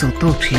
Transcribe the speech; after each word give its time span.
Sotočja. 0.00 0.58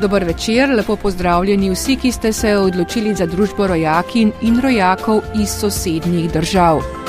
Dober 0.00 0.24
večer, 0.24 0.70
lepo 0.74 0.96
pozdravljeni 0.96 1.70
vsi, 1.70 1.96
ki 1.96 2.12
ste 2.12 2.32
se 2.32 2.56
odločili 2.56 3.14
za 3.14 3.26
družbo 3.26 3.66
rojakin 3.66 4.32
in 4.42 4.60
rojakov 4.60 5.22
iz 5.42 5.54
sosednjih 5.60 6.32
držav. 6.32 6.99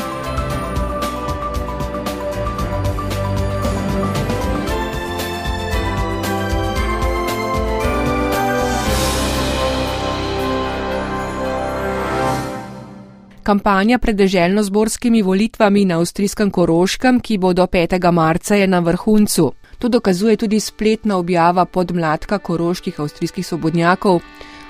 Kampanja 13.51 13.97
pred 13.99 14.15
deželno-zborskimi 14.15 15.19
volitvami 15.27 15.81
na 15.83 15.97
avstrijskem 15.99 16.47
Koroškem, 16.55 17.17
ki 17.19 17.35
bodo 17.37 17.65
5. 17.67 17.97
marca, 18.11 18.55
je 18.55 18.67
na 18.67 18.79
vrhuncu. 18.79 19.51
To 19.79 19.89
dokazuje 19.91 20.37
tudi 20.37 20.59
spletna 20.59 21.17
objava 21.17 21.65
podmladka 21.65 22.37
koroških 22.39 22.99
avstrijskih 22.99 23.47
svobodnjakov, 23.47 24.21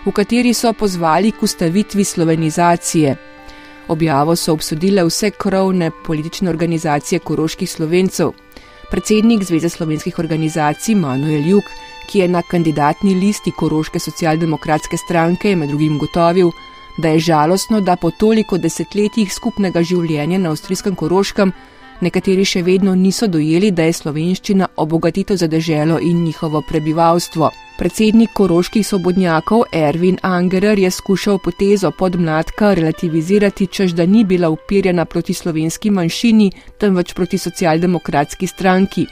v 0.05 0.12
kateri 0.12 0.53
so 0.58 0.73
pozvali 0.73 1.30
k 1.31 1.44
ustavitvi 1.45 2.03
slovenizacije. 2.03 3.16
Objavo 3.88 4.36
so 4.36 4.58
obsodile 4.58 5.05
vse 5.05 5.30
krovne 5.30 5.91
politične 6.05 6.50
organizacije 6.50 7.20
koroških 7.20 7.70
slovencev. 7.70 8.34
Predsednik 8.89 9.44
Zveze 9.44 9.70
slovenskih 9.70 10.20
organizacij 10.20 10.95
Manuel 10.95 11.45
Juk, 11.45 11.70
ki 12.09 12.25
je 12.25 12.27
na 12.27 12.41
kandidatni 12.41 13.13
listi 13.13 13.52
Koroške 13.52 14.00
socialdemokratske 14.00 14.98
stranke 14.98 15.55
med 15.55 15.70
drugim 15.70 16.00
gotovil, 16.00 16.50
da 16.98 17.09
je 17.09 17.20
žalostno, 17.20 17.81
da 17.81 17.95
po 17.95 18.12
toliko 18.12 18.58
desetletjih 18.58 19.34
skupnega 19.34 19.84
življenja 19.84 20.40
na 20.40 20.50
avstrijskem 20.50 20.95
Koroškem 20.95 21.54
nekateri 22.02 22.45
še 22.45 22.64
vedno 22.66 22.95
niso 22.95 23.28
dojeli, 23.28 23.72
da 23.72 23.86
je 23.88 23.94
slovenščina 23.94 24.67
obogatitev 24.83 25.38
za 25.38 25.48
deželo 25.48 26.00
in 26.02 26.23
njihovo 26.25 26.61
prebivalstvo. 26.67 27.52
Predsednik 27.78 28.33
koroških 28.38 28.86
svobodnjakov 28.86 29.64
Ervin 29.73 30.20
Angerer 30.22 30.80
je 30.80 30.92
skušal 30.92 31.39
potezo 31.42 31.92
podmladka 31.92 32.73
relativizirati, 32.78 33.67
čež 33.67 33.95
da 33.98 34.05
ni 34.05 34.23
bila 34.23 34.50
upirjena 34.50 35.05
proti 35.05 35.33
slovenski 35.33 35.89
manjšini, 35.89 36.52
temveč 36.78 37.14
proti 37.14 37.38
socialdemokratski 37.38 38.48
stranki. 38.48 39.08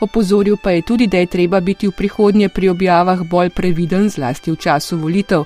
Opozoril 0.00 0.56
pa 0.62 0.70
je 0.70 0.82
tudi, 0.82 1.06
da 1.06 1.18
je 1.18 1.26
treba 1.26 1.60
biti 1.60 1.88
v 1.88 1.96
prihodnje 1.96 2.48
pri 2.48 2.68
objavah 2.68 3.22
bolj 3.30 3.50
previden, 3.50 4.10
zlasti 4.10 4.50
v 4.50 4.56
času 4.56 4.98
volitev 4.98 5.44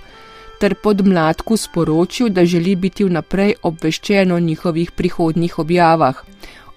ter 0.60 0.74
podmladku 0.74 1.56
sporočil, 1.56 2.28
da 2.28 2.44
želi 2.44 2.76
biti 2.76 3.04
vnaprej 3.04 3.54
obveščen 3.62 4.32
o 4.32 4.38
njihovih 4.40 4.90
prihodnjih 4.90 5.58
objavah. 5.58 6.24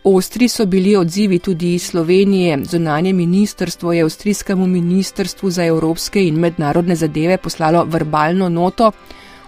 Ostri 0.04 0.48
so 0.48 0.66
bili 0.66 0.96
odzivi 0.96 1.40
tudi 1.40 1.74
iz 1.74 1.84
Slovenije. 1.84 2.59
Zunanje 2.66 3.14
ministrstvo 3.14 3.94
je 3.94 4.04
Avstrijskemu 4.04 4.68
ministrstvu 4.68 5.50
za 5.50 5.66
evropske 5.66 6.24
in 6.28 6.40
mednarodne 6.40 6.96
zadeve 6.96 7.38
poslalo 7.38 7.84
verbalno 7.86 8.50
noto, 8.50 8.92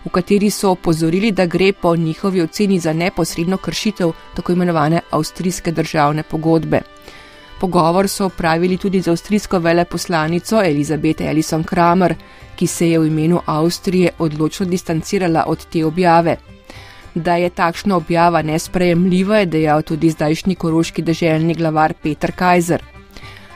v 0.05 0.09
kateri 0.09 0.49
so 0.49 0.71
opozorili, 0.71 1.31
da 1.31 1.45
gre 1.45 1.71
po 1.73 1.95
njihovi 1.95 2.41
oceni 2.41 2.79
za 2.79 2.93
neposredno 2.93 3.57
kršitev 3.57 4.11
tako 4.35 4.51
imenovane 4.51 5.01
avstrijske 5.11 5.71
državne 5.71 6.23
pogodbe. 6.23 6.81
Pogovor 7.63 8.09
so 8.09 8.25
opravili 8.25 8.77
tudi 8.77 8.99
z 9.01 9.07
avstrijsko 9.07 9.59
veleposlanico 9.59 10.61
Elizabeth 10.63 11.21
Ellison 11.21 11.63
Kramer, 11.63 12.15
ki 12.55 12.67
se 12.67 12.89
je 12.89 12.99
v 12.99 13.07
imenu 13.07 13.39
Avstrije 13.45 14.09
odločno 14.19 14.65
distancirala 14.65 15.45
od 15.47 15.65
te 15.65 15.85
objave. 15.85 16.35
Da 17.15 17.35
je 17.35 17.49
takšna 17.49 17.95
objava 17.95 18.41
nesprejemljiva, 18.41 19.37
je 19.37 19.45
dejal 19.45 19.81
tudi 19.81 20.09
zdajšnji 20.09 20.55
koroški 20.55 21.01
deželni 21.01 21.55
glavar 21.55 21.93
Peter 21.93 22.31
Kajzer. 22.31 22.83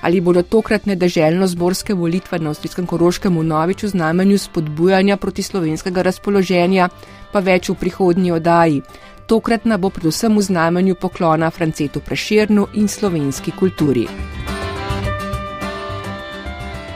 Ali 0.02 0.22
bodo 0.22 0.44
tokratne 0.44 0.96
deželno-zborske 0.96 1.94
volitve 1.94 2.40
na 2.40 2.56
avstrijskem 2.56 2.88
koroškem 2.88 3.38
v 3.38 3.44
noviču 3.44 3.88
znamenju 3.88 4.38
spodbujanja 4.38 5.18
proti 5.18 5.44
slovenskega 5.44 6.02
razpoloženja, 6.02 6.90
pa 7.34 7.40
več 7.40 7.70
v 7.70 7.76
prihodnji 7.76 8.32
oddaji. 8.32 8.82
Tokratna 9.28 9.76
bo 9.78 9.90
predvsem 9.90 10.32
v 10.38 10.42
znamenju 10.42 10.96
poklona 10.96 11.50
Francetu 11.52 12.00
Preširnu 12.00 12.68
in 12.74 12.88
slovenski 12.88 13.52
kulturi. 13.52 14.08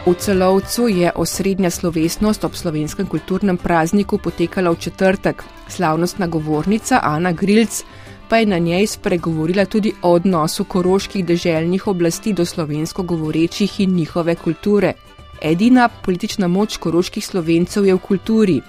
V 0.05 0.13
celovcu 0.15 0.87
je 0.87 1.11
osrednja 1.15 1.69
slovesnost 1.69 2.43
ob 2.43 2.55
slovenskem 2.55 3.07
kulturnem 3.07 3.57
prazniku 3.57 4.17
potekala 4.17 4.71
v 4.71 4.79
četrtek. 4.79 5.43
Slavnostna 5.67 6.27
govornica 6.27 7.01
Ana 7.03 7.31
Grilc 7.31 7.83
pa 8.29 8.37
je 8.37 8.45
na 8.45 8.57
njej 8.57 8.87
spregovorila 8.87 9.65
tudi 9.65 9.91
o 10.01 10.15
odnosu 10.15 10.63
koroških 10.63 11.25
deželnih 11.25 11.87
oblasti 11.87 12.33
do 12.33 12.45
slovensko 12.45 13.03
govorečih 13.03 13.79
in 13.79 13.95
njihove 13.95 14.35
kulture. 14.35 14.93
Edina 15.41 15.89
politična 15.89 16.47
moč 16.47 16.77
koroških 16.77 17.25
slovencev 17.25 17.85
je 17.85 17.93
v 17.93 17.99
kulturi. 17.99 18.61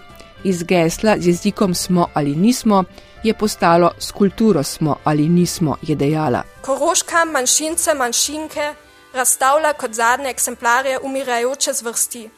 Iz 0.44 0.62
gesla 0.62 1.16
z 1.18 1.26
jezikom 1.26 1.74
smo 1.74 2.08
ali 2.14 2.36
nismo 2.36 2.84
je 3.22 3.34
postalo 3.34 3.92
s 3.98 4.12
kulturo 4.12 4.62
smo 4.62 4.96
ali 5.04 5.28
nismo, 5.28 5.76
je 5.82 5.96
dejala. 5.96 6.42
Koroška 6.62 7.24
manjšince, 7.24 7.94
manjšinke 7.94 8.74
razstavlja 9.12 9.72
kot 9.72 9.92
zadnje 9.92 10.30
eksemplarje 10.30 10.98
umirajoče 11.02 11.72
zvrsti. 11.72 12.30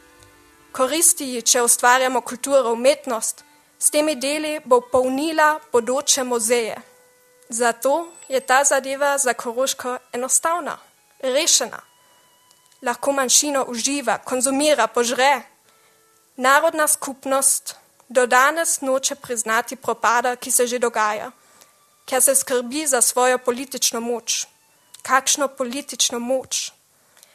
Koristi 0.72 1.24
ji, 1.24 1.42
če 1.42 1.62
ustvarjamo 1.62 2.20
kulturo, 2.20 2.72
umetnost, 2.72 3.44
s 3.78 3.90
temi 3.90 4.16
deli 4.16 4.60
bo 4.64 4.80
polnila 4.80 5.60
bodoče 5.72 6.24
muzeje. 6.24 6.76
Zato 7.48 8.08
je 8.28 8.40
ta 8.40 8.64
zadeva 8.64 9.18
za 9.18 9.32
Koroško 9.32 9.98
enostavna, 10.12 10.78
rešena. 11.22 11.80
Lahko 12.82 13.12
manjšino 13.12 13.64
uživa, 13.68 14.18
konzumira, 14.18 14.86
požre. 14.86 15.42
Narodna 16.36 16.88
skupnost 16.88 17.76
do 18.08 18.26
danes 18.26 18.80
noče 18.80 19.14
priznati 19.14 19.76
propada, 19.76 20.36
ki 20.36 20.50
se 20.50 20.66
že 20.66 20.78
dogaja, 20.78 21.30
ker 22.06 22.22
se 22.22 22.34
skrbi 22.34 22.86
za 22.86 23.00
svojo 23.00 23.38
politično 23.38 24.00
moč 24.00 24.46
kakšno 25.04 25.48
politično 25.48 26.18
moč. 26.18 26.72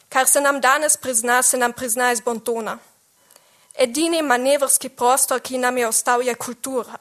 Kar 0.09 0.27
se 0.27 0.41
nam 0.41 0.61
danes 0.61 0.97
prizna, 0.97 1.41
se 1.41 1.57
nam 1.57 1.73
prizna 1.73 2.11
iz 2.11 2.21
bontona. 2.21 2.77
Edini 3.77 4.21
manevrski 4.21 4.89
prostor, 4.89 5.39
ki 5.39 5.57
nam 5.57 5.77
je 5.77 5.87
ostal, 5.87 6.23
je 6.25 6.35
kultura. 6.35 6.97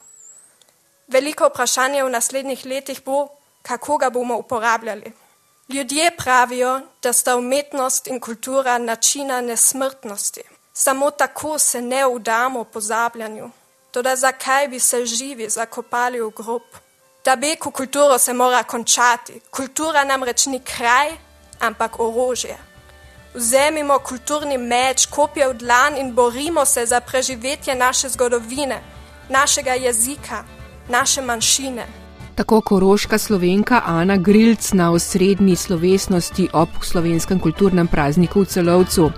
Veliko 1.07 1.49
vprašanje 1.49 2.03
v 2.03 2.13
naslednjih 2.13 2.65
letih 2.65 3.01
bo, 3.05 3.27
kako 3.61 3.97
ga 3.97 4.09
bomo 4.09 4.37
uporabljali. 4.37 5.11
Ljudje 5.69 6.11
pravijo, 6.17 6.81
da 7.01 7.13
sta 7.13 7.35
umetnost 7.37 8.07
in 8.07 8.19
kultura 8.19 8.77
načina 8.77 9.41
nesmrtnosti. 9.41 10.43
Samo 10.73 11.11
tako 11.11 11.59
se 11.59 11.81
ne 11.81 12.05
vdamo 12.07 12.63
pozabljanju. 12.63 13.49
Toda 13.99 14.15
zakaj 14.15 14.67
bi 14.67 14.79
se 14.79 15.05
živi 15.05 15.49
zakopali 15.49 16.21
v 16.21 16.29
grob? 16.35 16.61
Da 17.25 17.35
beko 17.35 17.71
kulturo 17.71 18.17
se 18.17 18.33
mora 18.33 18.63
končati. 18.63 19.41
Kultura 19.51 20.03
namreč 20.03 20.45
ni 20.45 20.59
kraj, 20.59 21.09
ampak 21.59 21.99
orožje. 21.99 22.55
Vzemimo 23.33 23.99
kulturni 23.99 24.57
meč, 24.57 25.05
kopje 25.05 25.47
v 25.47 25.53
dlan 25.53 25.97
in 25.97 26.13
borimo 26.15 26.65
se 26.65 26.85
za 26.85 27.01
preživetje 27.01 27.75
naše 27.75 28.09
zgodovine, 28.09 28.79
našega 29.29 29.73
jezika, 29.73 30.43
naše 30.89 31.21
manjšine. 31.21 31.87
Tako 32.35 32.61
koroška 32.61 33.17
slovenka 33.17 33.81
Ana 33.85 34.17
Grilc 34.17 34.71
na 34.71 34.91
osrednji 34.91 35.55
slovesnosti 35.55 36.49
ob 36.53 36.69
slovenskem 36.81 37.39
kulturnem 37.39 37.87
prazniku 37.87 38.41
v 38.41 38.45
celovcu. 38.45 39.11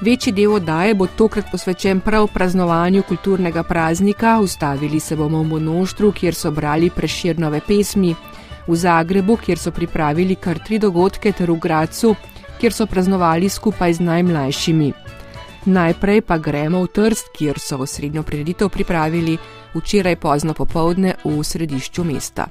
Večji 0.00 0.32
del 0.32 0.54
oddaje 0.56 0.94
bo 0.96 1.04
tokrat 1.06 1.50
posvečen 1.52 1.98
prav 2.00 2.26
praznovanju 2.32 3.02
kulturnega 3.08 3.62
praznika. 3.62 4.38
Ustavili 4.40 5.00
se 5.00 5.16
bomo 5.16 5.42
v 5.42 5.44
Monoštru, 5.44 6.12
kjer 6.12 6.34
so 6.34 6.50
brali 6.50 6.90
preširnove 6.90 7.60
pesmi, 7.66 8.14
v 8.66 8.76
Zagrebu, 8.76 9.36
kjer 9.36 9.58
so 9.58 9.70
pripravili 9.70 10.36
kar 10.40 10.58
tri 10.64 10.78
dogodke, 10.78 11.32
ter 11.32 11.50
v 11.50 11.58
Gracu, 11.60 12.14
kjer 12.60 12.72
so 12.72 12.86
praznovali 12.86 13.48
skupaj 13.48 13.92
z 13.92 14.00
najmlajšimi. 14.00 14.92
Najprej 15.66 16.22
pa 16.22 16.38
gremo 16.38 16.80
v 16.82 16.88
Trst, 16.88 17.28
kjer 17.36 17.60
so 17.60 17.76
osrednjo 17.84 18.22
prireditev 18.22 18.68
pripravili 18.68 19.36
včeraj 19.74 20.16
pozno 20.16 20.54
popovdne 20.54 21.14
v 21.24 21.44
središču 21.44 22.04
mesta. 22.04 22.48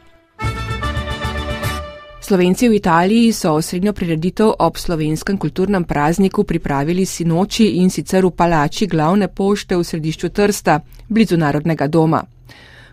Slovenci 2.30 2.70
v 2.70 2.78
Italiji 2.78 3.32
so 3.34 3.56
osrednjo 3.58 3.90
prireditev 3.94 4.52
ob 4.62 4.78
slovenskem 4.78 5.38
kulturnem 5.38 5.84
prazniku 5.84 6.44
pripravili 6.44 7.02
sinoči 7.06 7.82
in 7.82 7.90
sicer 7.90 8.22
v 8.22 8.30
palači 8.30 8.86
glavne 8.86 9.28
pošte 9.34 9.74
v 9.74 9.82
središču 9.82 10.30
Trsta, 10.30 10.76
blizu 11.10 11.38
Narodnega 11.42 11.88
doma. 11.88 12.22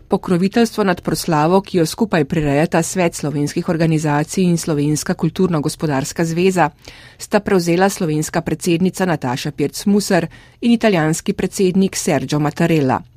Pokroviteljstvo 0.08 0.84
nad 0.84 1.02
proslavo, 1.04 1.60
ki 1.60 1.78
jo 1.78 1.86
skupaj 1.86 2.24
prirejata 2.24 2.80
Svet 2.82 3.14
slovenskih 3.14 3.68
organizacij 3.68 4.44
in 4.44 4.56
Slovenska 4.56 5.14
kulturno-gospodarska 5.14 6.24
zveza, 6.24 6.70
sta 7.18 7.40
prevzela 7.40 7.90
slovenska 7.92 8.40
predsednica 8.40 9.04
Nataša 9.04 9.52
Pirc-Musar 9.52 10.26
in 10.60 10.72
italijanski 10.72 11.32
predsednik 11.32 11.96
Sergio 11.96 12.40
Mattarella. 12.40 13.15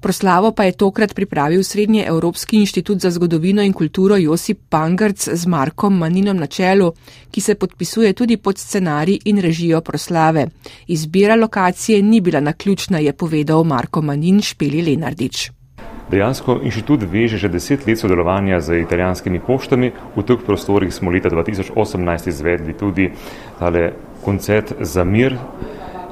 Proslavo 0.00 0.52
pa 0.52 0.64
je 0.64 0.72
tokrat 0.72 1.14
pripravil 1.14 1.62
Srednji 1.64 2.04
Evropski 2.06 2.56
inštitut 2.56 2.98
za 2.98 3.10
zgodovino 3.10 3.62
in 3.62 3.72
kulturo 3.72 4.16
Josip 4.16 4.58
Pangrc 4.68 5.28
z 5.32 5.46
Markom 5.46 5.98
Maninom 5.98 6.36
na 6.36 6.46
čelu, 6.46 6.92
ki 7.30 7.40
se 7.40 7.54
podpisuje 7.54 8.12
tudi 8.12 8.36
pod 8.36 8.58
scenarij 8.58 9.18
in 9.24 9.40
režijo 9.40 9.80
proslave. 9.80 10.46
Izbira 10.86 11.34
lokacije 11.34 12.02
ni 12.02 12.20
bila 12.20 12.40
naključna, 12.40 12.98
je 12.98 13.12
povedal 13.12 13.64
Marko 13.64 14.02
Manin 14.02 14.40
Špeli 14.42 14.82
Lenardič. 14.82 15.50
Dejansko 16.10 16.60
inštitut 16.62 17.02
veže 17.02 17.38
že 17.38 17.48
deset 17.48 17.86
let 17.86 17.98
sodelovanja 17.98 18.60
z 18.60 18.78
italijanskimi 18.78 19.40
poštami. 19.40 19.90
V 20.16 20.22
teh 20.22 20.38
prostorih 20.46 20.94
smo 20.94 21.10
leta 21.10 21.28
2018 21.28 22.28
izvedli 22.28 22.76
tudi 22.78 23.10
tale 23.58 23.92
koncert 24.22 24.72
za 24.80 25.04
mir 25.04 25.34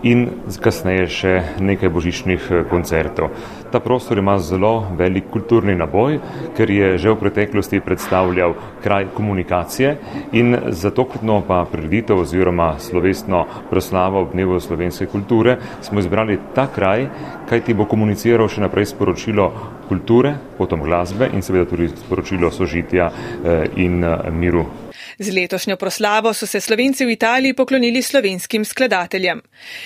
in 0.03 0.27
kasneje 0.61 1.07
še 1.09 1.35
nekaj 1.65 1.89
božičnih 1.89 2.49
eh, 2.51 2.65
koncertov. 2.69 3.31
Ta 3.75 3.81
prostor 3.81 4.19
ima 4.19 4.39
zelo 4.39 4.87
velik 4.99 5.25
kulturni 5.35 5.75
naboj, 5.75 6.21
ker 6.55 6.71
je 6.71 6.93
že 6.99 7.11
v 7.11 7.17
preteklosti 7.19 7.81
predstavljal 7.83 8.55
kraj 8.85 9.09
komunikacije 9.17 9.97
in 10.33 10.57
za 10.71 10.91
tokratno 10.95 11.41
pa 11.49 11.65
prireditev 11.73 12.21
oziroma 12.23 12.79
slovesno 12.79 13.47
proslavo 13.71 14.21
ob 14.21 14.31
dnevu 14.33 14.61
slovenske 14.61 15.07
kulture 15.07 15.57
smo 15.81 15.99
izbrali 15.99 16.39
ta 16.55 16.69
kraj, 16.75 17.09
kaj 17.51 17.65
ti 17.67 17.75
bo 17.75 17.89
komuniciral 17.91 18.47
še 18.49 18.63
naprej 18.63 18.87
sporočilo 18.95 19.51
kulture, 19.89 20.37
potom 20.59 20.87
glasbe 20.87 21.33
in 21.35 21.43
seveda 21.43 21.67
tudi 21.67 21.89
sporočilo 21.89 22.55
sožitja 22.55 23.11
eh, 23.11 23.67
in 23.75 24.05
eh, 24.05 24.31
miru 24.31 24.69
Z 25.19 25.33
letošnjo 25.33 25.77
proslavo 25.77 26.35
so 26.35 26.47
se 26.47 26.61
Slovenci 26.61 27.05
v 27.05 27.11
Italiji 27.11 27.53
poklonili 27.53 28.03
slovenskim 28.03 28.65
skladateljem. 28.65 29.43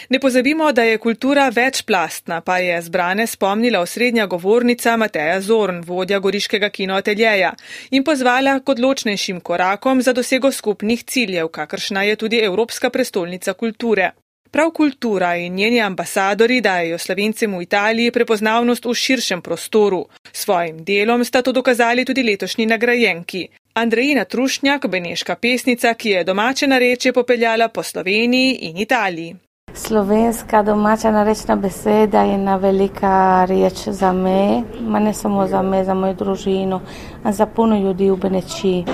Ne 0.08 0.20
pozabimo, 0.20 0.72
da 0.72 0.82
je 0.82 0.98
kultura 0.98 1.48
večplastna, 1.48 2.40
pa 2.40 2.58
je 2.58 2.82
zbrane 2.82 3.26
spomnila 3.26 3.80
osrednja 3.80 4.26
govornica 4.26 4.96
Mateja 4.96 5.40
Zorn, 5.40 5.82
vodja 5.86 6.19
Goriškega 6.19 6.69
kinoateljeja, 6.69 7.52
in 7.90 8.04
pozvala 8.04 8.60
k 8.60 8.69
odločnejšim 8.69 9.40
korakom 9.40 10.02
za 10.02 10.12
dosego 10.12 10.52
skupnih 10.52 11.04
ciljev, 11.04 11.48
kakršna 11.48 12.02
je 12.02 12.16
tudi 12.16 12.38
Evropska 12.38 12.90
prestolnica 12.90 13.52
kulture. 13.52 14.10
Prav 14.50 14.70
kultura 14.70 15.36
in 15.36 15.54
njeni 15.54 15.81
ambasadori 15.81 16.60
dajo 16.60 16.98
slovencem 16.98 17.56
v 17.58 17.62
Italiji 17.62 18.10
prepoznavnost 18.10 18.84
v 18.84 18.94
širšem 18.94 19.42
prostoru. 19.42 20.06
Svojim 20.32 20.84
delom 20.84 21.24
sta 21.24 21.42
to 21.42 21.52
dokazali 21.52 22.04
tudi 22.04 22.22
letošnji 22.22 22.66
nagrajenki. 22.66 23.48
Andrejina 23.75 24.25
Trušnjak, 24.25 24.87
beneška 24.87 25.35
pesnica, 25.35 25.94
ki 25.94 26.11
je 26.11 26.25
domače 26.25 26.67
nareče 26.67 27.12
popeljala 27.12 27.69
po 27.69 27.82
Sloveniji 27.82 28.59
in 28.61 28.76
Italiji. 28.76 29.37
Slovenska 29.75 30.62
domača 30.62 31.11
narečna 31.11 31.56
beseda 31.56 32.23
je 32.23 32.35
ena 32.35 32.56
velika 32.56 33.44
reč 33.44 33.88
za 33.88 34.12
me, 34.12 34.62
ma 34.81 34.99
ne 34.99 35.15
samo 35.15 35.47
za 35.47 35.62
me, 35.62 35.85
za 35.85 35.94
mojo 35.94 36.15
družino, 36.15 36.81
ampak 37.17 37.35
za 37.35 37.47
puno 37.47 37.79
ljudi 37.79 38.11
v 38.11 38.17
Beneči. 38.17 38.85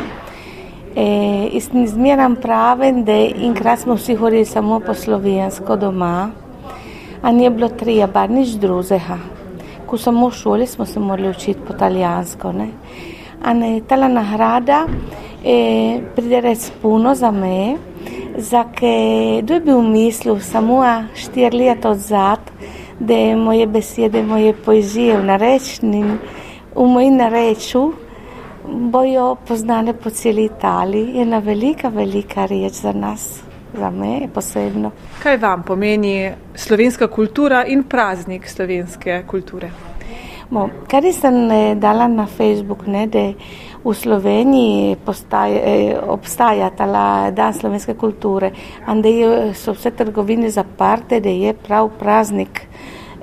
E, 0.96 1.60
zmeram 1.86 2.36
pravim, 2.36 3.04
da 3.04 3.12
enkrat 3.46 3.80
smo 3.80 3.94
vsi 3.94 4.14
hodili 4.14 4.44
samo 4.44 4.80
po 4.80 4.94
slovensko 4.94 5.76
doma, 5.76 6.30
a 7.22 7.32
ni 7.32 7.50
bilo 7.50 7.68
treba 7.68 8.26
nič 8.26 8.48
drugega. 8.48 9.18
Ko 9.86 9.98
smo 9.98 10.28
v 10.28 10.32
šoli, 10.32 10.66
smo 10.66 10.86
se 10.86 11.00
morali 11.00 11.28
učiti 11.28 11.60
po 11.66 11.74
italijansko. 11.74 12.52
Ane, 13.44 13.82
tala 13.86 14.08
nagrada 14.08 14.86
e, 15.44 16.00
pride 16.16 16.40
res 16.40 16.70
puno 16.82 17.14
za 17.14 17.30
me, 17.30 17.76
zake 18.38 19.42
dve 19.42 19.60
bi 19.60 19.72
v 19.72 19.82
mislu 19.82 20.38
samo 20.40 20.80
štiri 21.14 21.58
leta 21.58 21.90
odzad, 21.90 22.40
da 22.98 23.36
moje 23.36 23.66
besede, 23.66 24.22
moje 24.22 24.54
poezije 24.54 25.18
v 25.20 25.24
narečni, 25.24 26.02
v 26.74 26.88
moji 26.88 27.10
nareču, 27.10 27.84
bojo 28.64 29.34
poznane 29.46 29.92
po 29.92 30.10
celi 30.10 30.44
Italiji. 30.44 31.12
Je 31.14 31.22
ena 31.22 31.38
velika, 31.38 31.88
velika 31.88 32.46
reč 32.46 32.72
za 32.80 32.92
nas, 32.92 33.42
za 33.78 33.90
me 33.90 34.28
posebno. 34.34 34.90
Kaj 35.22 35.36
vam 35.36 35.62
pomeni 35.62 36.32
slovenska 36.54 37.08
kultura 37.08 37.66
in 37.66 37.84
praznik 37.84 38.48
slovenske 38.48 39.24
kulture? 39.26 39.70
Bo, 40.54 40.68
kar 40.86 41.02
sem 41.10 41.50
eh, 41.50 41.74
dala 41.74 42.06
na 42.06 42.28
Facebook, 42.30 42.84
ne, 42.86 43.08
da 43.10 43.24
v 43.82 43.94
Sloveniji 43.94 44.92
eh, 44.94 45.98
obstaja 45.98 46.68
ta 46.70 46.86
dan 47.34 47.54
slovenske 47.54 47.96
kulture, 47.98 48.52
da 48.86 49.10
so 49.54 49.74
vse 49.74 49.90
trgovine 49.90 50.50
zaprte, 50.50 51.18
da 51.20 51.28
je 51.28 51.56
prav 51.58 51.90
praznik, 51.98 52.68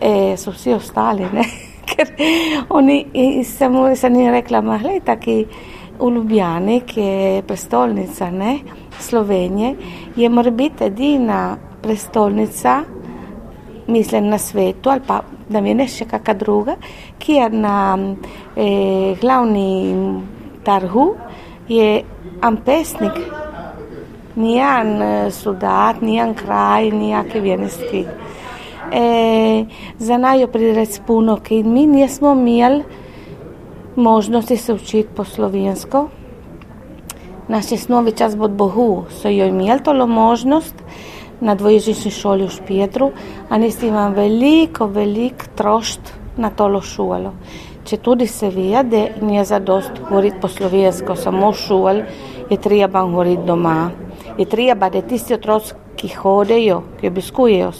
eh, 0.01 0.35
so 0.35 0.51
vsi 0.51 0.73
ostali. 0.73 1.23
Ne. 1.31 1.47
Ker 1.89 2.11
oni, 2.69 3.05
samo 3.47 3.87
sem 3.95 4.15
jim 4.15 4.31
rekla, 4.35 4.61
mahle, 4.61 4.99
taki 4.99 5.45
v 6.01 6.11
Ljubljani, 6.11 6.81
ki 6.83 7.01
je 7.01 7.43
prestolnica 7.47 8.31
ne, 8.31 8.57
Slovenije, 8.99 9.75
je 10.15 10.29
biti 10.51 10.83
edina 10.83 11.55
prestolnica, 11.81 12.81
mislim 13.87 14.27
na 14.27 14.37
svetu 14.37 14.89
ali 14.89 15.01
pa 15.07 15.21
da 15.51 15.61
mi 15.61 15.69
je 15.69 15.75
ne 15.75 15.87
še 15.87 16.07
kakšna 16.09 16.33
druga, 16.33 16.75
ki 17.19 17.37
je 17.37 17.49
na 17.49 17.75
eh, 18.55 19.13
glavni 19.21 19.69
trgu, 20.63 21.05
je 21.67 21.91
en 22.41 22.57
pesnik, 22.65 23.19
nijan 24.35 24.95
soldat, 25.31 26.01
nijan 26.01 26.33
kraj, 26.33 26.89
nijake 26.91 27.39
vjernosti. 27.39 28.05
E, 28.91 29.65
za 29.99 30.17
najo 30.17 30.47
prirec 30.51 30.99
puno, 31.07 31.37
ki 31.39 31.63
mi 31.63 31.85
nismo 31.87 32.31
imeli 32.31 32.83
možnosti 33.95 34.57
se 34.57 34.73
učiti 34.73 35.09
po 35.15 35.23
slovensko. 35.23 36.09
Naši 37.47 37.77
snovi 37.77 38.11
čas 38.11 38.37
bod 38.37 38.51
Bohu 38.51 39.03
so 39.09 39.29
jo 39.29 39.45
imeli 39.45 39.83
tolo 39.83 40.07
možnost, 40.07 40.75
na 41.41 41.55
dvojezični 41.55 42.11
šoli 42.11 42.45
v 42.45 42.55
Špijetru, 42.55 43.11
a 43.49 43.57
nisi 43.57 43.87
imam 43.87 44.13
veliko, 44.13 44.87
veliko 44.87 45.45
trošt 45.55 46.13
na 46.37 46.49
tolo 46.49 46.81
šolo. 46.81 47.33
Če 47.85 47.97
tudi 47.97 48.27
se 48.27 48.49
ve, 48.49 48.83
da 48.83 49.05
ni 49.25 49.41
za 49.45 49.59
dost 49.59 49.91
govoriti 50.09 50.37
po 50.41 50.47
slovensko, 50.47 51.15
samo 51.15 51.53
šol, 51.53 52.03
je 52.49 52.57
treba 52.57 53.01
govoriti 53.03 53.43
doma. 53.45 53.89
Je 54.37 54.45
treba, 54.45 54.89
da 54.89 55.01
tisti 55.01 55.33
otroci, 55.33 55.73
ki 55.95 56.07
hodijo, 56.15 56.81
ki 56.99 57.07
obiskujejo 57.07 57.71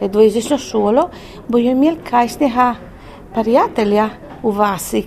dvojezično 0.00 0.58
šolo, 0.58 1.08
bojo 1.48 1.70
imeli 1.70 1.98
kajšnega 2.10 2.74
prijatelja 3.34 4.08
v 4.42 4.54
vasi, 4.56 5.04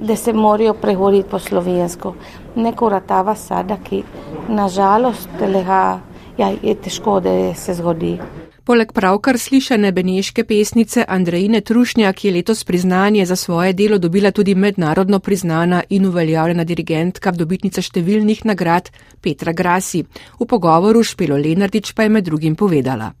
da 0.00 0.16
se 0.16 0.32
morajo 0.32 0.74
pregovoriti 0.74 1.28
po 1.30 1.38
slovensko. 1.38 2.14
Neko 2.56 2.88
ratava 2.88 3.34
sada, 3.34 3.76
ki 3.76 4.02
nažalost 4.48 5.28
telega 5.38 6.00
ja, 6.38 6.52
je 6.62 6.74
težko, 6.74 7.20
da 7.20 7.54
se 7.54 7.74
zgodi. 7.74 8.18
Poleg 8.66 8.90
pravkar 8.92 9.38
slišane 9.38 9.92
beneške 9.94 10.44
pesnice 10.44 11.04
Andrejine 11.08 11.60
Trušnjak 11.60 12.24
je 12.24 12.32
letos 12.32 12.64
priznanje 12.64 13.26
za 13.26 13.36
svoje 13.36 13.72
delo 13.72 13.98
dobila 13.98 14.30
tudi 14.30 14.54
mednarodno 14.54 15.18
priznana 15.18 15.82
in 15.88 16.06
uveljavljena 16.06 16.64
dirigentka, 16.64 17.30
dobitnica 17.30 17.82
številnih 17.82 18.42
nagrad 18.44 18.90
Petra 19.22 19.52
Grasi. 19.52 20.02
V 20.40 20.48
pogovoru 20.50 21.04
Špelo 21.06 21.38
Lenardič 21.38 21.92
pa 21.94 22.02
je 22.02 22.08
med 22.08 22.26
drugim 22.26 22.56
povedala. 22.56 23.12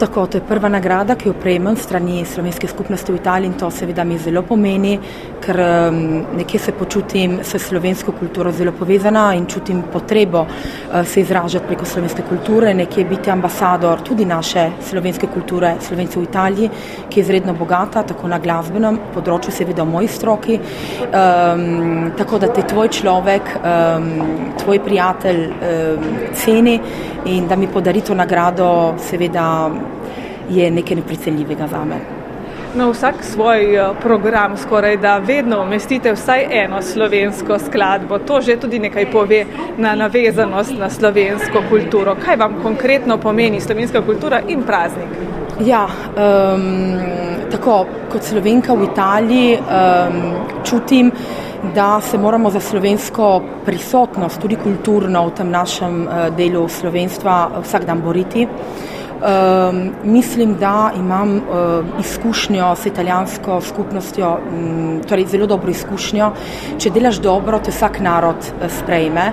Tako, 0.00 0.26
to 0.26 0.38
je 0.38 0.42
prva 0.42 0.66
nagrada, 0.68 1.14
ki 1.14 1.28
jo 1.28 1.32
prejmem 1.38 1.76
strani 1.78 2.24
slovenske 2.26 2.66
skupnosti 2.66 3.12
v 3.12 3.20
Italiji 3.20 3.46
in 3.46 3.52
to 3.54 3.68
seveda 3.70 4.02
mi 4.04 4.16
zelo 4.18 4.40
pomeni, 4.42 4.96
ker 5.38 5.60
um, 5.62 6.00
nekje 6.34 6.58
se 6.60 6.72
počutim 6.74 7.36
s 7.46 7.60
slovensko 7.62 8.12
kulturo 8.18 8.50
zelo 8.52 8.72
povezana 8.74 9.28
in 9.38 9.46
čutim 9.46 9.84
potrebo 9.92 10.40
uh, 10.40 11.06
se 11.06 11.20
izražati 11.20 11.66
preko 11.66 11.86
slovenske 11.86 12.24
kulture, 12.28 12.72
nekje 12.74 13.04
biti 13.04 13.30
ambasador 13.30 14.02
tudi 14.02 14.24
naše 14.24 14.66
slovenske 14.82 15.30
kulture, 15.30 15.76
slovencev 15.80 16.24
v 16.24 16.26
Italiji, 16.26 16.70
ki 17.08 17.20
je 17.20 17.24
izredno 17.28 17.54
bogata, 17.54 18.02
tako 18.02 18.28
na 18.34 18.42
glasbenem 18.42 18.98
področju, 19.14 19.54
seveda 19.54 19.86
v 19.86 19.92
moji 19.94 20.10
stroki. 20.10 20.58
Um, 20.58 22.10
tako 22.18 22.42
da 22.42 22.50
te 22.50 22.66
tvoj 22.66 22.90
človek, 22.98 23.54
um, 23.62 24.10
tvoj 24.58 24.82
prijatelj 24.90 25.42
um, 25.46 26.12
ceni 26.34 26.80
in 27.30 27.46
da 27.46 27.56
mi 27.56 27.70
podari 27.70 28.02
to 28.02 28.14
nagrado, 28.14 28.96
seveda 28.98 29.46
je 30.50 30.70
nekaj 30.70 30.96
neprecenljivega 30.96 31.66
za 31.66 31.84
me. 31.84 32.00
Na 32.74 32.88
vsak 32.90 33.14
svoj 33.22 33.76
eh, 33.76 33.88
program 34.02 34.56
skoraj 34.56 34.96
da 34.96 35.18
vedno 35.18 35.62
umestite 35.62 36.12
vsaj 36.12 36.46
eno 36.50 36.82
slovensko 36.82 37.58
skladbo. 37.58 38.18
To 38.18 38.40
že 38.40 38.56
tudi 38.56 38.78
nekaj 38.78 39.10
pove 39.12 39.44
na 39.78 39.94
navezanost 39.94 40.72
na 40.78 40.90
slovensko 40.90 41.62
kulturo. 41.70 42.16
Kaj 42.24 42.36
vam 42.36 42.56
konkretno 42.62 43.18
pomeni 43.18 43.60
slovenska 43.60 44.02
kultura 44.02 44.40
in 44.48 44.62
praznik? 44.62 45.08
Ja, 45.60 45.86
um, 45.86 46.98
tako 47.50 47.86
kot 48.12 48.22
slovenka 48.22 48.74
v 48.74 48.88
Italiji 48.90 49.58
um, 49.58 50.34
čutim, 50.64 51.12
da 51.74 52.00
se 52.00 52.18
moramo 52.18 52.50
za 52.50 52.60
slovensko 52.60 53.42
prisotnost, 53.64 54.40
tudi 54.40 54.56
kulturno 54.56 55.28
v 55.28 55.30
tem 55.30 55.50
našem 55.50 56.02
uh, 56.06 56.26
delu 56.36 56.68
slovenstva 56.68 57.62
vsak 57.62 57.86
dan 57.86 58.02
boriti. 58.02 58.48
Um, 59.14 59.92
mislim, 60.04 60.54
da 60.54 60.90
imam 60.96 61.36
uh, 61.36 61.42
izkušnjo 62.00 62.74
s 62.76 62.86
italijansko 62.86 63.60
skupnostjo, 63.60 64.38
um, 64.52 65.00
torej 65.08 65.26
zelo 65.26 65.46
dobro 65.46 65.70
izkušnjo. 65.70 66.30
Če 66.78 66.90
delaš 66.90 67.20
dobro, 67.22 67.60
te 67.62 67.70
vsak 67.70 68.00
narod 68.02 68.36
uh, 68.36 68.66
sprejme. 68.80 69.28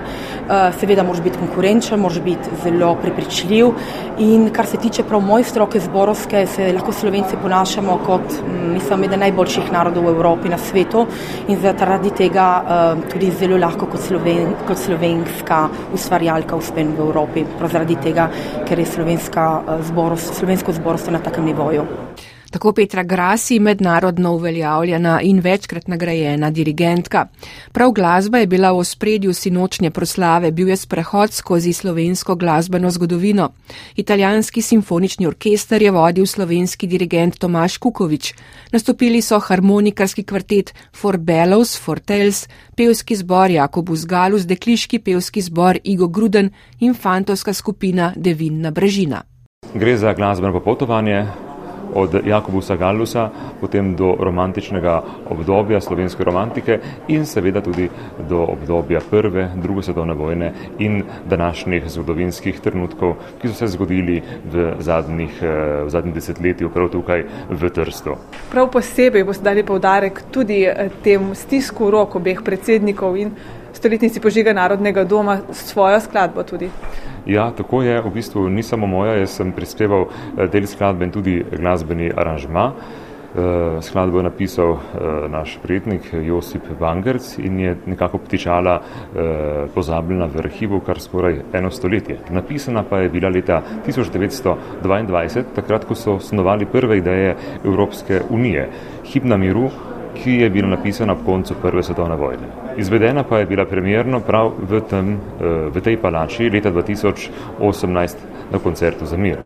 Uh, 0.46 0.70
seveda, 0.78 1.02
moraš 1.02 1.20
biti 1.22 1.38
konkurenčen, 1.38 2.00
moraš 2.00 2.20
biti 2.22 2.60
zelo 2.62 2.94
prepričljiv. 3.02 3.72
In 4.18 4.48
kar 4.54 4.66
se 4.66 4.76
tiče 4.76 5.02
prav 5.02 5.20
moje 5.20 5.44
stroke 5.50 5.80
zborovske, 5.80 6.46
se 6.46 6.70
lahko 6.72 6.92
slovenci 6.92 7.36
ponašamo 7.42 7.98
kot, 8.06 8.38
um, 8.38 8.72
mislim, 8.76 9.04
eden 9.10 9.20
najboljših 9.26 9.72
narodov 9.72 10.06
v 10.06 10.14
Evropi 10.14 10.48
na 10.48 10.58
svetu 10.62 11.06
in 11.48 11.58
zaradi 11.60 12.14
tega 12.22 12.48
uh, 12.62 13.04
tudi 13.10 13.32
zelo 13.34 13.58
lahko 13.58 13.90
kot, 13.90 14.06
sloven, 14.06 14.54
kot 14.68 14.78
slovenska 14.78 15.66
ustvarjalka 15.92 16.56
uspem 16.56 16.94
v 16.96 17.08
Evropi. 17.10 17.44
Prav 17.58 17.76
zaradi 17.76 17.98
tega, 18.08 18.30
ker 18.68 18.78
je 18.78 18.86
slovenska 18.86 19.50
zborost, 19.82 20.34
slovensko 20.34 20.72
zborovstvo 20.72 21.12
na 21.12 21.18
takem 21.18 21.44
nivoju. 21.44 21.86
Tako 22.52 22.72
Petra 22.72 23.02
Grasi, 23.02 23.58
mednarodno 23.58 24.32
uveljavljena 24.32 25.20
in 25.22 25.40
večkrat 25.40 25.88
nagrajena 25.88 26.50
dirigentka. 26.50 27.26
Prav 27.72 27.92
glasba 27.92 28.38
je 28.38 28.46
bila 28.46 28.72
v 28.72 28.84
spredju 28.84 29.32
sinočnje 29.34 29.90
proslave, 29.90 30.50
bil 30.50 30.68
je 30.68 30.76
sprehod 30.76 31.32
skozi 31.32 31.72
slovensko 31.72 32.34
glasbeno 32.34 32.90
zgodovino. 32.90 33.48
Italijanski 33.96 34.62
simfonični 34.62 35.26
orkester 35.26 35.82
je 35.82 35.90
vodil 35.90 36.26
slovenski 36.26 36.86
dirigent 36.86 37.38
Tomaš 37.38 37.76
Kukovič. 37.76 38.34
Nastopili 38.72 39.22
so 39.22 39.40
harmonikarski 39.40 40.22
kvartet 40.22 40.74
For 40.96 41.16
Bellows, 41.16 41.80
For 41.80 42.00
Tales, 42.00 42.48
pevski 42.76 43.16
zbor 43.16 43.50
Jakobus 43.50 44.06
Galus, 44.06 44.42
dekliški 44.42 44.98
pevski 44.98 45.40
zbor 45.40 45.78
Igo 45.84 46.08
Gruden 46.08 46.50
in 46.80 46.94
fantovska 46.94 47.52
skupina 47.52 48.12
Devinna 48.16 48.70
Brežina. 48.70 49.31
Gre 49.74 49.96
za 49.96 50.12
glasbeno 50.12 50.52
popotovanje 50.52 51.26
od 51.94 52.26
Jakobusa 52.26 52.76
Gallusa, 52.76 53.30
potem 53.60 53.96
do 53.96 54.16
romantičnega 54.20 55.02
obdobja 55.30 55.80
slovenske 55.80 56.24
romantike 56.24 56.78
in 57.08 57.26
seveda 57.26 57.60
tudi 57.60 57.88
do 58.28 58.42
obdobja 58.52 59.00
prve, 59.10 59.48
druge 59.56 59.82
svetovne 59.82 60.14
vojne 60.14 60.52
in 60.78 61.02
današnjih 61.28 61.88
zgodovinskih 61.88 62.60
trenutkov, 62.60 63.14
ki 63.40 63.48
so 63.48 63.54
se 63.54 63.66
zgodili 63.66 64.22
v 64.52 64.74
zadnjih, 64.78 65.42
eh, 65.42 65.84
v 65.84 65.88
zadnjih 65.88 66.14
desetletju 66.14 66.70
prav 66.70 66.88
tukaj 66.88 67.24
v 67.50 67.70
Trstu. 67.70 68.16
Prav 68.50 68.70
posebej 68.70 69.24
boste 69.24 69.44
dali 69.44 69.64
povdarek 69.64 70.22
tudi 70.30 70.64
eh, 70.64 70.90
tem 71.02 71.34
stisku 71.34 71.90
rok 71.90 72.16
obeh 72.16 72.42
predsednikov 72.44 73.16
in 73.16 73.32
stoletnici 73.82 74.20
požiga 74.20 74.52
Narodnega 74.52 75.02
doma 75.04 75.40
s 75.50 75.72
svojo 75.72 76.00
skladbo 76.00 76.42
tudi. 76.46 76.70
Ja, 77.26 77.50
tako 77.50 77.82
je, 77.82 77.98
v 78.02 78.10
bistvu 78.14 78.46
ni 78.48 78.62
samo 78.62 78.86
moja, 78.86 79.16
jaz 79.18 79.34
sem 79.40 79.50
prispeval 79.52 80.06
eh, 80.06 80.46
del 80.46 80.68
skladbe 80.70 81.08
in 81.08 81.10
tudi 81.10 81.40
glasbeni 81.50 82.12
aranžma. 82.14 82.68
Eh, 83.32 83.80
skladbo 83.82 84.20
je 84.20 84.28
napisal 84.28 84.72
eh, 84.76 85.10
naš 85.34 85.56
prijetnik 85.62 86.12
Josip 86.12 86.68
Bangerc 86.78 87.26
in 87.42 87.58
je 87.60 87.76
nekako 87.86 88.22
ptičala 88.22 88.80
pozabljena 89.74 90.28
v 90.30 90.38
arhivu 90.38 90.80
kar 90.86 91.00
skoraj 91.00 91.40
eno 91.52 91.70
stoletje. 91.70 92.20
Napisana 92.30 92.84
pa 92.86 93.02
je 93.02 93.08
bila 93.08 93.28
leta 93.34 93.62
1922, 93.86 95.42
takrat, 95.54 95.84
ko 95.84 95.94
so 95.94 96.20
osnovali 96.22 96.66
prve 96.66 96.98
ideje 96.98 97.34
Evropske 97.64 98.20
unije. 98.30 98.68
Himna 99.10 99.36
miru, 99.36 99.70
ki 100.14 100.30
je 100.30 100.50
bila 100.50 100.68
napisana 100.68 101.12
ob 101.12 101.24
koncu 101.24 101.54
Prve 101.62 101.82
svetovne 101.82 102.16
vojne. 102.16 102.48
Izvedena 102.76 103.24
pa 103.24 103.38
je 103.38 103.46
bila 103.46 103.64
premjerno 103.64 104.20
prav 104.20 104.52
v, 104.68 104.80
tem, 104.90 105.14
eh, 105.14 105.70
v 105.70 105.80
tej 105.80 105.96
palači 105.96 106.50
leta 106.50 106.70
2018 106.70 108.16
na 108.52 108.58
koncertu 108.58 109.06
za 109.06 109.16
mir. 109.16 109.42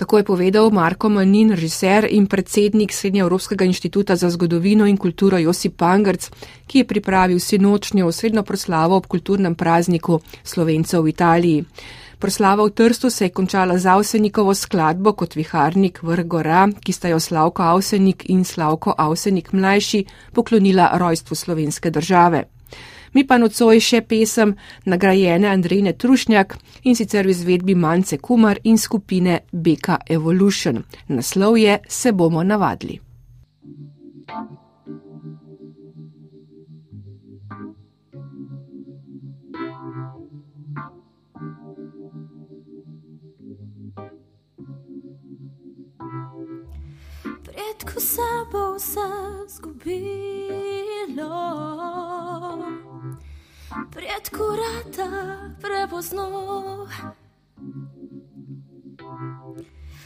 Tako 0.00 0.18
je 0.18 0.24
povedal 0.24 0.70
Marko 0.70 1.08
Manin, 1.08 1.50
režiser 1.52 2.06
in 2.08 2.26
predsednik 2.26 2.92
Srednjeevropskega 2.92 3.64
inštituta 3.64 4.16
za 4.16 4.30
zgodovino 4.30 4.86
in 4.86 4.96
kulturo 4.96 5.38
Josip 5.38 5.76
Pangrc, 5.76 6.30
ki 6.66 6.78
je 6.78 6.84
pripravil 6.84 7.38
sinočnjo 7.38 8.06
osrednjo 8.06 8.42
proslavo 8.42 8.96
ob 8.96 9.06
kulturnem 9.06 9.54
prazniku 9.54 10.20
Slovencev 10.42 11.02
v 11.02 11.08
Italiji. 11.08 11.64
Proslava 12.20 12.64
v 12.64 12.70
Trstu 12.70 13.10
se 13.10 13.24
je 13.24 13.30
končala 13.30 13.78
z 13.78 13.86
Avsenikovo 13.86 14.54
skladbo 14.54 15.12
kot 15.12 15.34
viharnik 15.34 16.02
vrh 16.02 16.26
gora, 16.28 16.66
ki 16.68 16.92
sta 16.92 17.08
jo 17.08 17.20
Slavko 17.20 17.62
Avsenik 17.62 18.26
in 18.28 18.44
Slavko 18.44 18.92
Avsenik 18.98 19.52
mlajši 19.52 20.04
poklonila 20.32 20.90
rojstvu 21.00 21.34
slovenske 21.34 21.90
države. 21.90 22.44
Mi 23.14 23.24
pa 23.26 23.38
nocoj 23.40 23.80
še 23.80 24.04
pesem 24.04 24.52
nagrajene 24.84 25.48
Andrejne 25.48 25.96
Trušnjak 25.96 26.58
in 26.84 26.96
sicer 26.96 27.26
v 27.26 27.32
izvedbi 27.32 27.74
Mance 27.74 28.18
Kumar 28.18 28.60
in 28.64 28.78
skupine 28.78 29.40
Beka 29.52 30.02
Evolution. 30.06 30.84
Naslov 31.08 31.56
je 31.56 31.78
Se 31.88 32.12
bomo 32.12 32.42
navadili. 32.42 33.09
Ko 47.84 48.00
se 48.00 48.28
bo 48.52 48.74
vse 48.74 49.08
zgubilo. 49.48 51.30
Pred 53.90 54.30
kurata 54.36 55.10
prepozno 55.60 56.26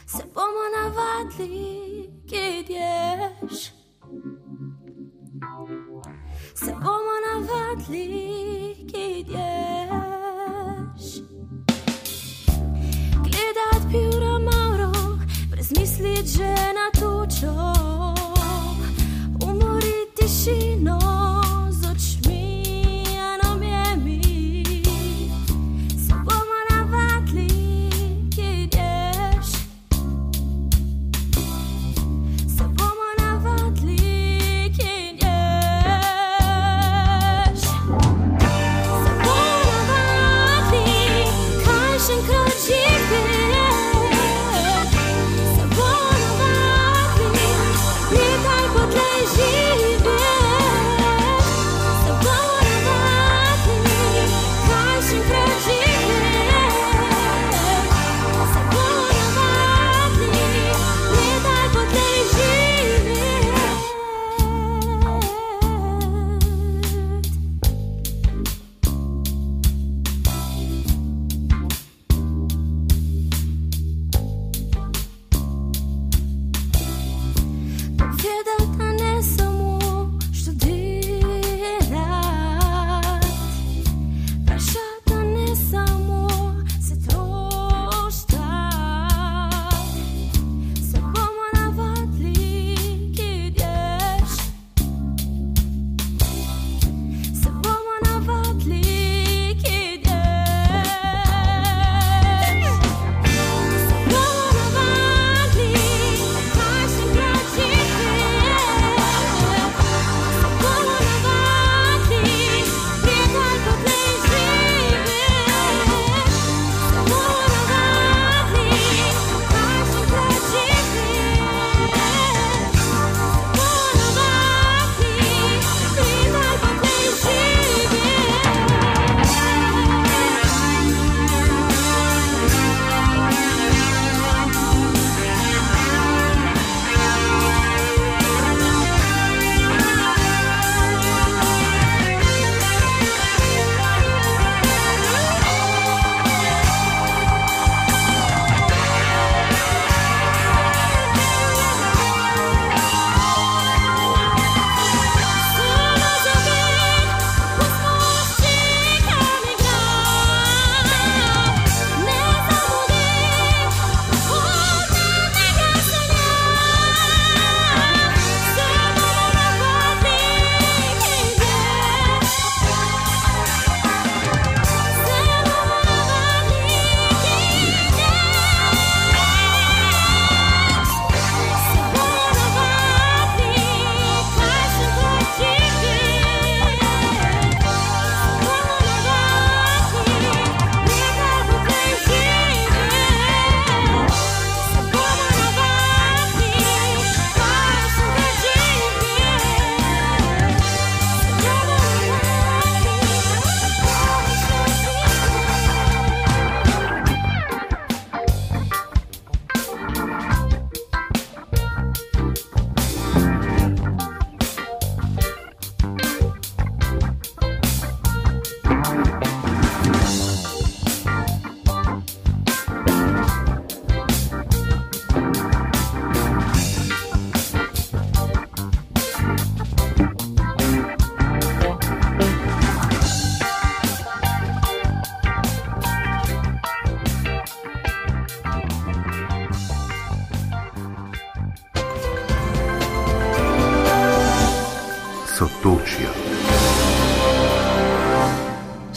se 0.07 0.23
bomo 0.33 0.63
navadili, 0.75 2.09
kje 2.29 2.59
ideš. 2.59 3.71
Se 6.55 6.71
bomo 6.71 7.15
navadili, 7.25 8.87
kje 8.91 9.19
ideš. 9.19 9.34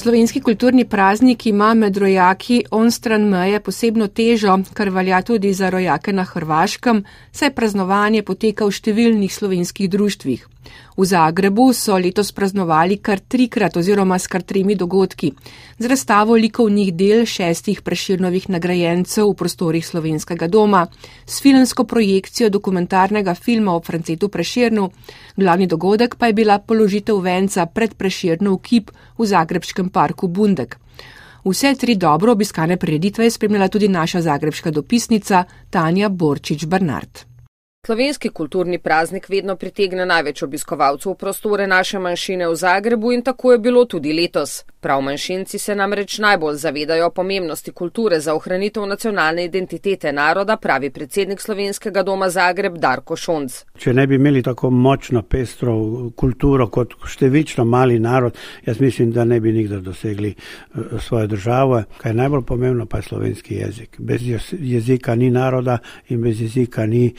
Slovenski 0.08 0.40
kulturni 0.40 0.84
praznik 0.88 1.46
ima 1.46 1.74
med 1.74 1.96
rojaki 1.96 2.62
onstran 2.70 3.26
meje 3.28 3.60
posebno 3.60 4.06
težo, 4.08 4.54
kar 4.74 4.88
velja 4.88 5.18
tudi 5.22 5.52
za 5.52 5.68
rojake 5.70 6.12
na 6.12 6.24
Hrvaškem, 6.24 7.02
saj 7.32 7.50
praznovanje 7.52 8.22
poteka 8.22 8.64
v 8.64 8.72
številnih 8.72 9.34
slovenskih 9.34 9.90
društvih. 9.92 10.46
V 10.98 11.04
Zagrebu 11.06 11.72
so 11.72 11.94
letos 11.94 12.32
praznovali 12.32 12.96
kar 12.98 13.20
trikrat 13.20 13.76
oziroma 13.76 14.18
s 14.18 14.26
kar 14.26 14.42
tremi 14.42 14.74
dogodki. 14.74 15.30
Z 15.78 15.86
razstavo 15.86 16.34
likovnih 16.34 16.90
del 16.94 17.22
šestih 17.24 17.82
preširnovih 17.86 18.48
nagrajencev 18.50 19.28
v 19.30 19.36
prostorih 19.38 19.86
slovenskega 19.86 20.48
doma, 20.48 20.86
s 21.26 21.38
filmsko 21.40 21.84
projekcijo 21.84 22.50
dokumentarnega 22.50 23.34
filma 23.34 23.76
o 23.76 23.80
Francetu 23.80 24.28
Preširnu, 24.28 24.90
glavni 25.36 25.66
dogodek 25.66 26.18
pa 26.18 26.26
je 26.26 26.32
bila 26.32 26.58
položitev 26.58 27.22
venca 27.22 27.66
pred 27.66 27.94
Preširnov 27.94 28.58
kip 28.58 28.90
v 29.18 29.26
Zagrebskem 29.26 29.88
parku 29.94 30.28
Bundek. 30.28 30.78
Vse 31.44 31.74
tri 31.74 31.94
dobro 31.94 32.32
obiskane 32.32 32.76
prireditve 32.76 33.24
je 33.24 33.30
spremljala 33.30 33.68
tudi 33.68 33.88
naša 33.88 34.20
zagrebska 34.20 34.70
dopisnica 34.70 35.44
Tanja 35.70 36.08
Borčič-Barnard. 36.08 37.37
Slovenski 37.86 38.28
kulturni 38.28 38.78
praznik 38.78 39.28
vedno 39.28 39.54
pritegne 39.56 40.06
največ 40.06 40.42
obiskovalcev 40.42 41.12
v 41.12 41.16
prostore 41.16 41.66
naše 41.66 41.98
manjšine 41.98 42.48
v 42.48 42.56
Zagrebu 42.56 43.12
in 43.12 43.22
tako 43.22 43.52
je 43.52 43.58
bilo 43.58 43.84
tudi 43.84 44.12
letos. 44.12 44.64
Prav 44.80 45.00
manjšinci 45.02 45.58
se 45.58 45.74
namreč 45.74 46.18
najbolj 46.18 46.56
zavedajo 46.56 47.10
pomembnosti 47.10 47.72
kulture 47.72 48.20
za 48.20 48.34
ohranitev 48.34 48.86
nacionalne 48.86 49.44
identitete 49.44 50.12
naroda, 50.12 50.56
pravi 50.56 50.90
predsednik 50.90 51.40
Slovenskega 51.40 52.02
doma 52.02 52.28
Zagreb 52.30 52.76
Darko 52.78 53.16
Šonc. 53.16 53.56
Če 53.78 53.94
ne 53.94 54.06
bi 54.06 54.14
imeli 54.14 54.42
tako 54.42 54.70
močno 54.70 55.22
pestro 55.22 55.74
kulturo 56.16 56.68
kot 56.68 56.94
številčno 57.06 57.64
mali 57.64 57.98
narod, 57.98 58.38
jaz 58.66 58.80
mislim, 58.80 59.10
da 59.10 59.24
ne 59.24 59.40
bi 59.40 59.52
nikdar 59.52 59.80
dosegli 59.80 60.34
eh, 60.34 60.98
svoje 61.00 61.26
države. 61.26 61.84
Kaj 61.98 62.10
je 62.10 62.20
najbolj 62.20 62.44
pomembno, 62.46 62.86
pa 62.86 62.98
je 62.98 63.08
slovenski 63.08 63.54
jezik. 63.54 63.96
Bez 63.98 64.22
jezika 64.52 65.14
ni 65.14 65.30
naroda 65.30 65.78
in 66.08 66.22
bez 66.22 66.40
jezika 66.42 66.86
ni 66.86 67.14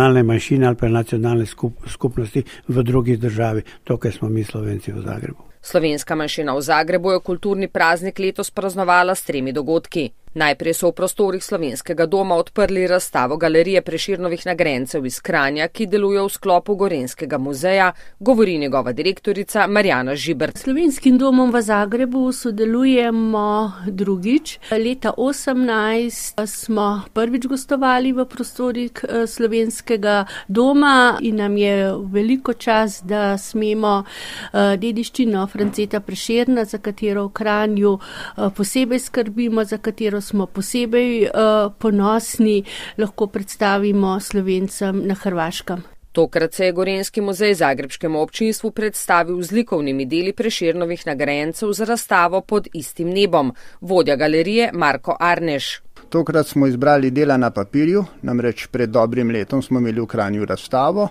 nacionalne 0.00 0.22
manjšine 0.22 0.66
ali 0.66 0.76
pa 0.76 0.88
nacionalne 0.88 1.46
skupnosti 1.86 2.42
v 2.68 2.82
drugih 2.82 3.18
državi. 3.20 3.62
To, 3.84 3.96
kar 3.96 4.12
smo 4.12 4.28
mi 4.28 4.44
slovenci 4.44 4.92
v 4.92 5.02
Zagrebu. 5.02 5.42
Slovenska 5.62 6.14
manjšina 6.14 6.54
v 6.56 6.60
Zagrebu 6.60 7.12
je 7.12 7.20
kulturni 7.20 7.68
praznik 7.68 8.18
letos 8.18 8.50
praznovala 8.50 9.14
s 9.14 9.22
tremi 9.22 9.52
dogodki. 9.52 10.10
Najprej 10.30 10.74
so 10.78 10.88
v 10.88 10.94
prostorih 10.94 11.42
slovenskega 11.42 12.06
doma 12.06 12.36
odprli 12.38 12.86
razstavo 12.86 13.36
galerije 13.36 13.82
preširnovih 13.82 14.46
nagrajencev 14.46 15.06
iz 15.06 15.18
Kranja, 15.20 15.66
ki 15.68 15.88
deluje 15.90 16.22
v 16.22 16.28
sklopu 16.30 16.76
Gorenskega 16.78 17.38
muzeja, 17.38 17.92
govori 18.20 18.58
njegova 18.58 18.92
direktorica 18.92 19.66
Marjana 19.66 20.14
Žibert. 20.14 20.58
Slovenskim 20.58 21.18
domom 21.18 21.50
v 21.50 21.62
Zagrebu 21.62 22.32
sodelujemo 22.32 23.72
drugič. 23.86 24.58
Leta 24.70 25.12
18 25.18 26.46
smo 26.46 27.02
prvič 27.12 27.46
gostovali 27.50 28.12
v 28.12 28.24
prostorih 28.24 28.92
eh, 29.02 29.26
slovenskega 29.26 30.24
doma 30.48 31.18
in 31.20 31.42
nam 31.42 31.56
je 31.56 31.90
veliko 32.06 32.52
čas, 32.52 33.02
da 33.02 33.38
smemo 33.38 34.04
eh, 34.06 34.76
dediščino 34.78 35.46
Franceta 35.46 36.00
Preširna, 36.00 36.64
za 36.64 36.78
katero 36.78 37.26
v 37.26 37.32
Kranju 37.32 37.98
eh, 37.98 38.48
posebej 38.54 38.98
skrbimo, 38.98 39.64
za 39.64 39.78
katero 39.78 40.19
smo 40.20 40.46
posebej 40.46 41.22
uh, 41.22 41.72
ponosni, 41.78 42.64
lahko 42.98 43.26
predstavimo 43.26 44.20
slovencem 44.20 45.02
na 45.06 45.14
Hrvaškem. 45.14 45.82
Tokrat 46.12 46.54
se 46.54 46.64
je 46.64 46.72
Gorenski 46.72 47.20
muzej 47.20 47.54
Zagrebskemu 47.54 48.18
občinstvu 48.20 48.70
predstavil 48.70 49.42
z 49.42 49.52
likovnimi 49.52 50.06
deli 50.06 50.32
preširnovih 50.32 51.06
nagrajencev 51.06 51.72
za 51.72 51.84
razstavo 51.84 52.40
pod 52.40 52.66
istim 52.74 53.10
nebom, 53.10 53.52
vodja 53.80 54.16
galerije 54.16 54.70
Marko 54.74 55.16
Arneš. 55.20 55.80
Tokrat 56.08 56.46
smo 56.46 56.66
izbrali 56.66 57.10
dela 57.10 57.36
na 57.36 57.50
papirju, 57.50 58.04
namreč 58.22 58.66
pred 58.66 58.90
dobrim 58.90 59.30
letom 59.30 59.62
smo 59.62 59.78
imeli 59.78 60.00
v 60.00 60.06
Kranju 60.06 60.44
razstavo 60.44 61.08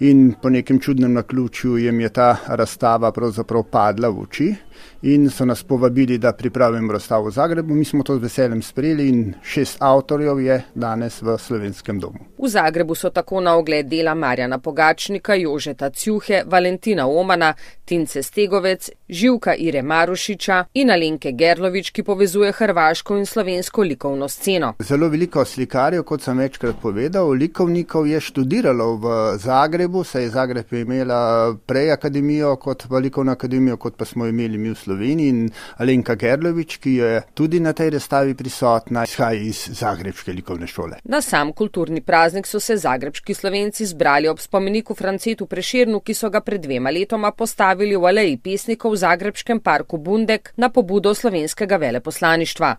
in 0.00 0.34
po 0.42 0.50
nekem 0.50 0.80
čudnem 0.80 1.12
naključju 1.12 1.76
jim 1.76 2.00
je 2.00 2.08
ta 2.08 2.36
razstava 2.46 3.12
pravzaprav 3.12 3.62
padla 3.62 4.08
v 4.08 4.20
oči 4.20 4.54
in 5.02 5.30
so 5.30 5.44
nas 5.44 5.62
povabili, 5.62 6.18
da 6.18 6.32
pripravimo 6.32 6.92
razstavo 6.92 7.28
v 7.28 7.30
Zagrebu. 7.30 7.74
Mi 7.74 7.84
smo 7.84 8.02
to 8.02 8.16
z 8.16 8.22
veseljem 8.22 8.62
sprejeli 8.62 9.08
in 9.08 9.34
šest 9.42 9.76
avtorjev 9.80 10.40
je 10.40 10.62
danes 10.74 11.22
v 11.22 11.38
slovenskem 11.38 12.00
domu. 12.00 12.18
V 12.38 12.48
Zagrebu 12.48 12.94
so 12.94 13.10
tako 13.10 13.40
na 13.40 13.56
ogled 13.56 13.86
dela 13.86 14.14
Marjana 14.14 14.58
Pogačnika, 14.58 15.34
Jožeta 15.34 15.90
Cjuhe, 15.90 16.42
Valentina 16.46 17.06
Omana, 17.06 17.54
Tince 17.84 18.22
Stegovec, 18.22 18.90
Živka 19.08 19.54
Ire 19.54 19.82
Marušiča 19.82 20.64
in 20.74 20.90
Alenke 20.90 21.32
Gerlovič, 21.32 21.90
ki 21.90 22.02
povezuje 22.02 22.52
hrvaško 22.52 23.16
in 23.16 23.26
slovensko 23.26 23.82
likovno 23.82 24.28
sceno. 24.28 24.74
Zelo 24.78 25.08
veliko 25.08 25.44
slikarjev, 25.44 26.02
kot 26.02 26.22
sem 26.22 26.38
večkrat 26.38 26.76
povedal, 26.82 27.30
likovnikov 27.30 28.06
je 28.06 28.20
študiralo 28.20 28.96
v 28.96 29.16
Zagrebu, 29.38 30.04
saj 30.04 30.22
je 30.22 30.30
Zagreb 30.30 30.72
imela 30.72 31.56
prej 31.66 31.92
akademijo 31.92 32.56
kot 32.56 32.86
likovno 32.90 33.32
akademijo, 33.32 33.76
kot 33.76 33.96
pa 33.96 34.04
smo 34.04 34.26
imeli 34.26 34.58
mi 34.58 34.69
v 34.74 34.78
Sloveniji 34.78 35.28
in 35.28 35.50
Alenka 35.78 36.14
Gerlovič, 36.14 36.78
ki 36.82 36.94
je 36.94 37.22
tudi 37.34 37.60
na 37.60 37.72
tej 37.72 37.90
razstavi 37.96 38.34
prisotna, 38.34 39.04
izhaja 39.04 39.40
iz 39.40 39.62
Zagrebske 39.80 40.32
likovne 40.32 40.66
šole. 40.66 41.00
Na 41.04 41.20
sam 41.20 41.52
kulturni 41.52 42.00
praznik 42.00 42.46
so 42.46 42.60
se 42.60 42.76
zagrebski 42.76 43.34
slovenci 43.34 43.86
zbrali 43.86 44.28
ob 44.28 44.38
spomeniku 44.38 44.94
Francetu 44.94 45.46
Preširnu, 45.46 46.00
ki 46.00 46.14
so 46.14 46.30
ga 46.30 46.40
pred 46.40 46.60
dvema 46.60 46.90
letoma 46.90 47.30
postavili 47.32 47.96
v 47.96 48.06
aleji 48.06 48.36
pesnikov 48.36 48.92
v 48.92 49.02
Zagrebskem 49.04 49.60
parku 49.60 49.98
Bundek 49.98 50.52
na 50.56 50.68
pobudo 50.68 51.14
slovenskega 51.14 51.76
veleposlaništva. 51.76 52.76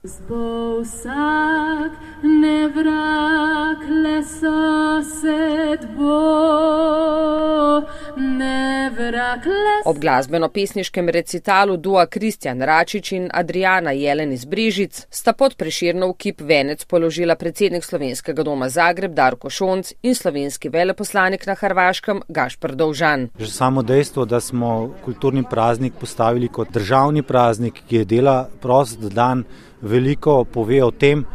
Ob 9.86 9.98
glasbeno-pesniškem 9.98 11.10
recitalu 11.10 11.78
Dua 11.82 12.06
Kristjan 12.06 12.62
Račič 12.62 13.12
in 13.12 13.30
Adriana 13.34 13.92
Jelen 13.92 14.32
iz 14.32 14.46
Brežic 14.46 15.08
sta 15.10 15.34
pod 15.34 15.56
preširnov 15.58 16.14
kip 16.14 16.42
venec 16.42 16.86
položila 16.86 17.36
predsednik 17.36 17.84
slovenskega 17.84 18.44
doma 18.46 18.70
Zagreb 18.70 19.16
Darko 19.18 19.50
Šonc 19.50 19.90
in 20.06 20.14
slovenski 20.16 20.70
veleposlanik 20.70 21.48
na 21.50 21.56
Hrvaškem 21.58 22.22
Gašpr 22.30 22.76
Dovžan. 22.78 23.28
Že 23.40 23.50
samo 23.50 23.82
dejstvo, 23.82 24.26
da 24.26 24.40
smo 24.40 24.94
kulturni 25.06 25.44
praznik 25.50 25.98
postavili 26.00 26.48
kot 26.48 26.70
državni 26.70 27.24
praznik, 27.24 27.82
ki 27.90 28.04
je 28.04 28.06
dela 28.06 28.46
prost 28.62 29.02
dan, 29.02 29.44
veliko 29.82 30.44
pove 30.46 30.84
o 30.84 30.92
tem, 30.92 31.26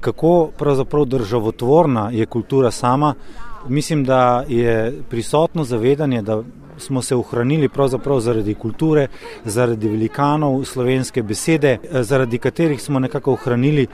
kako 0.00 0.50
pravzaprav 0.58 1.04
državotvorna 1.04 2.10
je 2.14 2.26
kultura 2.26 2.70
sama. 2.70 3.14
Mislim, 3.68 4.04
da 4.04 4.44
je 4.48 5.02
prisotno 5.10 5.64
zavedanje, 5.64 6.22
da 6.22 6.42
smo 6.80 7.02
se 7.02 7.16
ohranili 7.16 7.68
pravzaprav 7.68 8.20
zaradi 8.20 8.54
kulture, 8.54 9.08
zaradi 9.44 9.88
velikanov 9.88 10.64
slovenske 10.64 11.22
besede, 11.22 11.78
zaradi 11.90 12.38
katerih 12.38 12.82
smo 12.82 12.98
nekako 12.98 13.32
ohranili 13.32 13.86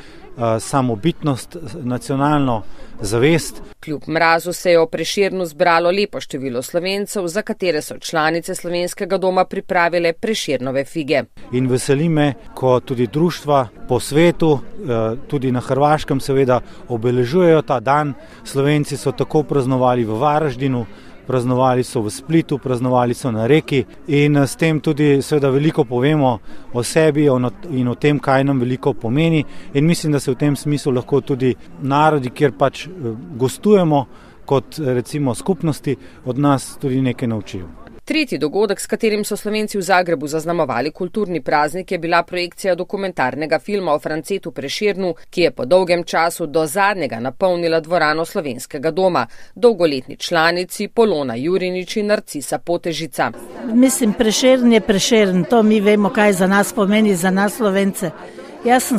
samobitnost, 0.60 1.56
nacionalno 1.82 2.62
zavest. 3.00 3.62
Kljub 3.84 4.02
mrazu 4.08 4.52
se 4.52 4.70
je 4.70 4.80
o 4.80 4.86
preširnu 4.86 5.46
zbralo 5.46 5.90
lepo 5.90 6.20
število 6.20 6.62
slovencev, 6.62 7.26
za 7.26 7.42
katere 7.42 7.82
so 7.82 7.98
članice 7.98 8.54
slovenskega 8.54 9.18
doma 9.18 9.44
pripravile 9.44 10.12
preširnove 10.12 10.84
fige. 10.84 11.22
In 11.52 11.70
veseli 11.70 12.08
me, 12.08 12.34
ko 12.54 12.80
tudi 12.80 13.06
društva 13.06 13.68
po 13.88 14.00
svetu, 14.00 14.58
tudi 15.28 15.52
na 15.52 15.60
Hrvaškem 15.60 16.20
seveda, 16.20 16.60
obeležujejo 16.88 17.62
ta 17.62 17.80
dan. 17.80 18.14
Slovenci 18.44 18.96
so 18.96 19.12
tako 19.12 19.42
praznovali 19.42 20.04
v 20.04 20.18
Varaždinu, 20.20 20.86
praznovali 21.26 21.84
so 21.84 22.00
v 22.00 22.10
Splitu, 22.10 22.58
praznovali 22.58 23.14
so 23.14 23.30
na 23.30 23.46
reki 23.46 23.84
in 24.06 24.36
s 24.36 24.56
tem 24.56 24.80
tudi 24.80 25.22
seveda 25.22 25.50
veliko 25.50 25.84
povemo 25.84 26.38
o 26.72 26.82
sebi 26.82 27.26
in 27.70 27.88
o 27.88 27.94
tem, 27.94 28.18
kaj 28.18 28.44
nam 28.44 28.60
veliko 28.60 28.94
pomeni. 28.94 29.44
In 29.74 29.86
mislim, 29.86 30.12
da 30.12 30.20
se 30.20 30.30
v 30.30 30.36
tem 30.36 30.56
smislu 30.56 30.92
lahko 30.92 31.20
tudi 31.20 31.54
narodi, 31.82 32.30
kjer 32.30 32.52
pač 32.58 32.86
gostujemo 33.36 34.06
kot 34.46 34.78
recimo 34.78 35.34
skupnosti, 35.34 35.96
od 36.24 36.38
nas 36.38 36.76
tudi 36.80 37.02
nekaj 37.02 37.28
naučijo. 37.28 37.85
Tretji 38.06 38.38
dogodek, 38.38 38.80
s 38.80 38.86
katerim 38.86 39.24
so 39.26 39.34
Slovenci 39.36 39.78
v 39.78 39.82
Zagrebu 39.82 40.28
zaznamovali 40.30 40.92
kulturni 40.94 41.40
praznik, 41.42 41.92
je 41.92 41.98
bila 41.98 42.20
projekcija 42.22 42.74
dokumentarnega 42.74 43.58
filma 43.58 43.94
o 43.94 43.98
Francetu 43.98 44.52
Preširnu, 44.52 45.14
ki 45.30 45.40
je 45.40 45.50
po 45.50 45.64
dolgem 45.64 46.04
času 46.04 46.46
do 46.46 46.66
zadnjega 46.66 47.18
napolnila 47.20 47.80
dvorano 47.80 48.24
slovenskega 48.24 48.90
doma, 48.90 49.26
dolgoletni 49.54 50.16
članici 50.16 50.88
Polona 50.88 51.34
Jurinič 51.34 51.96
in 51.96 52.06
Narcisa 52.06 52.58
Potežica. 52.58 53.32
Mislim, 53.74 54.12
Preširn 54.12 54.72
je 54.72 54.80
Preširn, 54.80 55.44
to 55.44 55.62
mi 55.62 55.80
vemo, 55.80 56.10
kaj 56.10 56.32
za 56.32 56.46
nas 56.46 56.72
pomeni, 56.72 57.16
za 57.16 57.30
nas 57.30 57.56
Slovence. 57.56 58.10
Jaz 58.64 58.84
sem 58.84 58.98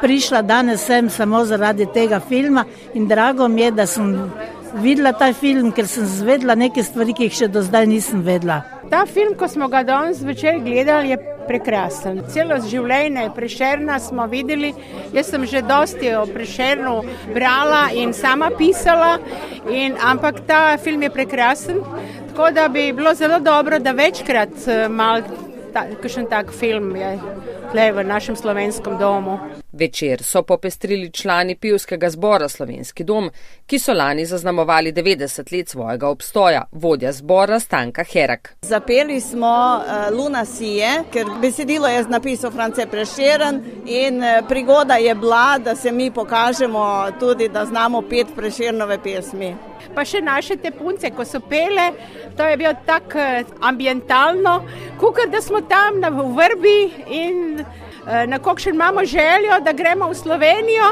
prišla 0.00 0.42
danes 0.42 0.84
sem 0.84 1.10
samo 1.10 1.44
zaradi 1.44 1.86
tega 1.94 2.20
filma 2.20 2.64
in 2.94 3.06
drago 3.08 3.48
mi 3.48 3.62
je, 3.62 3.70
da 3.70 3.86
sem 3.86 4.32
videla 4.74 5.12
ta 5.12 5.32
film, 5.32 5.72
ker 5.72 5.86
sem 5.90 6.06
zvedla 6.06 6.54
neke 6.54 6.82
stvari, 6.84 7.14
ki 7.16 7.28
jih 7.28 7.38
še 7.40 7.48
do 7.52 7.62
zdaj 7.62 7.86
nisem 7.90 8.22
vedela. 8.26 8.62
Ta 8.90 9.04
film, 9.06 9.34
ko 9.34 9.48
smo 9.48 9.68
ga 9.68 9.82
danes 9.82 10.20
večer 10.22 10.60
gledali, 10.62 11.10
je 11.14 11.18
prekrasen. 11.46 12.20
Celo 12.30 12.58
življenje 12.62 13.28
prešerna 13.34 13.98
smo 14.02 14.26
videli. 14.30 14.72
Jaz 15.14 15.30
sem 15.32 15.46
že 15.46 15.62
dosti 15.66 16.12
o 16.18 16.24
prešernu 16.30 16.94
brala 17.34 17.86
in 17.94 18.14
sama 18.14 18.50
pisala, 18.54 19.16
in, 19.70 19.96
ampak 19.98 20.44
ta 20.46 20.76
film 20.82 21.02
je 21.06 21.10
prekrasen. 21.14 21.82
Tako 22.30 22.50
da 22.54 22.68
bi 22.68 22.92
bilo 22.92 23.14
zelo 23.14 23.40
dobro, 23.40 23.78
da 23.78 23.94
večkrat 23.96 24.66
eh, 24.68 24.88
mal 24.88 25.22
ta, 25.72 25.86
kakšen 26.02 26.28
tak 26.30 26.52
film 26.52 26.94
je 26.96 27.16
tle 27.72 27.92
v 27.92 28.04
našem 28.04 28.36
slovenskem 28.36 28.98
domu. 28.98 29.38
Večer 29.78 30.22
so 30.22 30.42
popestrili 30.42 31.10
člani 31.10 31.56
pivskega 31.56 32.10
zbora 32.10 32.48
Slovenski 32.48 33.04
dom, 33.04 33.30
ki 33.66 33.78
so 33.78 33.92
lani 33.92 34.24
zaznamovali 34.26 34.92
90 34.92 35.52
let 35.52 35.68
svojega 35.68 36.08
obstoja, 36.08 36.62
vodja 36.72 37.12
zbora 37.12 37.60
Stanka 37.60 38.04
Herak. 38.04 38.54
Zapeli 38.62 39.20
smo 39.20 39.80
uh, 39.80 40.16
Luna 40.16 40.44
Sije, 40.44 41.02
ker 41.12 41.26
besedilo 41.40 41.88
je 41.88 42.04
napisal 42.08 42.50
France 42.50 42.86
Prešeren 42.90 43.62
in 43.86 44.22
uh, 44.22 44.48
prigoda 44.48 44.94
je 44.94 45.14
bila, 45.14 45.58
da 45.58 45.76
se 45.76 45.92
mi 45.92 46.10
pokažemo 46.10 47.06
tudi, 47.20 47.48
da 47.48 47.64
znamo 47.66 48.02
pet 48.02 48.26
Prešernove 48.36 48.98
pesmi. 49.02 49.54
Pa 49.94 50.04
še 50.04 50.20
naše 50.20 50.56
te 50.56 50.70
punce, 50.70 51.10
ko 51.10 51.24
so 51.24 51.40
pele, 51.40 51.90
to 52.36 52.44
je 52.44 52.56
bilo 52.56 52.72
tako 52.86 53.18
ambientalno, 53.60 54.62
kot 54.98 55.20
da 55.32 55.40
smo 55.40 55.60
tam 55.60 56.00
na 56.00 56.08
vrbi 56.08 56.78
in 57.10 57.60
Eh, 57.60 57.85
na 58.06 58.38
kakšen 58.38 58.74
imamo 58.74 59.04
željo, 59.04 59.60
da 59.64 59.72
gremo 59.72 60.08
v 60.10 60.14
Slovenijo 60.14 60.90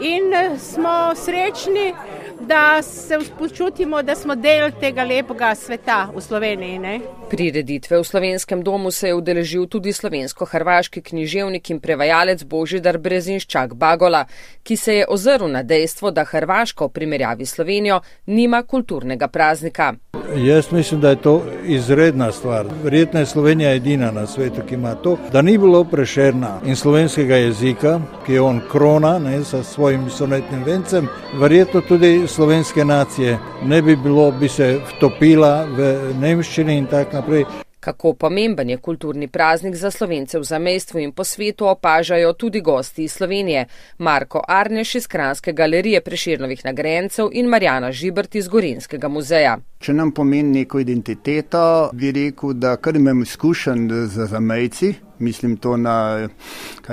in 0.00 0.34
eh, 0.34 0.58
smo 0.58 1.14
srečni, 1.16 1.94
da 2.40 2.82
se 2.82 3.18
počutimo, 3.38 4.02
da 4.02 4.14
smo 4.14 4.34
del 4.34 4.70
tega 4.80 5.04
lepega 5.04 5.54
sveta 5.54 6.08
v 6.14 6.20
Sloveniji. 6.20 6.78
Ne? 6.78 7.00
Prireditve 7.30 7.98
v 7.98 8.04
slovenskem 8.04 8.62
domu 8.62 8.90
se 8.90 9.08
je 9.08 9.14
udeležil 9.14 9.66
tudi 9.66 9.92
slovensko-hrvaški 9.92 11.02
književnik 11.02 11.70
in 11.70 11.80
prevajalec 11.80 12.44
Božidar 12.44 12.98
Brezinščak 12.98 13.74
Bagola, 13.74 14.24
ki 14.62 14.76
se 14.76 14.94
je 14.94 15.06
ozrl 15.08 15.48
na 15.48 15.62
dejstvo, 15.62 16.10
da 16.10 16.24
Hrvaška 16.24 16.84
v 16.84 16.88
primerjavi 16.88 17.46
s 17.46 17.54
Slovenijo 17.54 18.00
nima 18.26 18.62
kulturnega 18.62 19.28
praznika. 19.28 19.94
Jaz 20.36 20.72
mislim, 20.72 21.00
da 21.00 21.10
je 21.10 21.16
to 21.16 21.42
izredna 21.64 22.32
stvar. 22.32 22.66
Verjetno 22.84 23.20
je 23.20 23.26
Slovenija 23.26 23.74
edina 23.74 24.10
na 24.10 24.26
svetu, 24.26 24.60
ki 24.68 24.74
ima 24.74 24.94
to, 24.94 25.16
da 25.32 25.42
ni 25.42 25.58
bilo 25.58 25.84
prešerna 25.84 26.60
in 26.66 26.76
slovenskega 26.76 27.36
jezika, 27.36 28.00
ki 28.26 28.32
je 28.32 28.40
on 28.40 28.60
krona 28.70 29.18
ne, 29.18 29.44
sa 29.44 29.62
svojim 29.62 30.10
sonetnim 30.10 30.64
vencem. 30.64 31.08
Verjetno 31.40 31.80
tudi 31.80 32.26
slovenske 32.26 32.84
nacije 32.84 33.38
ne 33.64 33.82
bi 33.82 33.96
bilo, 33.96 34.30
bi 34.30 34.48
se 34.48 34.80
vtopila 34.88 35.64
v 35.64 36.12
nemščini 36.20 36.78
in 36.78 36.86
tako 36.86 37.16
naprej. 37.16 37.44
Kako 37.80 38.12
pomemben 38.12 38.70
je 38.70 38.76
kulturni 38.76 39.28
praznik 39.28 39.74
za 39.74 39.90
slovence 39.90 40.38
v 40.38 40.44
zamestvu 40.44 41.00
in 41.00 41.12
po 41.12 41.24
svetu 41.24 41.66
opažajo 41.66 42.32
tudi 42.32 42.60
gosti 42.60 43.04
iz 43.04 43.12
Slovenije, 43.12 43.66
Marko 43.98 44.42
Arneš 44.48 44.94
iz 44.94 45.06
Kranske 45.06 45.52
galerije 45.52 46.00
Preširnovih 46.00 46.64
nagrajencev 46.64 47.28
in 47.32 47.46
Marjana 47.46 47.92
Žibrt 47.92 48.34
iz 48.34 48.48
Gorinskega 48.48 49.08
muzeja. 49.08 49.58
Če 49.80 49.94
nam 49.96 50.10
pomeni 50.12 50.58
neko 50.58 50.82
identiteto, 50.82 51.60
bi 51.96 52.10
rekel, 52.12 52.52
da 52.60 52.74
kar 52.76 52.98
imam 53.00 53.22
izkušen 53.24 53.86
z 54.12 54.26
zamejci, 54.28 54.90
mislim 55.24 55.54
to 55.56 55.76
na 55.76 56.28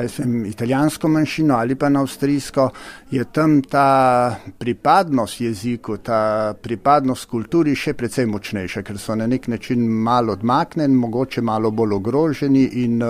sem, 0.07 0.45
italijansko 0.45 1.07
manjšino 1.07 1.55
ali 1.55 1.75
pa 1.75 1.89
na 1.89 1.99
avstrijsko, 2.05 2.69
je 3.11 3.25
tam 3.25 3.61
ta 3.61 4.39
pripadnost 4.57 5.41
jeziku, 5.41 5.97
ta 5.97 6.53
pripadnost 6.63 7.27
kulturi 7.27 7.75
še 7.75 7.91
precej 7.93 8.25
močnejša, 8.31 8.85
ker 8.87 8.99
so 9.03 9.19
na 9.19 9.27
nek 9.27 9.47
način 9.51 9.83
malo 9.83 10.39
odmaknjeni, 10.39 10.95
mogoče 10.95 11.41
malo 11.41 11.71
bolj 11.71 11.99
ogroženi 11.99 12.63
in 12.85 13.03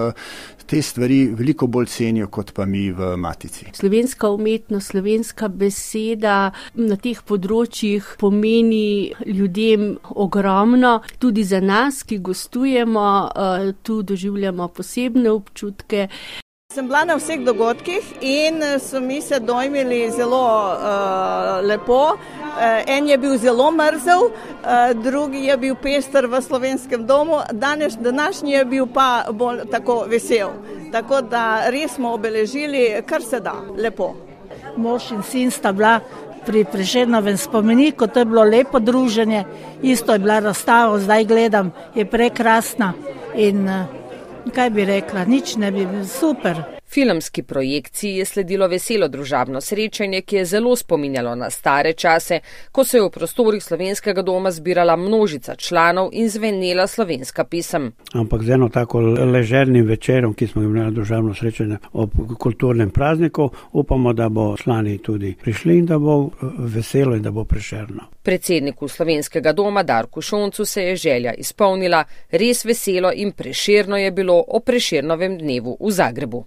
te 0.67 0.82
stvari 0.82 1.19
veliko 1.36 1.67
bolj 1.67 1.88
cenijo 1.91 2.27
kot 2.27 2.51
pa 2.53 2.65
mi 2.65 2.91
v 2.91 3.15
matici. 3.17 3.65
Slovenska 3.73 4.30
umetnost, 4.30 4.91
slovenska 4.91 5.47
beseda 5.47 6.51
na 6.75 6.97
teh 6.99 7.21
področjih 7.27 8.15
pomeni 8.19 9.13
ljudem 9.25 9.93
ogromno, 10.10 10.99
tudi 11.19 11.43
za 11.47 11.62
nas, 11.63 12.03
ki 12.03 12.19
gostujemo, 12.19 13.08
eh, 13.27 13.71
tu 13.84 14.01
doživljamo 14.03 14.67
posebne 14.67 15.32
občutke. 15.32 16.08
Sem 16.77 16.85
bila 16.85 17.07
na 17.09 17.15
vseh 17.17 17.41
dogodkih 17.41 18.05
in 18.21 18.61
so 18.77 18.99
mi 19.01 19.17
se 19.21 19.39
dojmili 19.39 20.11
zelo 20.11 20.45
uh, 20.77 21.65
lepo. 21.65 22.13
Uh, 22.13 22.83
en 22.85 23.07
je 23.09 23.17
bil 23.17 23.33
zelo 23.37 23.71
mrzel, 23.71 24.27
uh, 24.27 24.93
drugi 24.93 25.41
je 25.47 25.57
bil 25.57 25.75
pester 25.81 26.27
v 26.29 26.41
slovenskem 26.41 27.07
domu, 27.07 27.39
danes 27.51 27.97
današnji 27.97 28.51
je 28.51 28.65
bil 28.65 28.85
pa 28.93 29.25
bolj 29.31 29.65
tako 29.71 30.05
vesel. 30.05 30.53
Tako 30.91 31.21
da 31.21 31.69
res 31.73 31.97
smo 31.97 32.13
obeležili, 32.13 33.01
kar 33.05 33.25
se 33.25 33.39
da, 33.39 33.55
lepo. 33.77 34.13
Mož 34.77 35.11
in 35.17 35.23
sin 35.23 35.51
sta 35.51 35.71
bila 35.71 35.99
pri 36.45 36.61
Prešernovem 36.63 37.37
spomeniku, 37.37 38.07
to 38.07 38.19
je 38.19 38.25
bilo 38.25 38.43
lepo 38.43 38.79
druženje, 38.79 39.45
isto 39.81 40.13
je 40.13 40.19
bila 40.19 40.39
razstava, 40.39 40.99
zdaj 40.99 41.25
gledam, 41.25 41.73
je 41.95 42.05
prekrasna 42.05 42.93
in 43.33 43.65
uh, 43.65 43.96
kaj 44.53 44.69
bi 44.69 44.86
rekla, 44.86 45.25
nič 45.25 45.55
ne 45.57 45.71
bi 45.71 45.86
bil 45.86 46.05
super. 46.05 46.76
Filmski 46.89 47.43
projekciji 47.43 48.15
je 48.15 48.26
sledilo 48.26 48.67
veselo 48.67 49.08
družabno 49.08 49.62
srečanje, 49.62 50.21
ki 50.21 50.36
je 50.36 50.45
zelo 50.45 50.76
spominjalo 50.76 51.36
na 51.36 51.50
stare 51.50 51.93
čase, 51.93 52.39
ko 52.71 52.84
se 52.84 52.97
je 52.97 53.04
v 53.04 53.10
prostorih 53.10 53.63
slovenskega 53.63 54.21
doma 54.21 54.52
zbirala 54.52 54.95
množica 54.95 55.56
članov 55.56 56.10
in 56.13 56.30
zvenela 56.30 56.88
slovenska 56.88 57.43
pisem. 57.43 57.91
Ampak 58.13 58.43
z 58.43 58.50
eno 58.50 58.69
tako 58.69 59.00
ležernim 59.00 59.86
večerom, 59.86 60.34
ki 60.34 60.47
smo 60.47 60.63
imeli 60.63 60.95
družabno 60.95 61.36
srečanje 61.36 61.78
ob 61.93 62.12
kulturnem 62.39 62.89
prazniku, 62.89 63.50
upamo, 63.71 64.13
da 64.13 64.30
bo 64.30 64.58
člani 64.58 64.97
tudi 64.97 65.36
prišli 65.43 65.78
in 65.78 65.86
da 65.86 66.00
bo 66.00 66.23
eh, 66.26 66.45
veselo 66.58 67.15
in 67.15 67.21
da 67.21 67.32
bo 67.32 67.43
prešerno. 67.43 68.04
Predsedniku 68.23 68.88
slovenskega 68.88 69.54
doma 69.54 69.84
Darku 69.84 70.21
Šoncu 70.21 70.65
se 70.65 70.84
je 70.84 70.95
želja 70.95 71.34
izpolnila, 71.34 72.04
res 72.32 72.65
veselo 72.65 73.12
in 73.15 73.32
prešerno 73.32 73.97
je 73.97 74.12
bilo 74.12 74.43
o 74.47 74.60
prešernovem 74.60 75.38
dnevu 75.38 75.78
v 75.80 75.91
Zagrebu. 75.91 76.45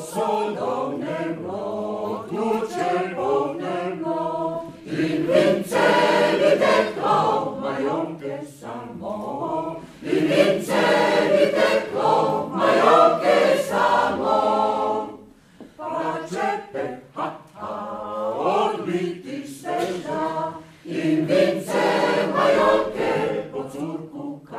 sol 0.00 0.54
domne 0.54 1.36
not, 1.42 2.30
lucem 2.30 3.18
omnem 3.18 4.00
not, 4.00 4.64
in 4.84 5.26
vincere 5.26 6.56
del 6.58 6.92
clau, 6.94 7.58
maiocche 7.60 8.40
salmo, 8.60 9.80
in 10.02 10.26
vincere 10.26 11.50
del 11.56 11.80
clau, 11.92 12.48
maiocche 12.48 13.62
salmo. 13.68 15.18
Pace 15.76 16.62
per 16.72 17.02
ha 17.14 17.38
ha, 17.54 18.32
orbitis 18.34 19.64
in 20.84 21.26
vince 21.26 22.30
maiocche 22.32 22.95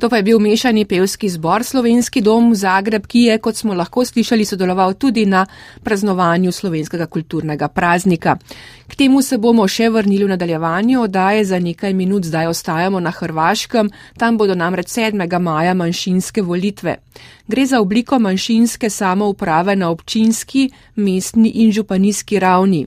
To 0.00 0.08
pa 0.08 0.16
je 0.16 0.22
bil 0.22 0.38
mešani 0.38 0.84
pevski 0.84 1.28
zbor 1.28 1.60
Slovenski 1.64 2.22
dom 2.24 2.50
v 2.50 2.56
Zagreb, 2.56 3.04
ki 3.06 3.20
je, 3.28 3.34
kot 3.38 3.56
smo 3.56 3.74
lahko 3.76 4.00
slišali, 4.04 4.44
sodeloval 4.48 4.94
tudi 4.96 5.26
na 5.26 5.42
praznovanju 5.84 6.52
slovenskega 6.52 7.04
kulturnega 7.06 7.68
praznika. 7.68 8.38
K 8.88 8.96
temu 8.96 9.20
se 9.22 9.36
bomo 9.36 9.66
še 9.68 9.90
vrnili 9.92 10.24
v 10.24 10.30
nadaljevanju, 10.32 11.02
oddaje 11.02 11.44
za 11.44 11.58
nekaj 11.60 11.92
minut 11.92 12.24
zdaj 12.24 12.48
ostajamo 12.48 13.00
na 13.00 13.12
Hrvaškem, 13.12 13.90
tam 14.16 14.38
bodo 14.40 14.56
namreč 14.56 14.88
7. 14.88 15.38
maja 15.38 15.74
manjšinske 15.74 16.42
volitve. 16.42 16.96
Gre 17.48 17.66
za 17.66 17.80
obliko 17.80 18.18
manjšinske 18.18 18.90
samouprave 18.90 19.76
na 19.76 19.90
občinski, 19.90 20.70
mestni 20.96 21.52
in 21.60 21.72
županijski 21.72 22.40
ravni. 22.40 22.86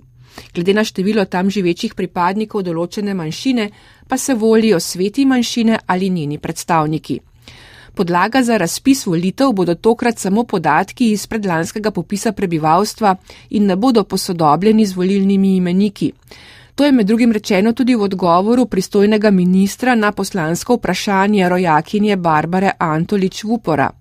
glede 0.53 0.73
na 0.73 0.83
število 0.83 1.25
tam 1.25 1.49
živečih 1.49 1.93
pripadnikov 1.95 2.63
določene 2.63 3.13
manjšine, 3.13 3.69
pa 4.07 4.17
se 4.17 4.33
volijo 4.33 4.79
sveti 4.79 5.25
manjšine 5.25 5.79
ali 5.87 6.09
njeni 6.09 6.37
predstavniki. 6.37 7.19
Podlaga 7.95 8.43
za 8.43 8.57
razpis 8.57 9.05
volitev 9.05 9.51
bodo 9.51 9.75
tokrat 9.75 10.17
samo 10.17 10.43
podatki 10.43 11.11
iz 11.11 11.27
predlanskega 11.27 11.91
popisa 11.91 12.31
prebivalstva 12.31 13.15
in 13.49 13.65
ne 13.65 13.75
bodo 13.75 14.03
posodobljeni 14.03 14.85
z 14.85 14.95
volilnimi 14.95 15.55
imeniki. 15.55 16.11
To 16.75 16.85
je 16.85 16.91
med 16.91 17.07
drugim 17.07 17.31
rečeno 17.31 17.73
tudi 17.73 17.95
v 17.95 18.01
odgovoru 18.01 18.65
pristojnega 18.65 19.31
ministra 19.31 19.95
na 19.95 20.11
poslansko 20.11 20.75
vprašanje 20.75 21.49
rojakinje 21.49 22.15
Barbare 22.15 22.71
Antolič 22.79 23.43
Vupora. 23.43 23.91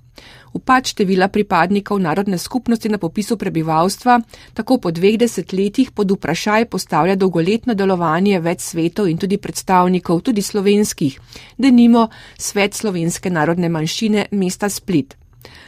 Upad 0.52 0.86
števila 0.86 1.28
pripadnikov 1.28 2.00
narodne 2.00 2.38
skupnosti 2.38 2.88
na 2.88 2.98
popisu 2.98 3.36
prebivalstva 3.36 4.18
tako 4.54 4.78
po 4.78 4.90
dveh 4.90 5.16
desetletjih 5.18 5.90
pod 5.90 6.10
vprašaj 6.10 6.66
postavlja 6.68 7.16
dolgoletno 7.16 7.74
delovanje 7.74 8.40
več 8.40 8.60
svetov 8.60 9.08
in 9.08 9.18
tudi 9.18 9.38
predstavnikov, 9.38 10.20
tudi 10.20 10.42
slovenskih, 10.42 11.18
denimo 11.58 12.08
svet 12.38 12.74
slovenske 12.74 13.30
narodne 13.30 13.68
manjšine 13.68 14.26
mesta 14.32 14.68
Split. 14.68 15.16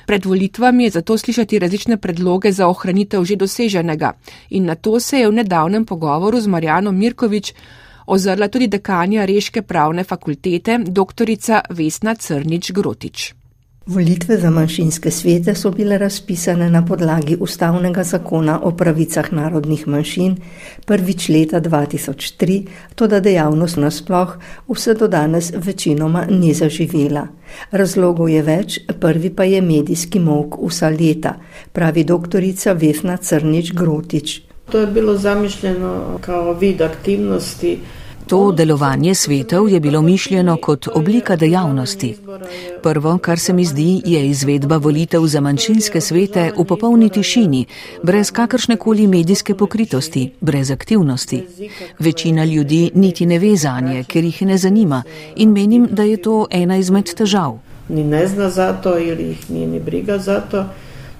Pred 0.06 0.26
volitvami 0.26 0.84
je 0.84 0.90
zato 0.90 1.16
slišati 1.18 1.58
različne 1.58 1.96
predloge 1.96 2.52
za 2.52 2.68
ohranitev 2.68 3.24
že 3.24 3.36
doseženega 3.36 4.12
in 4.50 4.64
na 4.64 4.74
to 4.74 5.00
se 5.00 5.18
je 5.18 5.28
v 5.28 5.32
nedavnem 5.32 5.84
pogovoru 5.84 6.40
z 6.40 6.46
Marjano 6.46 6.92
Mirkovič 6.92 7.54
ozrla 8.06 8.48
tudi 8.48 8.68
dekanja 8.68 9.24
Reške 9.24 9.62
pravne 9.62 10.04
fakultete, 10.04 10.78
doktorica 10.78 11.62
Vesna 11.70 12.14
Crnič 12.14 12.72
Grotič. 12.72 13.43
Volitve 13.86 14.36
za 14.36 14.50
manjšinske 14.50 15.10
svete 15.10 15.54
so 15.54 15.70
bile 15.70 15.98
razpisane 15.98 16.70
na 16.70 16.86
podlagi 16.86 17.36
ustavnega 17.40 18.04
zakona 18.04 18.60
o 18.62 18.70
pravicah 18.70 19.32
narodnih 19.32 19.88
manjšin 19.88 20.36
prvič 20.86 21.28
leta 21.28 21.60
2003, 21.60 22.62
to 22.94 23.06
da 23.06 23.20
dejavnost 23.20 23.76
nasploh 23.76 24.38
vse 24.68 24.94
do 24.94 25.08
danes 25.08 25.52
večinoma 25.54 26.24
ni 26.30 26.54
zaživela. 26.54 27.26
Razlogov 27.70 28.28
je 28.28 28.42
več, 28.42 28.78
prvi 29.00 29.30
pa 29.30 29.44
je 29.44 29.60
medijski 29.60 30.18
mok 30.18 30.56
vsa 30.62 30.88
leta, 30.88 31.34
pravi 31.72 32.04
doktorica 32.04 32.72
Vesna 32.72 33.16
Crnič 33.16 33.72
Grotič. 33.72 34.40
To 34.72 34.78
je 34.78 34.86
bilo 34.86 35.16
zamišljeno 35.16 36.18
kao 36.20 36.52
vid 36.52 36.80
aktivnosti. 36.82 37.78
To 38.26 38.52
delovanje 38.52 39.14
svetov 39.14 39.68
je 39.68 39.80
bilo 39.80 40.02
mišljeno 40.02 40.56
kot 40.56 40.88
oblika 40.94 41.36
dejavnosti. 41.36 42.16
Prvo, 42.82 43.18
kar 43.18 43.38
se 43.38 43.52
mi 43.52 43.64
zdi, 43.64 44.02
je 44.04 44.28
izvedba 44.28 44.76
volitev 44.76 45.26
za 45.26 45.40
manjšinske 45.40 46.00
svete 46.00 46.52
v 46.58 46.64
popolni 46.64 47.08
tišini, 47.08 47.66
brez 48.02 48.30
kakršne 48.30 48.76
koli 48.76 49.06
medijske 49.06 49.54
pokritosti, 49.54 50.30
brez 50.40 50.70
aktivnosti. 50.70 51.44
Večina 51.98 52.44
ljudi 52.44 52.90
niti 52.94 53.26
ne 53.26 53.38
ve 53.38 53.56
za 53.56 53.80
nje, 53.80 54.04
ker 54.04 54.24
jih 54.24 54.42
ne 54.42 54.58
zanima 54.58 55.02
in 55.36 55.52
menim, 55.52 55.88
da 55.90 56.02
je 56.02 56.16
to 56.16 56.46
ena 56.50 56.76
izmed 56.76 57.14
težav. 57.14 57.58
Ni 57.88 58.04
ne 58.04 58.26
zna 58.26 58.50
za 58.50 58.72
to 58.72 58.90
ali 58.90 59.28
jih 59.28 59.50
ni 59.50 59.66
ni 59.66 59.80
briga 59.80 60.18
za 60.18 60.40
to. 60.40 60.64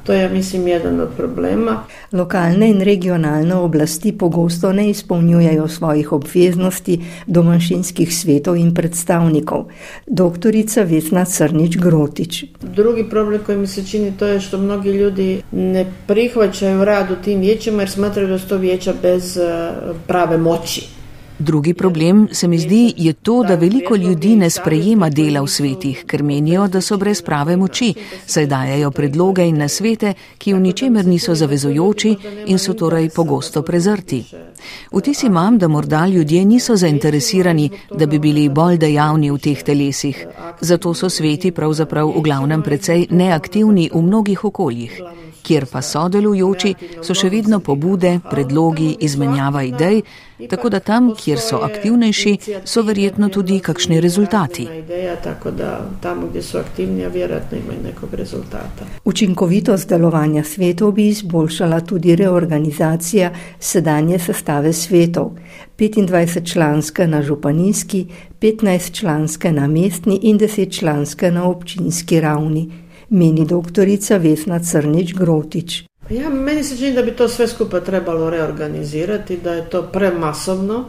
To 0.05 0.12
je, 0.12 0.29
mislim, 0.29 0.69
eden 0.69 1.01
od 1.01 1.09
problema. 1.17 1.85
Lokalne 2.12 2.71
in 2.71 2.81
regionalne 2.81 3.55
oblasti 3.55 4.19
pogosto 4.19 4.73
ne 4.73 4.90
izpolnjujejo 4.90 5.69
svojih 5.69 6.12
obveznosti 6.12 7.01
do 7.27 7.43
manjšinskih 7.43 8.17
svetov 8.17 8.57
in 8.57 8.75
predstavnikov. 8.75 9.64
Doktorica 10.07 10.83
Vesna 10.83 11.25
Crnič 11.25 11.77
Grotič. 11.77 12.45
Drugi 12.62 13.05
problem 13.11 13.40
koji 13.47 13.59
mi 13.59 13.67
se 13.67 13.87
čini 13.87 14.12
to 14.19 14.27
je 14.27 14.40
što 14.40 14.59
mnogi 14.59 14.90
ljudi 14.90 15.43
ne 15.53 15.87
prihvaćaju 16.07 16.85
rad 16.85 17.11
u 17.11 17.17
tim 17.25 17.40
vijećima 17.40 17.83
jer 17.83 17.90
smatraju 17.90 18.29
da 18.29 18.38
su 18.38 18.49
to 18.49 18.57
vijeća 18.57 18.93
bez 19.03 19.38
prave 20.07 20.38
moći. 20.38 21.04
Drugi 21.38 21.75
problem 21.75 22.29
se 22.33 22.49
mi 22.49 22.59
zdi 22.59 22.94
je 22.97 23.12
to, 23.12 23.42
da 23.42 23.55
veliko 23.55 23.97
ljudi 23.97 24.37
ne 24.37 24.51
sprejema 24.51 25.11
dela 25.11 25.40
v 25.42 25.49
svetih, 25.49 26.05
ker 26.07 26.23
menijo, 26.23 26.68
da 26.68 26.81
so 26.81 26.97
brez 26.97 27.23
prave 27.23 27.57
moči, 27.57 27.94
saj 28.27 28.47
dajajo 28.47 28.90
predloge 28.90 29.42
in 29.49 29.59
nasvete, 29.59 30.12
ki 30.38 30.55
v 30.55 30.61
ničemer 30.61 31.07
niso 31.07 31.35
zavezojoči 31.35 32.14
in 32.47 32.59
so 32.59 32.75
torej 32.75 33.11
pogosto 33.11 33.62
prezrti. 33.62 34.23
Vtis 34.92 35.23
imam, 35.23 35.59
da 35.59 35.68
morda 35.68 36.07
ljudje 36.07 36.44
niso 36.44 36.77
zainteresirani, 36.77 37.70
da 37.90 38.07
bi 38.07 38.18
bili 38.18 38.49
bolj 38.49 38.79
dejavni 38.79 39.31
v 39.31 39.38
teh 39.38 39.62
telesih. 39.62 40.27
Zato 40.61 40.94
so 40.94 41.11
sveti 41.11 41.51
pravzaprav 41.51 42.14
v 42.14 42.23
glavnem 42.23 42.62
precej 42.62 43.07
neaktivni 43.11 43.90
v 43.94 44.03
mnogih 44.03 44.44
okoljih. 44.44 45.03
Kjer 45.45 45.67
pa 45.73 45.83
so 45.85 46.07
delujoči, 46.09 46.75
so 47.05 47.15
še 47.15 47.29
vedno 47.29 47.59
pobude, 47.61 48.17
predlogi, 48.31 48.95
izmenjava 49.05 49.63
idej, 49.69 50.01
tako 50.49 50.71
da 50.73 50.81
tam, 50.81 51.11
kjer 51.17 51.39
so 51.39 51.59
aktivnejši, 51.67 52.33
so 52.65 52.83
verjetno 52.83 53.29
tudi 53.29 53.59
kakšni 53.61 54.01
rezultati. 54.01 54.67
Učinkovitost 59.05 59.89
delovanja 59.89 60.45
svetov 60.45 60.93
bi 60.93 61.09
izboljšala 61.09 61.81
tudi 61.81 62.17
reorganizacija 62.17 63.31
sedanje 63.61 64.19
sestave 64.19 64.73
svetov. 64.73 65.31
25 65.79 66.53
članske 66.53 67.07
na 67.07 67.23
županijski, 67.23 68.07
15 68.41 68.93
članske 68.93 69.53
na 69.53 69.67
mestni 69.67 70.19
in 70.23 70.39
10 70.39 70.79
članske 70.79 71.31
na 71.31 71.45
občinski 71.45 72.21
ravni 72.21 72.84
meni 73.11 73.47
doktorica 73.47 74.17
Vesna 74.17 74.59
Crnič 74.59 75.14
Grotič. 75.14 75.85
Ja, 76.11 76.31
meni 76.31 76.64
se 76.64 76.77
čini, 76.77 76.93
da 76.93 77.03
bi 77.03 77.11
to 77.11 77.29
sve 77.29 77.49
skupaj 77.49 77.81
trebalo 77.85 78.31
reorganizirati, 78.31 79.37
da 79.37 79.55
je 79.55 79.71
to 79.71 79.83
premasovno. 79.83 80.85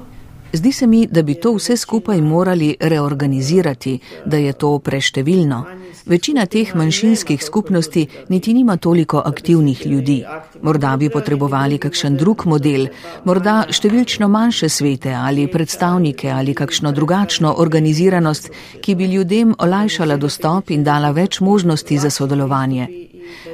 Zdi 0.56 0.72
se 0.72 0.88
mi, 0.88 1.08
da 1.08 1.22
bi 1.22 1.36
to 1.36 1.54
vse 1.54 1.78
skupaj 1.78 2.22
morali 2.22 2.76
reorganizirati, 2.80 4.00
da 4.26 4.38
je 4.38 4.54
to 4.54 4.80
preštevilno. 4.80 5.66
Večina 6.06 6.46
teh 6.46 6.76
manjšinskih 6.76 7.44
skupnosti 7.44 8.08
niti 8.30 8.54
nima 8.54 8.78
toliko 8.78 9.22
aktivnih 9.26 9.86
ljudi. 9.86 10.24
Morda 10.62 10.98
bi 10.98 11.10
potrebovali 11.10 11.78
kakšen 11.78 12.18
drug 12.18 12.46
model, 12.46 12.88
morda 13.26 13.64
številčno 13.70 14.28
manjše 14.28 14.70
svete 14.70 15.14
ali 15.14 15.48
predstavnike 15.52 16.30
ali 16.32 16.54
kakšno 16.54 16.92
drugačno 16.92 17.56
organiziranost, 17.58 18.50
ki 18.82 18.96
bi 18.96 19.12
ljudem 19.14 19.56
olajšala 19.58 20.18
dostop 20.18 20.70
in 20.72 20.84
dala 20.84 21.12
več 21.12 21.42
možnosti 21.42 21.98
za 21.98 22.10
sodelovanje. 22.10 22.88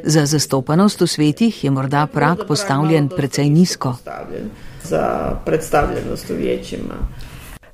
Za 0.03 0.25
zastopanost 0.25 1.01
v 1.01 1.07
svetih 1.07 1.63
je 1.63 1.71
morda 1.71 2.05
prak 2.07 2.45
postavljen 2.47 3.09
precej 3.09 3.49
nizko. 3.49 3.95
Za 4.91 5.35
predstavljenost 5.45 6.29
v 6.29 6.33
večjima. 6.33 6.95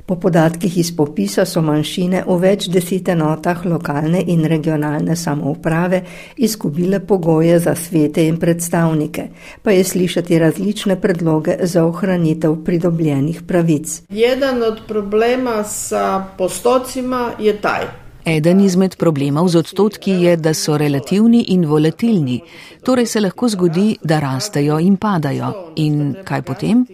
Po 0.06 0.16
podatkih 0.16 0.78
iz 0.78 0.96
popisa 0.96 1.44
so 1.46 1.62
manjšine 1.62 2.22
v 2.28 2.36
več 2.40 2.70
deset 2.72 3.10
enotah 3.12 3.66
lokalne 3.66 4.22
in 4.32 4.46
regionalne 4.48 5.16
samouprave 5.20 6.04
izgubile 6.38 7.00
pogoje 7.00 7.58
za 7.60 7.74
svete 7.76 8.24
in 8.28 8.38
predstavnike, 8.40 9.28
pa 9.64 9.74
je 9.76 9.84
slišati 9.84 10.40
različne 10.40 10.96
predloge 11.02 11.58
za 11.62 11.84
ohranitev 11.86 12.56
pridobljenih 12.66 13.42
pravic. 13.48 14.02
Jedan 14.10 14.64
od 14.64 14.86
problema 14.88 15.64
sa 15.64 16.24
postocima 16.38 17.32
je 17.40 17.58
taj. 17.62 17.88
Eden 18.28 18.60
izmed 18.60 18.96
problemov 19.00 19.48
z 19.48 19.56
odstotki 19.56 20.12
je, 20.12 20.38
da 20.38 20.54
so 20.54 20.78
relativni 20.78 21.46
in 21.56 21.66
volatilni, 21.66 22.42
torej 22.84 23.06
se 23.06 23.20
lahko 23.20 23.50
zgodi, 23.50 23.96
da 24.04 24.20
rastejo 24.20 24.80
in 24.80 24.98
padajo. 24.98 25.52
In 25.76 26.16
kaj 26.24 26.42
potem? 26.42 26.86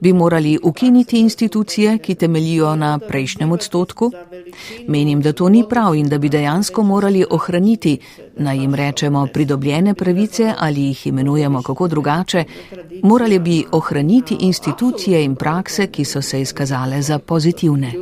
Bi 0.00 0.12
morali 0.12 0.58
ukiniti 0.62 1.20
institucije, 1.20 1.98
ki 1.98 2.14
temelijo 2.14 2.76
na 2.76 2.98
prejšnjem 2.98 3.52
odstotku? 3.52 4.10
Menim, 4.88 5.22
da 5.22 5.32
to 5.32 5.48
ni 5.48 5.64
prav 5.68 5.94
in 5.94 6.08
da 6.08 6.18
bi 6.18 6.28
dejansko 6.28 6.82
morali 6.82 7.24
ohraniti, 7.30 7.98
naj 8.36 8.58
jim 8.58 8.74
rečemo, 8.74 9.26
pridobljene 9.26 9.94
pravice 9.94 10.52
ali 10.58 10.80
jih 10.80 11.06
imenujemo 11.06 11.62
kako 11.62 11.88
drugače, 11.88 12.44
morali 13.02 13.38
bi 13.38 13.64
ohraniti 13.72 14.36
institucije 14.40 15.24
in 15.24 15.34
prakse, 15.34 15.86
ki 15.86 16.04
so 16.04 16.22
se 16.22 16.40
izkazale 16.40 17.02
za 17.02 17.18
pozitivne. 17.18 17.92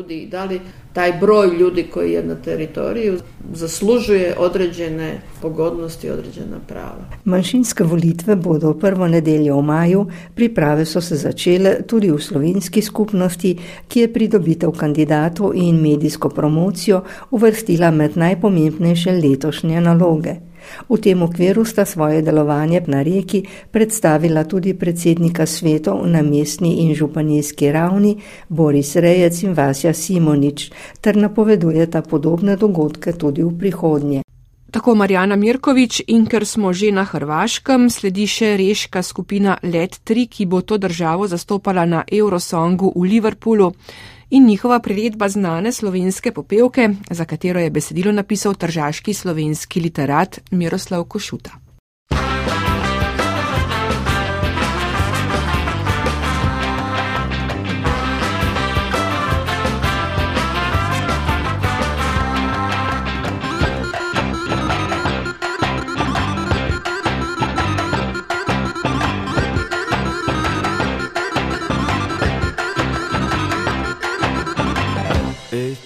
Taj 0.92 1.12
broj 1.12 1.56
ljudi 1.58 1.82
koji 1.82 2.12
je 2.12 2.22
na 2.24 2.34
teritoriju 2.34 3.18
zaslužuje 3.52 4.34
određene 4.38 5.20
pogodnosti, 5.42 6.10
određena 6.10 6.58
prava. 6.68 7.04
Manjšinske 7.24 7.84
volitve 7.84 8.36
bodo 8.36 8.74
prvo 8.74 9.08
nedeljo 9.08 9.56
v 9.56 9.62
maju, 9.62 10.06
priprave 10.34 10.84
so 10.84 11.00
se 11.00 11.16
začele 11.16 11.82
tudi 11.86 12.10
v 12.10 12.18
slovenski 12.18 12.82
skupnosti, 12.82 13.56
ki 13.88 14.00
je 14.00 14.12
pridobitev 14.12 14.70
kandidatov 14.70 15.52
in 15.54 15.80
medijsko 15.80 16.28
promocijo 16.28 17.02
uvrstila 17.30 17.90
med 17.90 18.16
najpomembnejše 18.16 19.12
letošnje 19.12 19.80
naloge. 19.80 20.51
V 20.88 20.98
tem 21.00 21.22
okviru 21.22 21.64
sta 21.64 21.84
svoje 21.84 22.22
delovanje 22.22 22.82
na 22.86 23.02
reki 23.02 23.44
predstavila 23.70 24.44
tudi 24.44 24.74
predsednika 24.74 25.46
svetov 25.46 26.06
na 26.06 26.22
mestni 26.22 26.82
in 26.82 26.94
županijski 26.94 27.72
ravni 27.72 28.16
Boris 28.48 28.96
Rejec 28.96 29.42
in 29.42 29.54
Vasja 29.54 29.94
Simonič, 29.94 30.70
ter 31.00 31.16
napovedujeta 31.16 32.02
podobne 32.02 32.56
dogodke 32.56 33.12
tudi 33.12 33.42
v 33.42 33.58
prihodnje. 33.58 34.22
Tako 34.72 34.94
Marjana 34.94 35.36
Mirkovič 35.36 36.00
in 36.08 36.24
ker 36.24 36.46
smo 36.48 36.72
že 36.72 36.88
na 36.96 37.04
Hrvaškem, 37.04 37.90
sledi 37.92 38.24
še 38.24 38.56
reška 38.56 39.02
skupina 39.04 39.58
Let 39.62 40.00
3, 40.00 40.24
ki 40.32 40.46
bo 40.48 40.62
to 40.64 40.78
državo 40.80 41.28
zastopala 41.28 41.84
na 41.84 42.00
Eurosongu 42.08 42.88
v 42.96 43.04
Liverpoolu 43.04 43.68
in 44.32 44.46
njihova 44.46 44.78
priredba 44.80 45.28
znane 45.28 45.72
slovenske 45.72 46.32
popevke, 46.32 46.88
za 47.10 47.24
katero 47.24 47.60
je 47.60 47.70
besedilo 47.70 48.12
napisal 48.12 48.54
tržaški 48.54 49.14
slovenski 49.14 49.80
literat 49.80 50.40
Miroslav 50.50 51.04
Košuta. 51.04 51.71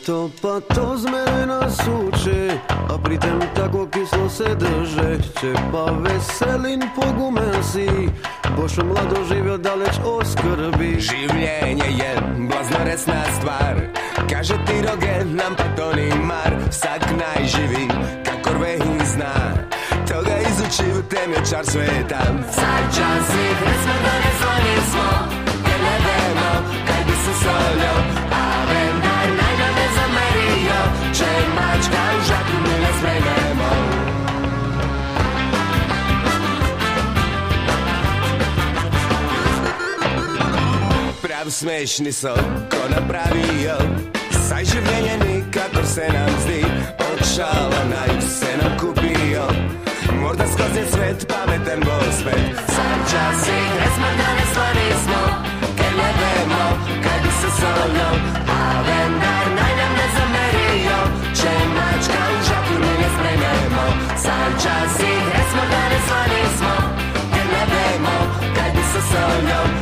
to 0.06 0.30
pa 0.42 0.60
to 0.74 0.96
z 0.96 1.04
mene 1.04 1.46
nas 1.46 1.78
uče 1.80 2.58
A 2.88 2.98
pritem 3.04 3.40
tako 3.54 3.86
kislo 3.86 4.28
se 4.28 4.54
drže. 4.54 5.18
Če 5.40 5.52
pa 5.72 5.84
veselin 5.84 6.82
pogume 6.94 7.62
si 7.62 7.88
Boš 8.56 8.76
mlado 8.76 9.24
živio 9.28 9.58
daleč 9.58 9.98
o 10.04 10.24
skrbi. 10.24 11.00
Življenje 11.00 11.90
je 11.98 12.12
blaznoresna 12.48 13.22
stvar 13.38 13.82
Kaže 14.30 14.54
ti 14.66 14.82
roge, 14.82 15.24
nam 15.24 15.54
pa 15.56 15.64
to 15.76 15.92
ni 15.96 16.08
mar. 16.24 16.56
Sad 16.70 17.02
najživi, 17.18 17.88
kako 18.24 18.54
rve 18.54 18.74
i 18.74 19.06
zna. 19.06 19.34
Toga 20.08 20.36
izučiju 20.50 21.02
temlje 21.10 21.40
čar 21.50 21.66
sveta. 21.66 22.20
Sad 22.52 22.84
čas 22.96 23.28
i 23.34 23.54
hresme 23.54 23.96
da 24.04 24.14
ne 24.24 24.32
zvoni 24.40 25.35
Kakav 41.46 41.52
smešni 41.52 42.12
sol, 42.12 42.42
ko 42.70 42.88
napravio 42.90 43.76
Saj 44.48 44.64
življenje 44.64 45.12
nikako 45.20 45.84
se 45.86 46.08
nam 46.10 46.30
zdi 46.42 46.58
Od 47.06 47.22
šala 47.34 47.82
naj 47.90 48.10
se 48.20 48.50
nam 48.62 48.74
kupio 48.80 49.44
Morda 50.20 50.46
skroz 50.50 50.74
je 50.76 50.84
svet, 50.90 51.28
pametan 51.30 51.86
bol 51.86 52.02
svet 52.18 52.58
Sad 52.74 52.98
čas 53.12 53.46
igre 53.46 53.88
smo, 53.94 54.10
danas 54.22 54.50
to 54.56 54.66
pa 54.74 54.98
smo 55.04 55.22
Kaj 55.78 55.92
ne 56.00 56.10
vemo, 56.18 56.64
kaj 57.06 57.18
bi 57.22 57.30
se 57.38 57.54
solio 57.60 58.10
A 58.58 58.60
vendar 58.88 59.46
naj 59.60 59.72
nam 59.80 59.96
ne 60.00 60.10
zamerio 60.18 61.00
Če 61.38 61.56
mačka 61.78 62.20
u 62.34 62.36
žaku 62.50 62.76
ne 62.82 62.92
ne 63.00 63.08
sprememo. 63.14 63.88
Sad 64.26 64.62
čas 64.66 65.02
igre 65.14 65.42
smo, 65.52 65.62
danas 65.74 66.06
to 66.10 66.20
pa 66.34 66.54
smo 66.58 66.76
Kaj 67.34 67.50
ne 67.54 67.64
vemo, 67.74 68.16
kaj 68.56 68.70
bi 68.74 68.88
se 68.92 69.10
solio 69.12 69.75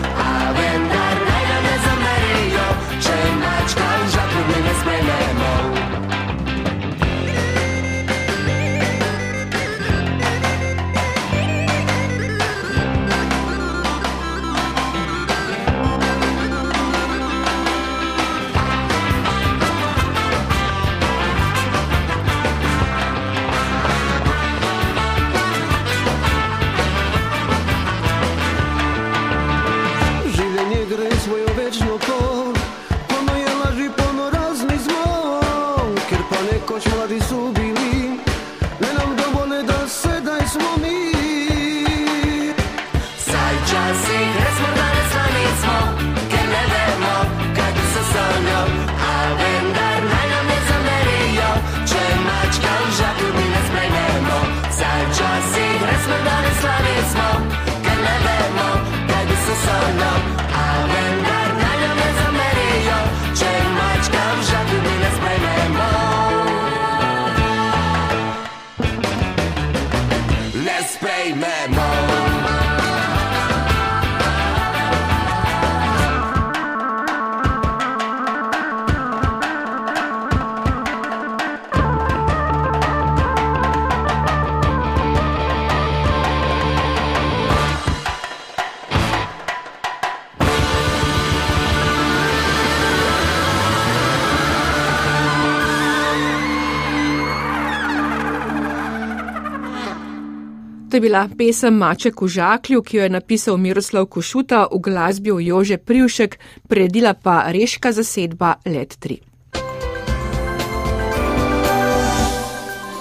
To 100.94 100.96
je 100.96 101.00
bila 101.10 101.28
pesem 101.38 101.74
Maček 101.74 102.20
v 102.22 102.28
žaklju, 102.28 102.82
ki 102.82 102.96
jo 102.96 103.02
je 103.02 103.10
napisal 103.10 103.56
Miroslav 103.58 104.06
Košuta 104.06 104.68
v 104.70 104.78
glasbi 104.78 105.32
v 105.34 105.40
Jože 105.42 105.76
Privšek, 105.76 106.38
predila 106.70 107.14
pa 107.18 107.50
reška 107.50 107.90
zasedba 107.90 108.62
Let 108.62 108.94
3. 109.02 109.18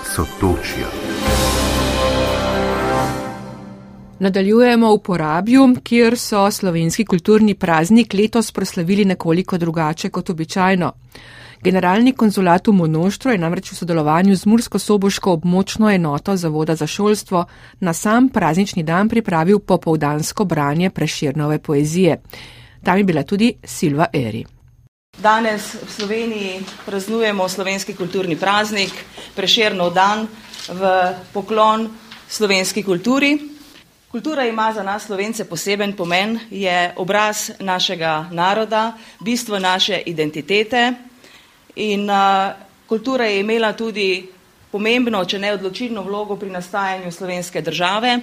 Sotočja. 0.09 0.89
Nadaljujemo 4.19 4.89
v 4.89 4.99
porabju, 4.99 5.69
kjer 5.83 6.17
so 6.17 6.49
slovenski 6.51 7.05
kulturni 7.05 7.53
praznik 7.53 8.13
letos 8.13 8.51
proslavili 8.51 9.05
nekoliko 9.05 9.57
drugače 9.57 10.09
kot 10.09 10.29
običajno. 10.29 10.93
Generalni 11.63 12.11
konzulat 12.11 12.67
v 12.67 12.73
Monoštru 12.75 13.31
je 13.31 13.39
namreč 13.39 13.71
v 13.71 13.75
sodelovanju 13.75 14.35
z 14.35 14.43
Mursko-Soboško 14.51 15.31
območno 15.31 15.87
enoto 15.87 16.35
Zavoda 16.35 16.75
za 16.75 16.87
šolstvo 16.87 17.45
na 17.79 17.93
sam 17.93 18.27
praznični 18.29 18.83
dan 18.83 19.09
pripravil 19.09 19.59
popovdansko 19.59 20.43
branje 20.45 20.89
preširnove 20.89 21.59
poezije. 21.59 22.19
Tam 22.83 22.97
je 22.97 23.03
bila 23.03 23.23
tudi 23.23 23.53
Silva 23.63 24.07
Eri. 24.13 24.43
Danes 25.17 25.73
v 25.73 25.91
Sloveniji 25.91 26.59
praznujemo 26.85 27.47
slovenski 27.49 27.95
kulturni 27.95 28.35
praznik, 28.35 28.91
preširnov 29.35 29.93
dan 29.93 30.27
v 30.67 30.91
poklon 31.33 31.87
slovenski 32.27 32.83
kulturi. 32.83 33.37
Kultura 34.11 34.45
ima 34.45 34.73
za 34.75 34.83
nas 34.83 35.05
slovence 35.05 35.45
poseben 35.45 35.95
pomen, 35.95 36.39
je 36.51 36.93
obraz 36.97 37.51
našega 37.59 38.27
naroda, 38.31 38.93
bistvo 39.23 39.59
naše 39.59 40.03
identitete 40.05 41.12
in 41.75 42.09
uh, 42.09 42.53
kultura 42.87 43.25
je 43.25 43.39
imela 43.39 43.73
tudi 43.73 44.29
pomembno, 44.71 45.25
če 45.25 45.39
ne 45.39 45.53
odločilno 45.53 46.01
vlogo 46.01 46.35
pri 46.35 46.49
nastajanju 46.49 47.11
slovenske 47.11 47.61
države. 47.61 48.19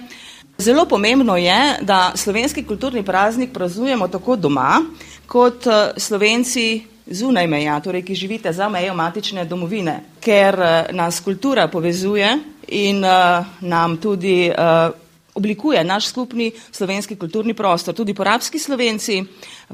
Zelo 0.57 0.85
pomembno 0.85 1.37
je, 1.37 1.77
da 1.81 2.11
slovenski 2.15 2.63
kulturni 2.63 3.03
praznik 3.03 3.53
praznujemo 3.53 4.07
tako 4.07 4.35
doma, 4.35 4.81
kot 5.27 5.67
slovenci 5.97 6.83
zunaj 7.05 7.47
meja, 7.47 7.79
torej 7.79 8.03
ki 8.05 8.15
živite 8.15 8.53
za 8.53 8.69
mejo 8.69 8.93
matične 8.93 9.45
domovine, 9.45 9.99
ker 10.19 10.59
nas 10.91 11.19
kultura 11.19 11.67
povezuje 11.67 12.37
in 12.67 13.03
uh, 13.03 13.45
nam 13.61 13.97
tudi 13.97 14.51
uh, 14.51 14.91
oblikuje 15.35 15.83
naš 15.83 16.07
skupni 16.07 16.51
slovenski 16.71 17.15
kulturni 17.15 17.53
prostor. 17.53 17.95
Tudi 17.95 18.13
porabski 18.13 18.59
slovenci 18.59 19.23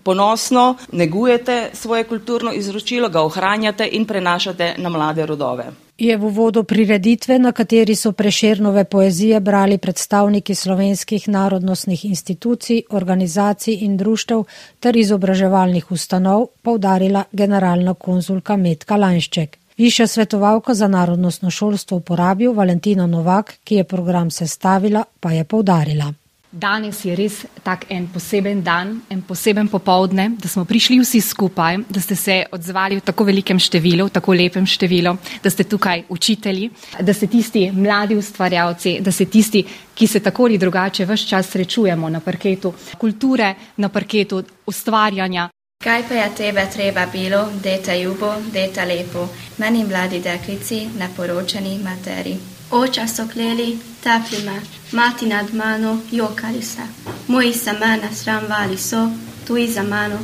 ponosno 0.04 0.76
negujete 0.92 1.70
svoje 1.74 2.04
kulturno 2.04 2.54
izročilo, 2.54 3.10
ga 3.10 3.22
ohranjate 3.22 3.90
in 3.92 4.06
prenašate 4.06 4.76
na 4.78 4.90
mlade 4.90 5.26
rodove. 5.26 5.72
je 5.98 6.18
v 6.18 6.24
uvodu 6.26 6.64
prireditve, 6.64 7.40
na 7.40 7.52
kateri 7.52 7.96
so 7.96 8.12
preširnove 8.12 8.84
poezije 8.84 9.40
brali 9.40 9.78
predstavniki 9.78 10.56
slovenskih 10.56 11.28
narodnostnih 11.28 12.06
institucij, 12.06 12.84
organizacij 12.90 13.78
in 13.82 13.98
društev 13.98 14.44
ter 14.80 14.98
izobraževalnih 14.98 15.92
ustanov, 15.92 16.48
povdarila 16.62 17.24
generalna 17.32 17.94
konzulka 17.94 18.58
Metka 18.58 18.96
Lanšček. 18.96 19.58
Višja 19.78 20.08
svetovalka 20.08 20.74
za 20.74 20.88
narodnostno 20.88 21.52
šolstvo 21.52 21.98
v 21.98 22.02
porabijo 22.02 22.54
Valentina 22.54 23.06
Novak, 23.08 23.60
ki 23.64 23.76
je 23.76 23.84
program 23.84 24.32
sestavila, 24.32 25.04
pa 25.20 25.32
je 25.32 25.44
povdarila. 25.44 26.14
Danes 26.52 27.06
je 27.06 27.16
res 27.16 27.46
tak 27.64 27.86
en 27.90 28.08
poseben 28.08 28.64
dan, 28.64 29.02
en 29.10 29.22
poseben 29.22 29.68
popovdne, 29.68 30.32
da 30.42 30.48
smo 30.50 30.64
prišli 30.66 30.98
vsi 31.00 31.22
skupaj, 31.22 31.78
da 31.90 32.02
ste 32.02 32.16
se 32.16 32.38
odzvali 32.52 32.98
v 32.98 33.04
tako 33.06 33.28
velikem 33.28 33.60
številu, 33.60 34.08
v 34.08 34.16
tako 34.16 34.34
lepem 34.34 34.66
številu, 34.66 35.14
da 35.44 35.50
ste 35.54 35.68
tukaj 35.70 36.08
učitelji, 36.10 36.72
da 37.02 37.14
ste 37.14 37.28
tisti 37.28 37.68
mladi 37.72 38.18
ustvarjalci, 38.18 38.96
da 39.02 39.12
ste 39.12 39.26
tisti, 39.26 39.62
ki 39.94 40.08
se 40.08 40.24
tako 40.24 40.48
ali 40.48 40.58
drugače 40.58 41.06
vse 41.06 41.28
čas 41.28 41.52
srečujemo 41.54 42.10
na 42.10 42.20
parketu 42.20 42.74
kulture, 42.98 43.54
na 43.78 43.90
parketu 43.90 44.42
ustvarjanja. 44.66 45.50
Kaj 45.84 46.04
pa 46.08 46.14
je 46.14 46.30
tebe 46.36 46.64
treba 46.74 47.06
bilo, 47.06 47.40
deta 47.64 47.96
ljubo, 47.96 48.34
deta 48.54 48.84
lepo, 48.84 49.28
meni 49.58 49.84
mladi 49.84 50.20
deklici, 50.20 50.80
neporočeni 51.00 51.80
materi. 51.84 52.38
Oča 52.72 53.08
so 53.08 53.28
kleli, 53.34 53.78
tepli 54.04 54.40
me, 54.46 54.62
mati 54.92 55.26
nad 55.26 55.54
mano 55.54 56.00
jokali 56.12 56.62
se. 56.62 56.82
Moji 57.28 57.54
se 57.54 57.74
mene 57.74 58.10
sramvali 58.14 58.78
so, 58.78 59.12
tuji 59.48 59.68
za 59.68 59.84
mano 59.84 60.18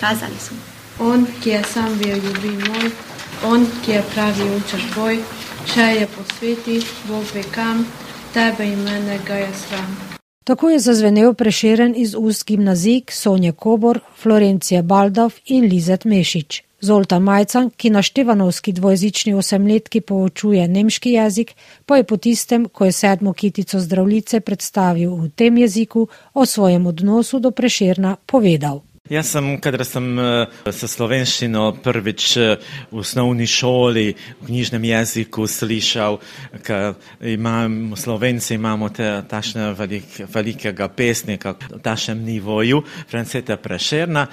kazali 0.00 0.38
so. 0.40 0.54
On, 0.98 1.26
ki 1.42 1.50
je 1.50 1.62
sam 1.74 1.98
bil 1.98 2.16
ljubi 2.16 2.56
moj, 2.68 2.90
on, 3.44 3.66
ki 3.84 3.90
je 3.90 4.02
pravi 4.14 4.50
učeš 4.56 4.88
boj, 4.94 5.20
če 5.74 5.82
je 5.82 6.06
po 6.06 6.24
sveti, 6.38 6.80
Bog 7.08 7.24
ve 7.34 7.42
kam, 7.54 7.86
tebe 8.32 8.72
in 8.72 8.82
mene 8.82 9.18
ga 9.26 9.34
je 9.34 9.52
sram. 9.68 10.03
Tako 10.44 10.70
je 10.70 10.78
zazvenel 10.78 11.34
preširen 11.34 11.94
iz 11.96 12.14
ust 12.18 12.46
gimnazijk 12.46 13.12
Sonja 13.12 13.52
Kobor, 13.52 14.00
Florencija 14.22 14.82
Baldov 14.82 15.32
in 15.46 15.64
Lizet 15.64 16.04
Mešič. 16.04 16.62
Zoltan 16.80 17.22
Majcan, 17.22 17.70
ki 17.70 17.90
na 17.90 18.02
števanovski 18.02 18.72
dvojezični 18.72 19.34
osemletki 19.34 20.00
poučuje 20.00 20.68
nemški 20.68 21.12
jezik, 21.16 21.54
pa 21.86 21.96
je 21.96 22.04
po 22.04 22.16
tistem, 22.16 22.68
ko 22.68 22.84
je 22.84 22.92
sedmo 22.92 23.32
kitico 23.32 23.80
zdravlice 23.80 24.40
predstavil 24.40 25.16
v 25.16 25.30
tem 25.32 25.56
jeziku, 25.56 26.08
o 26.34 26.46
svojem 26.46 26.86
odnosu 26.86 27.40
do 27.40 27.50
preširna 27.50 28.16
povedal. 28.26 28.82
Jaz 29.04 29.34
sem, 29.34 29.58
kadar 29.60 29.82
sem 29.84 30.06
se 30.72 30.88
slovenščino 30.88 31.66
prvič 31.84 32.28
v 32.88 33.02
osnovni 33.02 33.44
šoli 33.44 34.06
v 34.14 34.46
knjižnem 34.46 34.86
jeziku 34.88 35.44
slišal, 35.44 36.16
ker 36.64 36.96
imam, 37.20 37.92
slovenci 38.00 38.56
imamo 38.56 38.88
te 38.88 39.10
tašne 39.28 39.74
velik, 39.76 40.22
velikega 40.24 40.88
pesnika 40.88 41.52
v 41.52 41.82
tašnem 41.84 42.24
nivoju, 42.24 42.80
Franceta 43.12 43.60
Prešerna, 43.60 44.24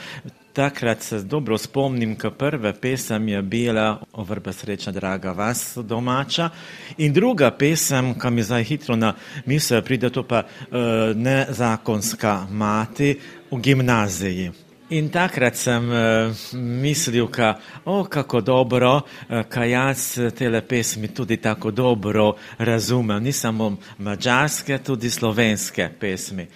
Takrat 0.53 1.01
se 1.01 1.21
dobro 1.23 1.57
spomnim, 1.57 2.15
ko 2.19 2.31
prva 2.31 2.73
pesem 2.73 3.27
je 3.27 3.41
bila 3.41 4.01
O 4.13 4.23
vrbe 4.23 4.53
srečna 4.53 4.91
draga 4.91 5.31
vas 5.31 5.77
domača 5.77 6.49
in 6.97 7.13
druga 7.13 7.51
pesem, 7.51 8.13
ki 8.19 8.29
mi 8.29 8.43
zdaj 8.43 8.63
hitro 8.63 8.95
na 8.95 9.13
misel 9.45 9.81
pride, 9.81 10.09
to 10.09 10.23
pa 10.27 10.43
uh, 10.43 11.15
nezakonska 11.15 12.47
mati 12.51 13.19
v 13.51 13.59
gimnaziji. 13.59 14.51
In 14.91 15.07
takrat 15.07 15.55
sem 15.55 15.85
uh, 15.87 16.33
mislil, 16.59 17.29
ka, 17.31 17.53
o, 17.85 18.03
kako 18.11 18.41
dobro, 18.43 18.89
uh, 18.99 19.43
ka 19.47 19.63
jaz 19.63 20.19
tele 20.35 20.59
pesmi 20.67 21.07
tudi 21.15 21.37
tako 21.37 21.71
dobro 21.71 22.33
razumem, 22.57 23.23
ni 23.23 23.31
samo 23.31 23.77
mađarske, 23.97 24.77
tudi 24.83 25.09
slovenske 25.09 25.89
pesmi. 25.99 26.47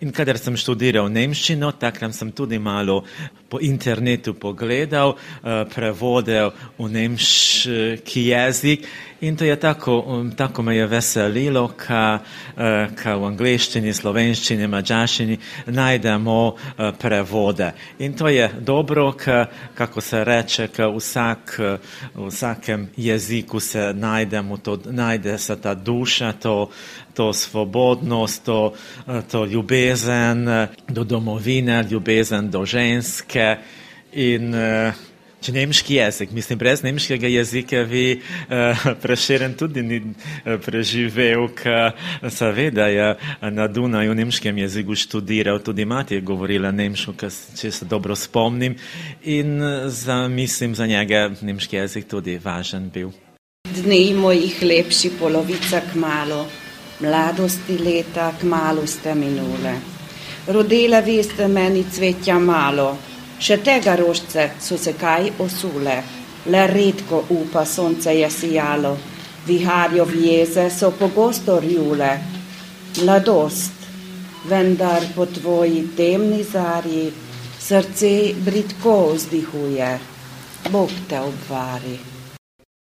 In 0.00 0.10
kadar 0.12 0.38
sem 0.42 0.56
študiral 0.58 1.06
nemščino, 1.06 1.70
takrat 1.78 2.16
sem 2.18 2.32
tudi 2.34 2.58
malo 2.58 3.04
po 3.48 3.60
internetu 3.62 4.34
pogledal, 4.34 5.14
prevodil 5.70 6.50
v 6.78 6.88
nemški 6.90 8.26
jezik 8.26 8.88
in 9.20 9.36
to 9.36 9.44
je 9.44 9.56
tako, 9.60 10.24
tako 10.36 10.62
me 10.62 10.76
je 10.76 10.86
veselilo, 10.86 11.68
ka, 11.76 12.18
ka 13.02 13.14
v 13.16 13.24
angliščini, 13.24 13.92
slovenščini, 13.94 14.66
mađarščini 14.66 15.38
najdemo 15.66 16.54
prevode. 16.98 17.72
In 17.98 18.12
to 18.12 18.28
je 18.28 18.50
dobro, 18.60 19.12
ka, 19.12 19.46
kako 19.74 20.00
se 20.00 20.24
reče, 20.24 20.68
ka 20.68 20.88
vsak, 20.88 21.56
v 22.14 22.26
vsakem 22.28 22.88
jeziku 22.96 23.60
se 23.60 23.92
najdemo, 23.94 24.56
to, 24.56 24.78
najde 24.90 25.38
se 25.38 25.56
ta 25.60 25.74
duša, 25.74 26.32
to, 26.32 26.70
to 27.14 27.32
svobodnost, 27.32 28.44
to, 28.44 28.74
to 29.30 29.44
ljubezen 29.44 30.46
do 30.88 31.04
domovine, 31.04 31.82
ljubezen 31.90 32.50
do 32.50 32.64
ženske 32.64 33.56
in 34.12 34.54
če 35.44 35.52
nemški 35.52 35.98
jezik, 35.98 36.32
mislim, 36.32 36.58
brez 36.58 36.82
nemškega 36.84 37.28
jezika 37.28 37.82
bi 37.88 38.04
preširen 39.02 39.54
tudi 39.60 39.82
ni 39.84 40.00
preživel, 40.64 41.48
ker 41.56 41.92
seveda 42.32 42.88
je 42.88 43.10
na 43.52 43.68
Dunaju 43.68 44.14
v 44.14 44.18
nemškem 44.22 44.58
jeziku 44.64 44.96
študiral, 44.96 45.60
tudi 45.64 45.84
mati 45.84 46.16
je 46.16 46.24
govorila 46.24 46.72
nemško, 46.72 47.14
če 47.60 47.70
se 47.70 47.84
dobro 47.84 48.16
spomnim 48.16 48.76
in 49.22 49.60
za, 49.86 50.28
mislim, 50.28 50.74
za 50.74 50.86
njega 50.86 51.28
nemški 51.40 51.76
jezik 51.76 52.08
tudi 52.08 52.38
važen 52.44 52.90
bil. 52.94 53.12
Dni 53.64 54.14
mojih 54.16 54.62
lepši 54.62 55.10
polovica 55.18 55.80
k 55.80 55.96
malo 56.00 56.44
mladosti 57.00 57.78
leta 57.78 58.32
kmalo 58.40 58.86
ste 58.86 59.14
minule. 59.14 59.74
Rodila 60.46 61.00
veste 61.00 61.48
meni 61.48 61.84
cvetja 61.90 62.38
malo, 62.38 62.96
še 63.44 63.58
tega 63.60 63.92
rožce 64.00 64.44
so 64.66 64.78
se 64.80 64.94
kaj 64.96 65.26
osule, 65.44 65.96
le 66.52 66.62
redko 66.70 67.24
upa 67.34 67.64
sonce 67.68 68.14
je 68.16 68.30
sijalo, 68.30 68.94
viharjo 69.46 70.06
vjeze 70.08 70.70
so 70.70 70.90
pogosto 71.00 71.58
rjule. 71.60 72.10
Mladost, 73.02 73.84
vendar 74.48 75.04
po 75.16 75.26
tvoji 75.26 75.84
temni 75.96 76.40
zarji 76.52 77.04
srce 77.60 78.14
britko 78.46 78.96
vzdihuje, 79.12 79.92
Bog 80.72 80.90
te 81.08 81.20
obvari. 81.20 82.13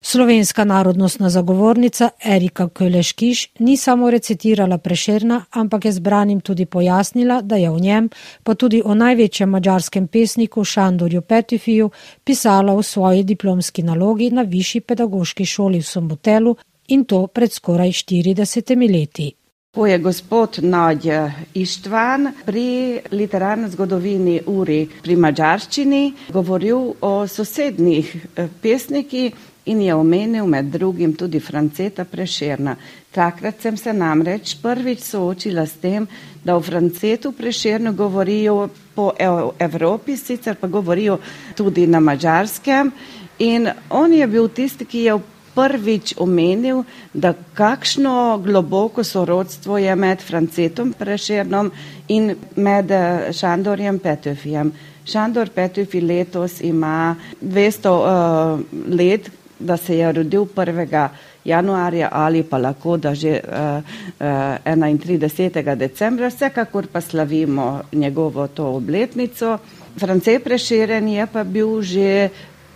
Slovenska 0.05 0.65
narodnostna 0.65 1.31
zagovornica 1.31 2.09
Erika 2.25 2.69
Köleškiš 2.69 3.49
ni 3.59 3.77
samo 3.77 4.11
recitirala 4.11 4.79
prešerna, 4.79 5.45
ampak 5.51 5.85
je 5.85 5.93
zbranim 5.93 6.41
tudi 6.41 6.67
pojasnila, 6.67 7.43
da 7.43 7.57
je 7.57 7.71
v 7.71 7.81
njem, 7.81 8.09
pa 8.43 8.55
tudi 8.55 8.83
o 8.85 8.95
največjem 8.95 9.49
mađarskem 9.49 10.07
pesniku 10.09 10.65
Šandorju 10.65 11.23
Petifiju, 11.23 11.91
pisala 12.25 12.75
v 12.75 12.83
svoji 12.83 13.23
diplomski 13.23 13.83
nalogi 13.83 14.31
na 14.31 14.43
Višji 14.43 14.81
pedagoški 14.81 15.45
šoli 15.45 15.79
v 15.79 15.87
Sombotelu 15.87 16.57
in 16.89 17.05
to 17.05 17.27
pred 17.27 17.53
skoraj 17.53 17.89
40 17.89 18.93
leti. 18.93 19.33
Ko 19.75 19.87
je 19.87 19.99
gospod 19.99 20.59
Nadja 20.63 21.33
Ištvan 21.55 22.33
pri 22.47 23.01
literarni 23.11 23.71
zgodovini 23.71 24.41
Uri 24.47 24.89
pri 25.03 25.17
mađarščini 25.17 26.13
govoril 26.33 26.93
o 27.01 27.27
sosednjih 27.27 28.27
pesnikih, 28.63 29.33
in 29.65 29.81
je 29.81 29.95
omenil 29.95 30.47
med 30.47 30.65
drugim 30.65 31.15
tudi 31.15 31.41
Franceta 31.41 32.05
Prešerna. 32.05 32.77
Takrat 33.13 33.61
sem 33.63 33.77
se 33.77 33.93
namreč 33.93 34.57
prvič 34.63 35.01
soočila 35.01 35.67
s 35.67 35.79
tem, 35.83 36.07
da 36.45 36.57
v 36.57 36.63
Francetu 36.63 37.33
Prešernu 37.33 37.93
govorijo 37.93 38.69
po 38.95 39.13
Evropi, 39.59 40.17
sicer 40.17 40.57
pa 40.61 40.67
govorijo 40.67 41.19
tudi 41.57 41.87
na 41.87 42.01
mačarskem. 42.01 42.93
In 43.39 43.69
on 43.91 44.13
je 44.13 44.27
bil 44.27 44.49
tisti, 44.49 44.85
ki 44.85 44.99
je 44.99 45.19
prvič 45.55 46.15
omenil, 46.19 46.85
da 47.15 47.35
kakšno 47.55 48.41
globoko 48.45 49.05
sorodstvo 49.05 49.79
je 49.79 49.97
med 49.97 50.23
Francetom 50.23 50.93
Prešernom 50.99 51.71
in 52.09 52.35
med 52.57 52.91
Šandorjem 53.33 53.99
Petöfijem. 53.99 54.73
Šandor 55.05 55.49
Petöfi 55.49 56.01
letos 56.01 56.61
ima 56.61 57.17
200 57.43 57.91
uh, 57.91 58.61
let, 58.89 59.31
da 59.63 59.77
se 59.77 59.97
je 59.97 60.13
rodil 60.13 60.45
1. 60.45 61.09
januarja 61.45 62.09
ali 62.13 62.43
pa 62.43 62.59
lahko, 62.59 62.97
da 62.97 63.15
že 63.15 63.41
uh, 63.49 63.83
uh, 64.21 64.87
31. 65.07 65.77
decembra, 65.77 66.29
vsekakor 66.29 66.87
pa 66.87 67.01
slavimo 67.01 67.83
njegovo 67.93 68.49
to 68.49 68.67
obletnico. 68.67 69.59
France 69.99 70.39
Preširen 70.45 71.09
je 71.09 71.27
pa 71.27 71.45
bil 71.45 71.83
že 71.83 72.29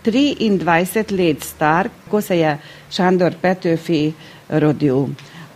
23 0.05 1.11
let 1.17 1.43
star, 1.43 1.89
ko 2.09 2.21
se 2.21 2.37
je 2.37 2.57
Šandor 2.89 3.33
Petöfi 3.41 4.13
rodil. 4.49 5.07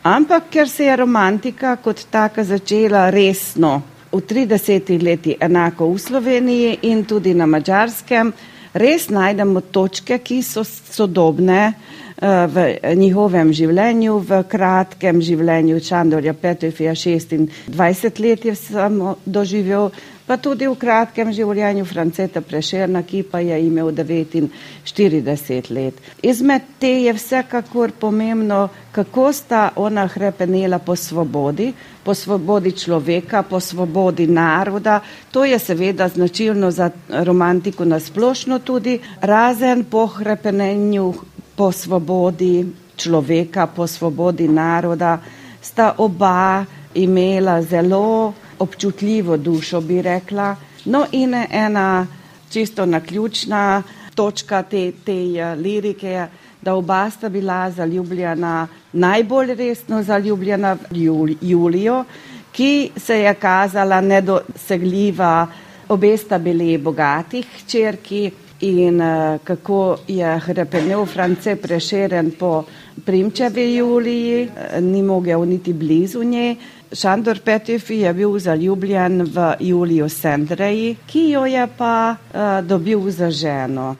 Ampak 0.03 0.49
ker 0.49 0.69
se 0.69 0.85
je 0.85 0.95
romantika 0.95 1.75
kot 1.75 2.07
taka 2.11 2.43
začela 2.43 3.09
resno 3.09 3.81
v 4.11 4.19
30 4.19 5.03
letih 5.03 5.35
enako 5.39 5.93
v 5.93 5.99
Sloveniji 5.99 6.79
in 6.81 7.05
tudi 7.05 7.33
na 7.33 7.45
Mačarskem, 7.45 8.33
res 8.73 9.09
najdemo 9.09 9.61
točke, 9.71 10.19
ki 10.19 10.41
so 10.43 10.63
sodobne 10.65 11.73
v 12.21 12.65
njihovem 12.95 13.49
življenju, 13.53 14.19
v 14.29 14.43
kratkem 14.49 15.21
življenju 15.25 15.79
Čandorja 15.81 16.33
Petefija 16.37 16.93
26 16.93 18.19
let 18.21 18.45
je 18.45 18.55
samo 18.55 19.15
doživel, 19.25 19.89
pa 20.25 20.37
tudi 20.37 20.67
v 20.67 20.75
kratkem 20.79 21.31
življenju 21.33 21.85
Franceta 21.85 22.41
Prešerna, 22.41 23.03
ki 23.03 23.23
pa 23.23 23.39
je 23.39 23.57
imel 23.65 23.91
49 23.91 25.71
let. 25.71 25.93
Izmed 26.21 26.61
te 26.79 26.91
je 27.05 27.13
vsekakor 27.13 27.91
pomembno, 27.99 28.69
kako 28.91 29.33
sta 29.33 29.71
ona 29.75 30.07
hrepenela 30.07 30.79
po 30.79 30.95
svobodi, 30.95 31.73
po 32.03 32.13
svobodi 32.13 32.71
človeka, 32.71 33.43
po 33.43 33.59
svobodi 33.59 34.27
naroda. 34.27 35.01
To 35.31 35.45
je 35.45 35.59
seveda 35.59 36.07
značilno 36.09 36.71
za 36.71 36.91
romantiko 37.09 37.85
nasplošno 37.85 38.59
tudi, 38.59 38.99
razen 39.21 39.83
po 39.83 40.07
hrepenenju 40.07 41.13
po 41.55 41.71
svobodi 41.71 42.65
človeka, 42.97 43.67
po 43.67 43.87
svobodi 43.87 44.47
naroda, 44.47 45.19
sta 45.61 45.95
oba 45.97 46.65
imela 46.93 47.61
zelo 47.61 48.33
občutljivo 48.61 49.37
dušo, 49.37 49.81
bi 49.81 50.01
rekla. 50.01 50.55
No 50.85 51.05
in 51.11 51.33
ena 51.33 52.07
čisto 52.49 52.85
naključna 52.85 53.83
točka 54.15 54.63
te, 54.63 54.91
te 55.05 55.17
eh, 55.33 55.55
lirike, 55.55 56.27
da 56.61 56.75
oba 56.75 57.09
sta 57.09 57.29
bila 57.29 57.71
zaljubljena, 57.71 58.67
najbolj 58.93 59.55
resno 59.55 60.03
zaljubljena 60.03 60.77
v 60.91 61.35
Julijo, 61.41 62.03
ki 62.51 62.91
se 62.97 63.19
je 63.19 63.33
kazala 63.33 64.01
nedosegljiva, 64.01 65.47
obe 65.89 66.17
sta 66.17 66.37
bili 66.37 66.77
bogatih 66.77 67.47
črki, 67.67 68.31
in 68.61 69.01
uh, 69.01 69.39
kako 69.43 69.97
je 70.07 70.39
hrepenel 70.39 71.05
France 71.05 71.55
prešeren 71.55 72.31
po 72.39 72.63
Primčevi 73.05 73.75
Juliji, 73.75 74.43
uh, 74.45 74.83
ni 74.83 75.01
mogel 75.01 75.45
niti 75.45 75.73
blizu 75.73 76.23
nje. 76.23 76.55
Šandor 76.93 77.39
Petjefi 77.39 77.95
je 77.95 78.13
bil 78.13 78.39
zaljubljen 78.39 79.21
v 79.21 79.53
Julijo 79.59 80.09
Sendreji, 80.09 80.95
ki 81.07 81.29
jo 81.29 81.45
je 81.45 81.67
pa 81.77 82.15
uh, 82.15 82.67
dobil 82.67 83.09
za 83.11 83.31
ženo. 83.31 83.95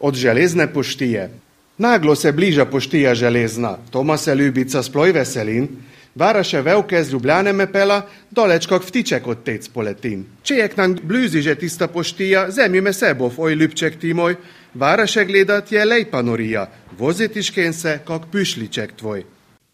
Od 0.00 0.14
železne 0.14 0.66
poštije. 0.72 1.30
Naglo 1.78 2.14
se 2.14 2.32
bliža 2.32 2.64
poštija 2.64 3.14
železna, 3.14 3.76
Toma 3.90 4.16
se 4.16 4.34
ljubica 4.34 4.82
sploj 4.82 5.12
veselin, 5.12 5.68
Varaše 6.16 6.60
velike 6.60 7.04
z 7.04 7.12
Ljubljane 7.12 7.52
me 7.52 7.66
pela, 7.72 8.02
doleč 8.30 8.66
kot 8.66 8.84
vtiček 8.88 9.26
od 9.26 9.42
tec 9.44 9.68
poletin. 9.68 10.24
Če 10.42 10.54
je 10.54 10.68
k 10.72 10.76
nam 10.76 10.94
blizu 11.02 11.42
že 11.44 11.54
tista 11.60 11.88
poštija, 11.92 12.50
zemlji 12.50 12.80
me 12.80 12.92
sebo, 12.92 13.28
oj 13.36 13.54
ljubček 13.54 13.98
ti 14.00 14.14
moj, 14.14 14.36
varaše 14.74 15.24
gledat 15.24 15.72
je 15.72 15.84
lejpa 15.84 16.22
norija, 16.22 16.70
voziti 16.98 17.42
škense 17.42 17.98
kot 18.04 18.32
pišliček 18.32 18.96
tvoj. 18.96 19.24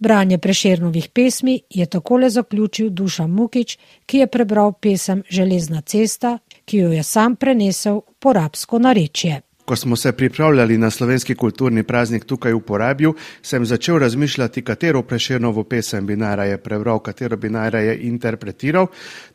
Branje 0.02 0.38
preširnovih 0.38 1.08
pesmi 1.08 1.60
je 1.70 1.86
takole 1.86 2.30
zaključil 2.30 2.88
Dušan 2.90 3.30
Mukič, 3.30 3.78
ki 4.06 4.18
je 4.18 4.26
prebral 4.26 4.72
pesem 4.72 5.22
Železna 5.28 5.80
cesta, 5.80 6.38
ki 6.64 6.78
jo 6.78 6.92
je 6.92 7.02
sam 7.02 7.36
prenesel 7.36 8.00
po 8.18 8.32
rabsko 8.32 8.78
narečje. 8.78 9.40
Ko 9.64 9.76
smo 9.76 9.96
se 9.96 10.12
pripravljali 10.12 10.78
na 10.78 10.90
slovenski 10.90 11.34
kulturni 11.34 11.82
praznik 11.82 12.24
tukaj 12.24 12.52
v 12.52 12.60
Porabju, 12.60 13.14
sem 13.42 13.66
začel 13.66 13.98
razmišljati, 13.98 14.62
katero 14.62 15.02
preširnovo 15.02 15.64
pesem 15.64 16.06
bi 16.06 16.16
najraje 16.16 16.58
prebral, 16.58 16.98
katero 16.98 17.36
bi 17.36 17.50
najraje 17.50 17.98
interpretiral. 18.02 18.86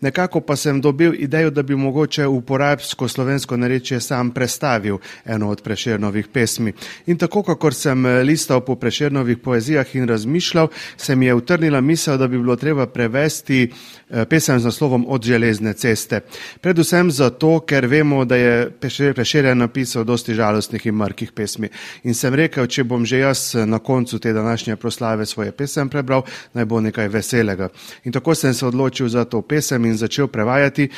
Nekako 0.02 0.42
pa 0.42 0.56
sem 0.56 0.82
dobil 0.82 1.14
idejo, 1.18 1.50
da 1.50 1.64
bi 1.64 1.76
mogoče 1.76 2.28
v 2.28 2.42
porabsko 2.42 3.08
slovensko 3.08 3.58
narečje 3.58 4.00
sam 4.00 4.32
prestavil 4.32 4.98
eno 5.26 5.50
od 5.50 5.62
preširnovih 5.62 6.28
pesmi. 6.28 6.74
In 7.06 7.18
tako, 7.18 7.44
kakor 7.44 7.74
sem 7.74 8.06
listal 8.06 8.62
po 8.62 8.76
preširnovih 8.76 9.38
poezijah 9.38 9.96
in 9.96 10.08
razmišljal, 10.08 10.68
se 10.98 11.16
mi 11.16 11.26
je 11.26 11.34
utrnila 11.34 11.82
misel, 11.82 12.18
da 12.18 12.28
bi 12.28 12.38
bilo 12.38 12.56
treba 12.56 12.88
prevesti 12.88 13.72
eh, 14.10 14.26
pesem 14.26 14.60
z 14.60 14.66
naslovom 14.66 15.06
Od 15.08 15.24
železne 15.24 15.74
ceste. 15.74 16.20
Predvsem 16.62 17.12
zato, 17.12 17.60
ker 17.60 17.86
vemo, 17.86 18.26
da 18.26 18.36
je 18.36 18.72
preširjen 19.16 19.58
napisal 19.58 20.04
do 20.04 20.17
dosti 20.18 20.34
žalostnih 20.34 20.86
in 20.90 20.98
mrkih 20.98 21.32
pesmi. 21.32 21.70
In 22.04 22.18
sem 22.18 22.34
rekel, 22.34 22.66
če 22.66 22.84
bom 22.84 23.06
že 23.06 23.22
jaz 23.22 23.54
na 23.70 23.80
koncu 23.80 24.20
te 24.20 24.34
današnje 24.34 24.76
proslave 24.76 25.26
svoje 25.26 25.52
pesem 25.52 25.90
prebral, 25.90 26.26
naj 26.54 26.66
bo 26.66 26.82
nekaj 26.82 27.08
veselega. 27.08 27.70
In 28.04 28.12
tako 28.12 28.36
sem 28.36 28.54
se 28.54 28.66
odločil 28.66 29.10
za 29.10 29.26
to 29.26 29.42
pesem 29.42 29.86
in 29.86 29.98
začel 29.98 30.28
prevajati. 30.28 30.90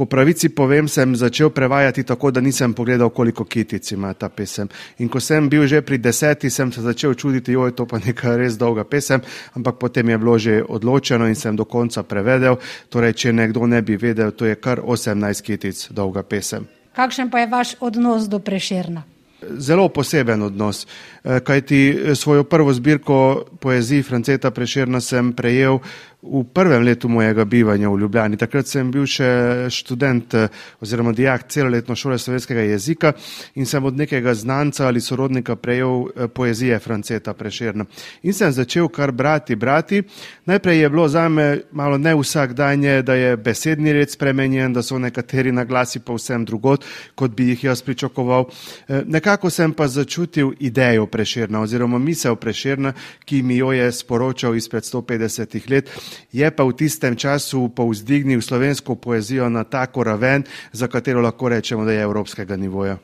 Po 0.00 0.06
pravici 0.06 0.48
povem, 0.48 0.88
sem 0.88 1.16
začel 1.16 1.50
prevajati 1.50 2.06
tako, 2.08 2.30
da 2.30 2.40
nisem 2.40 2.72
pogledal, 2.72 3.10
koliko 3.10 3.44
kitic 3.44 3.90
ima 3.92 4.14
ta 4.14 4.28
pesem. 4.28 4.68
In 4.98 5.08
ko 5.08 5.20
sem 5.20 5.48
bil 5.48 5.66
že 5.66 5.82
pri 5.82 5.98
deseti, 5.98 6.50
sem 6.50 6.72
se 6.72 6.80
začel 6.80 7.14
čuditi, 7.14 7.52
jo 7.52 7.66
je 7.66 7.76
to 7.76 7.86
pa 7.86 7.98
neka 7.98 8.36
res 8.36 8.56
dolga 8.56 8.84
pesem, 8.84 9.20
ampak 9.54 9.76
potem 9.76 10.08
je 10.08 10.18
bilo 10.18 10.38
že 10.38 10.62
odločeno 10.62 11.28
in 11.28 11.36
sem 11.36 11.56
do 11.56 11.64
konca 11.64 12.02
prevedel. 12.02 12.56
Torej, 12.88 13.12
če 13.12 13.32
nekdo 13.32 13.66
ne 13.66 13.82
bi 13.82 13.96
vedel, 14.00 14.32
to 14.32 14.46
je 14.46 14.56
kar 14.56 14.80
18 14.80 15.42
kitic 15.42 15.88
dolga 15.90 16.22
pesem. 16.22 16.79
Kakšen 16.92 17.30
pa 17.30 17.40
je 17.40 17.46
vaš 17.46 17.74
odnos 17.80 18.28
do 18.28 18.38
preširna? 18.38 19.02
Zelo 19.48 19.88
poseben 19.88 20.42
odnos, 20.42 20.86
eh, 21.24 21.40
kajti 21.40 21.88
eh, 21.88 22.14
svojo 22.14 22.44
prvo 22.44 22.72
zbirko 22.72 23.44
poezij 23.60 24.02
Franceta 24.02 24.50
Prešerna 24.50 25.00
sem 25.00 25.32
prejel 25.32 25.78
v 26.22 26.44
prvem 26.52 26.82
letu 26.84 27.08
mojega 27.08 27.44
bivanja 27.44 27.88
v 27.88 27.98
Ljubljani. 27.98 28.36
Takrat 28.36 28.68
sem 28.68 28.90
bil 28.92 29.06
še 29.08 29.68
študent 29.72 30.34
eh, 30.34 30.48
oziroma 30.80 31.12
dijak 31.16 31.46
celoletno 31.48 31.96
šole 31.96 32.18
slovenskega 32.18 32.60
jezika 32.60 33.12
in 33.54 33.66
sem 33.66 33.84
od 33.84 33.96
nekega 33.96 34.34
znanca 34.34 34.86
ali 34.86 35.00
sorodnika 35.00 35.56
prejel 35.56 36.28
poezije 36.34 36.78
Franceta 36.78 37.32
Prešerna. 37.32 37.86
In 38.22 38.36
sem 38.36 38.52
začel 38.52 38.88
kar 38.88 39.12
brati, 39.12 39.56
brati. 39.56 40.02
Najprej 40.44 40.78
je 40.80 40.90
bilo 40.90 41.08
za 41.08 41.28
me 41.28 41.60
malo 41.72 41.98
ne 41.98 42.14
vsak 42.14 42.52
dan, 42.52 42.84
da 43.04 43.14
je 43.14 43.36
besedni 43.36 43.92
red 43.92 44.10
spremenjen, 44.10 44.72
da 44.72 44.82
so 44.82 44.98
nekateri 44.98 45.52
naglasi 45.52 46.00
pa 46.00 46.14
vsem 46.14 46.44
drugot, 46.44 46.84
kot 47.14 47.32
bi 47.36 47.48
jih 47.48 47.64
jaz 47.64 47.82
pričakoval. 47.82 48.44
Eh, 48.88 49.02
nekako 49.30 49.50
sem 49.50 49.72
pa 49.72 49.86
začutil 49.88 50.50
idejo 50.58 51.06
Prešerna 51.06 51.60
oziroma 51.60 51.98
misel 51.98 52.34
Prešerna, 52.36 52.92
ki 53.24 53.42
mi 53.42 53.56
jo 53.56 53.70
je 53.72 53.92
sporočal 53.92 54.56
izpred 54.56 54.82
150 54.82 55.70
let 55.70 55.90
je 56.32 56.50
pa 56.50 56.64
v 56.64 56.72
tistem 56.74 57.16
času 57.16 57.68
povzdignil 57.68 58.42
slovensko 58.42 58.94
poezijo 58.94 59.48
na 59.48 59.64
tako 59.64 60.02
raven, 60.04 60.42
za 60.72 60.88
katero 60.88 61.20
lahko 61.20 61.48
rečemo, 61.48 61.84
da 61.84 61.92
je 61.92 62.02
evropskega 62.02 62.56
nivoja. 62.56 62.98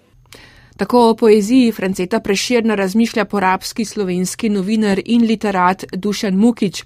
Tako 0.76 1.10
o 1.10 1.14
poeziji 1.14 1.72
Franceta 1.72 2.20
Preširna 2.20 2.74
razmišlja 2.74 3.24
porabski 3.24 3.84
slovenski 3.84 4.48
novinar 4.48 5.00
in 5.04 5.22
literat 5.22 5.84
Dušan 5.92 6.34
Mukič. 6.34 6.84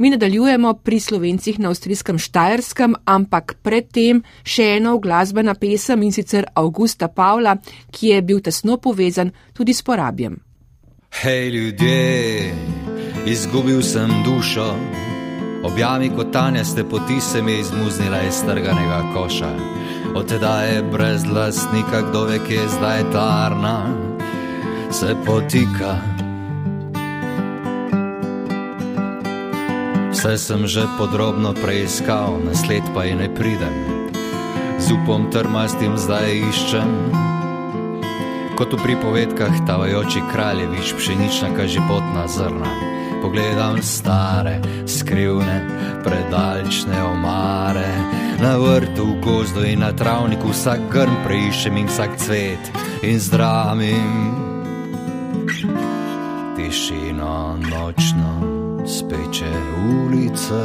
Mi 0.00 0.10
nadaljujemo 0.10 0.74
pri 0.80 1.00
slovencih 1.00 1.58
na 1.60 1.68
avstrijskem 1.68 2.18
Štajerskem, 2.18 2.94
ampak 3.04 3.58
predtem 3.62 4.22
še 4.42 4.78
eno 4.78 4.96
glasbena 4.98 5.52
pesem 5.54 6.02
in 6.02 6.14
sicer 6.16 6.46
Augusta 6.56 7.08
Pavla, 7.08 7.58
ki 7.92 8.14
je 8.14 8.22
bil 8.24 8.40
tesno 8.40 8.78
povezan 8.80 9.34
tudi 9.52 9.76
s 9.76 9.84
porabjem. 9.84 10.40
Hej 11.20 11.50
ljudje, 11.52 12.54
izgubil 13.28 13.82
sem 13.84 14.22
dušo, 14.24 14.70
Objami 15.60 16.08
kot 16.16 16.32
tanja 16.32 16.64
ste 16.64 16.84
poti 16.84 17.20
se 17.20 17.42
mi 17.42 17.58
izmuznila 17.60 18.22
iz 18.22 18.34
strganega 18.34 19.02
koša. 19.14 19.50
Od 20.14 20.28
tedaj 20.28 20.74
je 20.74 20.82
brez 20.82 21.26
lastnika, 21.26 22.00
kdo 22.08 22.24
ve, 22.24 22.38
kje 22.46 22.54
je 22.54 22.68
zdaj 22.68 23.02
ta 23.12 23.26
arna, 23.44 23.76
se 24.90 25.16
potika. 25.26 26.19
Vse 30.20 30.36
sem 30.36 30.68
že 30.68 30.84
podrobno 31.00 31.56
preiskal, 31.56 32.36
na 32.44 32.52
sled 32.52 32.84
pa 32.92 33.08
ji 33.08 33.16
ne 33.16 33.32
pridem. 33.32 33.72
Z 34.76 34.92
upom 34.92 35.32
trmastim 35.32 35.96
zdaj 35.96 36.44
iščem. 36.44 36.90
Kot 38.52 38.68
v 38.68 38.84
pripovedkah 38.84 39.64
tavajoči 39.64 40.20
kraljevič, 40.28 40.92
pšenična 40.92 41.56
kažipotna 41.56 42.28
zrna 42.28 42.68
pogledam 43.24 43.80
stare, 43.80 44.60
skrivne, 44.84 45.64
predalčne 46.04 47.00
omare. 47.00 47.88
Na 48.44 48.60
vrtu, 48.60 49.16
v 49.16 49.24
gozdu 49.24 49.64
in 49.64 49.80
na 49.80 49.96
travniku 49.96 50.52
vsak 50.52 50.84
grm 50.92 51.16
preiščem 51.24 51.80
in 51.80 51.88
vsak 51.88 52.20
cvet 52.20 52.64
in 53.08 53.16
zdravim. 53.16 54.12
Tišino 56.60 57.56
nočno 57.72 58.59
speče 58.90 59.52
ulice. 60.06 60.64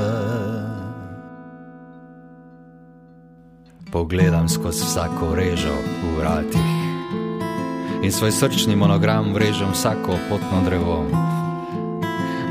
Pogledam 3.92 4.50
skozi 4.50 4.84
vsako 4.84 5.36
režo 5.36 5.76
v 6.04 6.20
vratih 6.20 6.76
in 8.04 8.12
svoj 8.12 8.32
srčni 8.32 8.76
monogram 8.76 9.34
vrežem 9.34 9.72
vsako 9.74 10.18
potno 10.30 10.62
drevo 10.66 11.06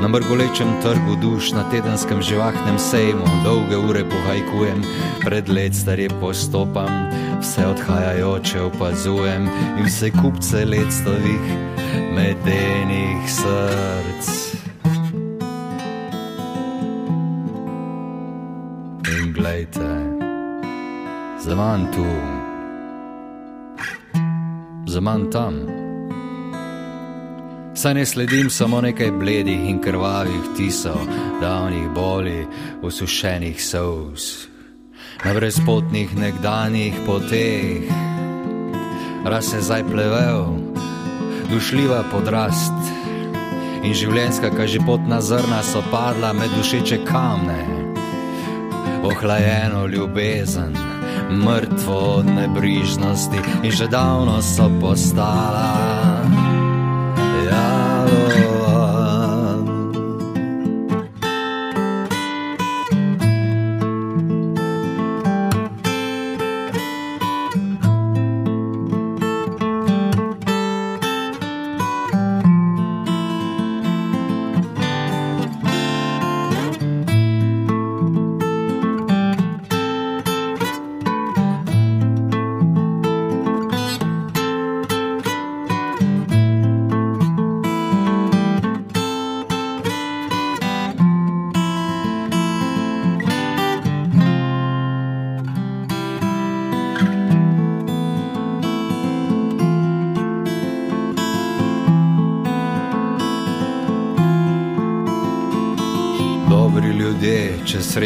Na 0.01 0.07
mrgolečem 0.07 0.67
trgu 0.83 1.15
duš, 1.21 1.51
na 1.51 1.63
tedenskem 1.71 2.21
živahnem 2.21 2.79
sejmu, 2.79 3.25
dolge 3.43 3.77
ure 3.77 4.03
pohajkujem, 4.03 4.83
pred 5.23 5.49
let 5.49 5.75
starje 5.75 6.09
postopam, 6.21 7.09
vse 7.41 7.67
odhajajoče 7.67 8.61
opazujem 8.61 9.47
in 9.79 9.85
vse 9.85 10.11
kupce 10.11 10.65
ledstovih 10.65 11.41
medenih 12.15 13.23
src. 13.31 14.44
In 19.45 19.51
glejte, 19.51 19.93
zaman 21.39 21.91
tu, 21.93 22.05
zaman 24.89 25.29
tam. 25.29 25.53
Saj 27.75 27.93
ne 27.93 28.05
sledim 28.05 28.49
samo 28.49 28.81
nekaj 28.81 29.11
bledih 29.11 29.69
in 29.69 29.81
krvavih 29.81 30.49
tisov, 30.57 30.97
davnih 31.41 31.89
boli, 31.93 32.47
usušenih 32.81 33.61
sous, 33.61 34.47
na 35.25 35.33
brezpotnih 35.33 36.17
nekdanjih 36.17 36.97
poteh. 37.05 37.85
Raz 39.25 39.45
se 39.45 39.61
zdaj 39.61 39.83
plevel, 39.91 40.57
dušljiva 41.53 42.03
podrast 42.11 42.93
in 43.83 43.93
življenska 43.93 44.49
kažipotna 44.57 45.21
zrna 45.21 45.61
so 45.63 45.85
padla 45.91 46.33
med 46.33 46.49
dušeče 46.57 47.03
kamne, 47.05 47.84
ohlajeno 49.07 49.87
ljubezen. 49.87 50.77
Mrtvo 51.31 51.95
od 52.17 52.25
nebrižnosti 52.25 53.37
in 53.63 53.71
že 53.71 53.87
davno 53.87 54.41
so 54.41 54.69
postala. 54.81 56.04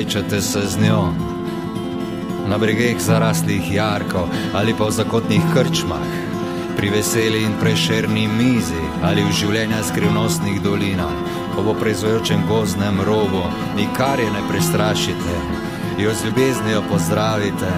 Srečate 0.09 0.41
se 0.41 0.61
z 0.67 0.77
njo. 0.77 1.13
Na 2.47 2.57
bregeh 2.57 2.97
zaraslih 2.99 3.73
jarkov 3.73 4.25
ali 4.53 4.73
pa 4.73 4.89
v 4.89 4.91
zakotnih 4.91 5.41
krčmah, 5.53 6.09
pri 6.77 6.89
veseli 6.89 7.43
in 7.45 7.53
prešerni 7.61 8.25
mizi 8.27 8.81
ali 9.05 9.21
v 9.21 9.31
življenja 9.31 9.83
skrivnostnih 9.85 10.61
dolinah, 10.65 11.13
ob 11.57 11.77
proizvajočem 11.77 12.41
gozdnem 12.49 13.01
robu, 13.05 13.43
nikar 13.77 14.19
je 14.19 14.31
ne 14.33 14.41
prestrašite, 14.49 15.35
jo 16.01 16.13
z 16.13 16.25
ljubeznijo 16.25 16.81
pozdravite, 16.89 17.69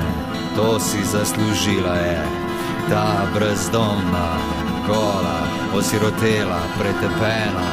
to 0.56 0.80
si 0.80 1.04
zaslužila 1.04 1.96
je, 2.00 2.24
ta 2.88 3.28
brezdomna, 3.36 4.40
gola, 4.88 5.40
osirotela, 5.76 6.64
pretepena 6.80 7.68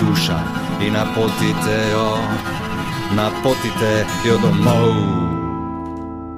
duša. 0.00 0.40
In 0.82 0.98
napotite 0.98 1.78
jo 1.92 2.18
napotite 3.16 4.06
jo 4.26 4.38
domov. 4.38 4.92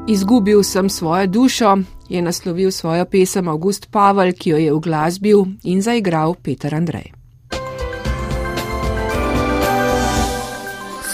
Izgubil 0.06 0.62
sem 0.62 0.90
svojo 0.90 1.26
dušo, 1.26 1.76
je 2.08 2.22
naslovil 2.22 2.70
svojo 2.70 3.04
pesem 3.04 3.48
August 3.48 3.90
Pavel, 3.90 4.32
ki 4.32 4.50
jo 4.50 4.56
je 4.56 4.72
v 4.72 4.80
glasbil 4.80 5.44
in 5.64 5.82
zaigral 5.82 6.34
Peter 6.34 6.74
Andrej. 6.74 7.12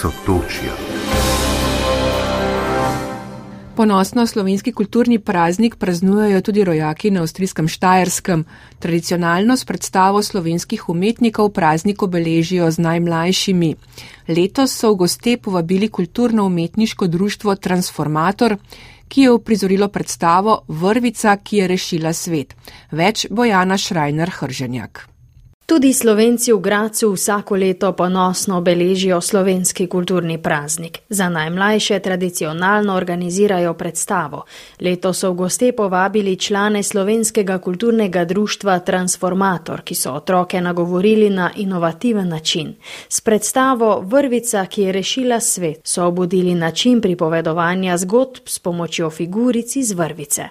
Sotočja. 0.01 0.90
Ponosno 3.75 4.25
slovenski 4.27 4.71
kulturni 4.71 5.19
praznik 5.19 5.75
praznujejo 5.75 6.41
tudi 6.41 6.63
rojaki 6.63 7.11
na 7.11 7.21
avstrijskem 7.21 7.67
Štajerskem. 7.67 8.43
Tradicionalno 8.79 9.57
s 9.57 9.65
predstavo 9.65 10.23
slovenskih 10.23 10.89
umetnikov 10.89 11.49
praznik 11.49 12.03
obeležijo 12.03 12.71
z 12.71 12.77
najmlajšimi. 12.77 13.75
Letos 14.27 14.75
so 14.75 14.91
v 14.91 14.95
goste 14.95 15.37
povabili 15.37 15.87
kulturno-umetniško 15.87 17.07
društvo 17.07 17.55
Transformator, 17.55 18.57
ki 19.07 19.21
je 19.21 19.31
uprizorilo 19.31 19.87
predstavo 19.87 20.61
Vrvica, 20.67 21.37
ki 21.37 21.57
je 21.57 21.67
rešila 21.67 22.13
svet. 22.13 22.55
Več 22.91 23.25
Bojana 23.29 23.77
Šrajner 23.77 24.29
Hrženjak. 24.29 25.10
Tudi 25.71 25.93
Slovenci 25.93 26.51
v 26.51 26.59
Gracu 26.59 27.13
vsako 27.15 27.55
leto 27.55 27.93
ponosno 27.95 28.57
obeležijo 28.57 29.21
slovenski 29.21 29.87
kulturni 29.87 30.35
praznik. 30.37 30.99
Za 31.09 31.29
najmlajše 31.29 31.99
tradicionalno 31.99 32.95
organizirajo 32.95 33.73
predstavo. 33.73 34.43
Leto 34.81 35.13
so 35.13 35.31
v 35.31 35.35
goste 35.35 35.71
povabili 35.71 36.35
člane 36.35 36.83
slovenskega 36.83 37.57
kulturnega 37.57 38.25
društva 38.25 38.79
Transformator, 38.79 39.81
ki 39.81 39.95
so 39.95 40.11
otroke 40.11 40.61
nagovorili 40.61 41.29
na 41.29 41.51
inovativen 41.55 42.27
način. 42.27 42.75
S 43.09 43.21
predstavo 43.21 44.03
Vrvica, 44.03 44.65
ki 44.65 44.81
je 44.81 44.91
rešila 44.91 45.39
svet, 45.39 45.79
so 45.83 46.05
obudili 46.05 46.55
način 46.55 47.01
pripovedovanja 47.01 47.97
zgodb 47.97 48.43
s 48.45 48.59
pomočjo 48.59 49.09
figuric 49.09 49.75
iz 49.75 49.91
vrvice. 49.91 50.49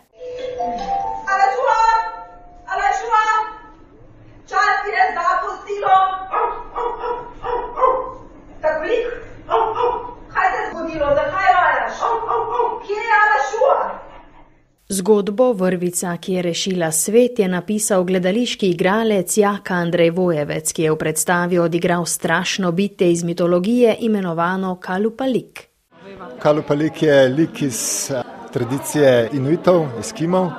Zgodbo 14.93 15.53
Vrvica, 15.53 16.17
ki 16.17 16.33
je 16.33 16.43
rešila 16.43 16.93
svet, 16.93 17.39
je 17.39 17.49
napisal 17.49 18.05
gledališki 18.05 18.71
igralec 18.71 19.37
Jaka 19.37 19.75
Andrej 19.75 20.11
Vojevec, 20.11 20.73
ki 20.73 20.83
je 20.83 20.91
v 20.91 20.97
predstavi 20.99 21.59
odigral 21.59 22.07
strašno 22.07 22.73
bite 22.73 23.07
iz 23.13 23.23
mitologije 23.25 23.97
imenovano 24.01 24.75
Kalupalik. 24.81 25.69
Kalupalik 26.43 27.03
je 27.03 27.29
lik 27.29 27.63
iz 27.63 28.11
eh, 28.11 28.23
tradicije 28.53 29.29
Inuitov, 29.33 29.87
Eskimov. 30.01 30.51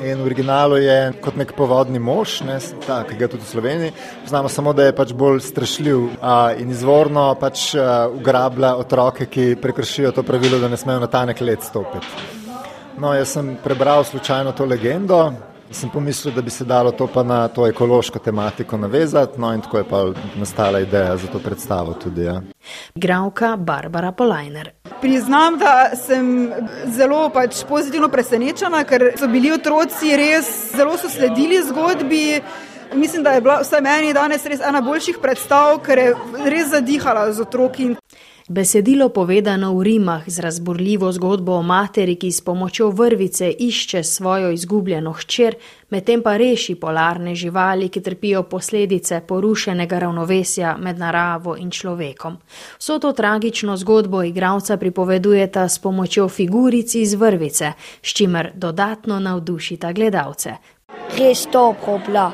In 0.00 0.20
v 0.20 0.26
originalu 0.26 0.76
je 0.76 1.12
kot 1.24 1.36
nek 1.40 1.54
povodni 1.56 1.98
mož, 1.98 2.40
ne, 2.44 2.58
ta, 2.84 3.00
ki 3.08 3.16
ga 3.16 3.28
tudi 3.32 3.46
v 3.46 3.48
Sloveniji 3.48 3.92
znamo, 4.28 4.48
samo 4.48 4.74
da 4.76 4.84
je 4.84 4.94
pač 4.96 5.12
bolj 5.16 5.40
strašljiv 5.40 6.02
a, 6.20 6.52
in 6.60 6.70
izvorno 6.70 7.30
pač 7.40 7.70
a, 7.74 8.06
ugrablja 8.12 8.74
otroke, 8.76 9.26
ki 9.30 9.56
prekršijo 9.62 10.12
to 10.12 10.22
pravilo, 10.26 10.60
da 10.60 10.68
ne 10.68 10.76
smejo 10.76 11.00
na 11.00 11.08
tanek 11.08 11.40
let 11.40 11.64
stopiti. 11.64 12.06
No, 12.98 13.14
jaz 13.16 13.36
sem 13.36 13.54
prebral 13.64 14.04
slučajno 14.04 14.52
to 14.52 14.64
legendo. 14.64 15.32
Sem 15.70 15.90
pomislil, 15.90 16.34
da 16.34 16.42
bi 16.42 16.50
se 16.50 16.64
dalo 16.64 16.92
to 16.92 17.06
pa 17.06 17.22
na 17.22 17.48
to 17.48 17.66
ekološko 17.66 18.18
tematiko 18.18 18.76
navezati, 18.76 19.40
no 19.40 19.52
in 19.54 19.60
tako 19.60 19.78
je 19.78 19.84
pa 19.84 20.04
nastala 20.36 20.80
ideja 20.80 21.16
za 21.16 21.26
to 21.26 21.38
predstavo 21.38 21.92
tudi. 21.92 22.22
Ja. 22.22 22.42
Gravka 22.94 23.56
Barbara 23.56 24.12
Polajner. 24.12 24.70
Priznam, 25.00 25.58
da 25.58 25.90
sem 26.06 26.52
zelo 26.86 27.28
pač 27.34 27.64
pozitivno 27.68 28.08
presenečena, 28.08 28.84
ker 28.84 29.10
so 29.18 29.28
bili 29.28 29.52
otroci 29.52 30.16
res 30.16 30.48
zelo 30.76 30.96
so 30.98 31.08
sledili 31.08 31.62
zgodbi. 31.62 32.40
Mislim, 32.94 33.22
da 33.22 33.30
je 33.30 33.40
bila 33.40 33.60
vsaj 33.60 33.80
meni 33.80 34.12
danes 34.14 34.46
res 34.46 34.60
ena 34.60 34.80
boljših 34.80 35.18
predstav, 35.22 35.80
ker 35.82 35.98
je 35.98 36.14
res 36.46 36.70
zadihala 36.70 37.32
z 37.32 37.42
otroki. 37.42 37.94
Besedilo 38.46 39.10
povedano 39.10 39.74
v 39.74 39.82
rimah 39.82 40.22
z 40.26 40.38
razborljivo 40.38 41.10
zgodbo 41.12 41.58
o 41.58 41.62
materi, 41.66 42.14
ki 42.14 42.30
s 42.30 42.40
pomočjo 42.46 42.90
vrvice 42.94 43.50
išče 43.50 44.02
svojo 44.02 44.52
izgubljeno 44.54 45.12
hčer, 45.12 45.56
medtem 45.90 46.22
pa 46.22 46.36
reši 46.36 46.76
polarne 46.78 47.34
živali, 47.34 47.88
ki 47.88 48.00
trpijo 48.00 48.42
posledice 48.42 49.20
porušenega 49.26 49.98
ravnovesja 49.98 50.76
med 50.78 50.98
naravo 50.98 51.56
in 51.58 51.70
človekom. 51.70 52.36
Vso 52.78 52.98
to 52.98 53.12
tragično 53.12 53.76
zgodbo 53.76 54.22
igravca 54.22 54.76
pripovedujeta 54.76 55.68
s 55.68 55.78
pomočjo 55.78 56.28
figurici 56.28 57.00
iz 57.00 57.14
vrvice, 57.14 57.72
s 58.02 58.14
čimer 58.14 58.52
dodatno 58.54 59.18
navdušita 59.20 59.92
gledalce. 59.92 60.54
Res 61.18 61.48
dobro 61.52 61.98
bila, 62.06 62.30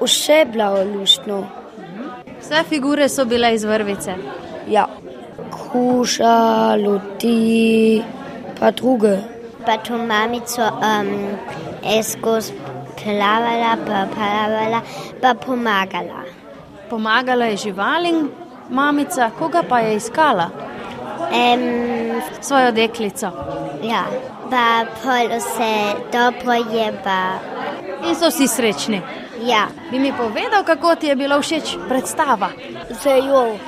vse 0.00 0.44
bila 0.52 0.82
luštno. 0.82 1.46
Vse 2.40 2.64
figure 2.68 3.08
so 3.08 3.24
bile 3.24 3.54
iz 3.54 3.64
vrvice. 3.64 4.14
Ja, 4.70 4.88
kuša, 5.50 6.76
luti, 6.76 8.02
pa 8.60 8.70
druge. 8.70 9.16
Pa 9.66 9.76
to 9.76 9.98
mamico 9.98 10.62
um, 10.62 11.36
eskos 11.84 12.52
plavala, 12.96 13.76
pa 13.86 14.06
plavala, 14.14 14.80
pa 15.20 15.34
pomagala. 15.34 16.24
Pomagala 16.90 17.44
je 17.44 17.56
živalim, 17.56 18.30
mamica, 18.70 19.30
koga 19.38 19.62
pa 19.68 19.78
je 19.80 19.96
iskala? 19.96 20.50
Um, 21.30 22.20
Svojo 22.40 22.72
deklico. 22.72 23.30
Ja, 23.82 24.04
pa 24.50 24.84
pol 25.02 25.28
vse 25.36 25.74
dobro 26.12 26.52
je, 26.52 26.92
pa 27.04 27.38
In 28.06 28.14
so 28.16 28.28
vsi 28.28 28.48
srečni. 28.48 29.02
ja. 29.44 29.68
Bi 29.90 29.98
mi 29.98 30.12
povedal, 30.12 30.64
kako 30.64 30.94
ti 30.94 31.06
je 31.06 31.16
bila 31.16 31.40
všeč 31.40 31.76
predstava? 31.88 32.48
Zelo. 33.02 33.58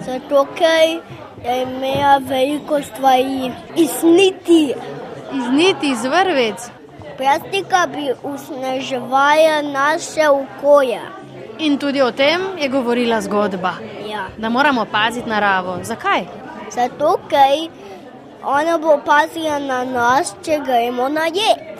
Zato, 0.00 0.46
ker 0.54 1.00
je 1.44 1.62
imela 1.62 2.18
veliko 2.18 2.82
stvari 2.82 3.52
iz 3.76 3.90
niti. 4.02 4.74
Iz 5.32 5.44
niti, 5.50 5.90
iz 5.90 6.04
vrvic. 6.04 6.70
Plastika 7.16 7.86
bi 7.86 8.12
usneževala 8.22 9.62
naše 9.62 10.28
okolje. 10.28 11.00
In 11.58 11.78
tudi 11.78 12.02
o 12.02 12.12
tem 12.12 12.40
je 12.58 12.68
govorila 12.68 13.20
zgodba, 13.20 13.72
Ja. 14.08 14.24
da 14.36 14.48
moramo 14.48 14.84
paziti 14.84 15.28
naravo. 15.28 15.78
Zakaj? 15.82 16.24
Zato, 16.70 17.18
ker 17.28 17.70
ona 18.44 18.78
bo 18.78 19.00
pazila 19.06 19.58
na 19.58 19.84
nas, 19.84 20.34
če 20.44 20.60
gremo 20.64 21.08
na 21.08 21.24
jed. 21.24 21.78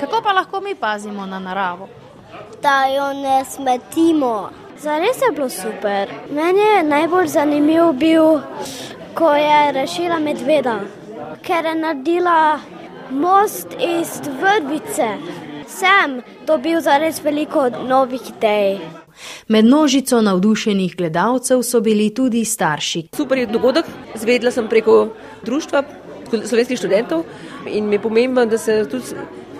Kako 0.00 0.22
pa 0.22 0.32
lahko 0.32 0.60
mi 0.60 0.74
pazimo 0.74 1.26
na 1.26 1.38
naravo? 1.38 1.88
Da 2.62 2.84
jo 2.86 3.12
ne 3.12 3.44
smetimo. 3.44 4.50
Zares 4.78 5.16
je 5.18 5.32
bilo 5.32 5.48
super. 5.48 6.08
Meni 6.30 6.60
je 6.60 6.82
najbolj 6.82 7.26
zanimiv 7.26 7.92
bil, 7.92 8.38
ko 9.14 9.34
je 9.34 9.72
rešila 9.72 10.18
medveda, 10.18 10.80
ker 11.42 11.64
je 11.64 11.74
naredila 11.74 12.60
most 13.10 13.68
iz 13.78 14.20
vrvice. 14.40 15.08
Sem 15.68 16.22
dobil 16.46 16.80
zares 16.80 17.22
veliko 17.24 17.68
novih 17.88 18.20
idej. 18.36 18.78
Med 19.48 19.64
množico 19.64 20.20
navdušenih 20.22 20.96
gledalcev 20.96 21.62
so 21.62 21.80
bili 21.80 22.10
tudi 22.14 22.44
starši. 22.44 23.08
Super 23.16 23.38
je 23.38 23.46
dogodek, 23.46 23.84
zvedla 24.14 24.50
sem 24.50 24.68
preko 24.68 25.08
društva 25.44 25.82
slovenskih 26.30 26.78
študentov 26.78 27.24
in 27.66 27.88
mi 27.88 27.94
je 27.94 28.02
pomembno, 28.02 28.46
da 28.46 28.58
se 28.58 28.84
tudi 28.90 29.04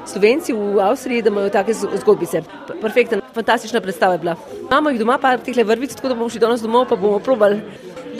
Slovenci 0.06 0.52
v 0.52 0.80
Avstriji, 0.80 1.22
da 1.22 1.30
imajo 1.30 1.50
take 1.50 1.74
zgodbice. 1.74 2.42
Perfektna, 2.80 3.20
fantastična 3.34 3.80
predstava 3.80 4.12
je 4.14 4.18
bila. 4.18 4.36
Imamo 4.66 4.90
jih 4.90 4.98
doma, 4.98 5.18
pa 5.18 5.36
teh 5.36 5.64
vrvic, 5.66 5.94
tako 5.94 6.08
da 6.08 6.14
bomo 6.14 6.28
šli 6.28 6.40
danes 6.40 6.62
domov, 6.62 6.88
pa 6.88 6.96
bomo 6.96 7.18
probali. 7.18 7.60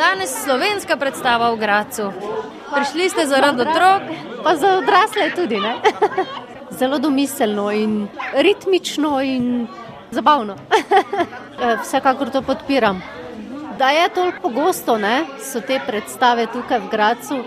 Danes 0.01 0.33
slovenska 0.33 0.97
predstava 0.97 1.53
v 1.53 1.61
Gracu. 1.61 2.09
Prišli 2.73 3.13
ste 3.13 3.29
zaradi 3.29 3.69
otrok, 3.69 4.09
pa 4.41 4.57
za 4.57 4.81
odrasle 4.81 5.29
tudi, 5.37 5.61
ne? 5.61 5.77
Zelo 6.81 6.97
domiselno 6.97 7.69
in 7.69 8.09
ritmično 8.33 9.21
in 9.21 9.69
zabavno. 10.09 10.57
Vsekakor 11.85 12.33
to 12.33 12.41
podpiram. 12.41 13.03
Da 13.77 13.93
je 13.93 14.09
toliko 14.09 14.49
pogosto, 14.49 14.97
ne, 14.97 15.29
so 15.37 15.61
te 15.61 15.77
predstave 15.85 16.49
tukaj 16.49 16.81
v 16.81 16.89
Gracu, 16.89 17.45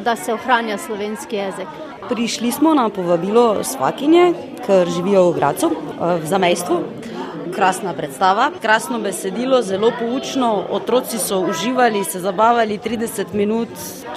da 0.00 0.16
se 0.16 0.32
ohranja 0.32 0.80
slovenski 0.80 1.36
jezik. 1.36 1.68
Prišli 2.08 2.52
smo 2.52 2.72
na 2.74 2.88
povabilo 2.88 3.60
svakinje, 3.60 4.32
ker 4.64 4.88
živijo 4.88 5.28
v 5.28 5.36
Gracu, 5.36 5.68
eh, 5.68 6.16
v 6.16 6.24
zamejstvu. 6.32 6.80
Krasna 7.54 7.92
predstava, 7.94 8.50
krasno 8.62 8.98
besedilo, 8.98 9.62
zelo 9.62 9.92
poučno. 9.98 10.64
Otroci 10.70 11.18
so 11.18 11.40
uživali, 11.40 12.04
se 12.04 12.20
zabavali 12.20 12.78
30 12.78 13.32
minut, 13.32 13.68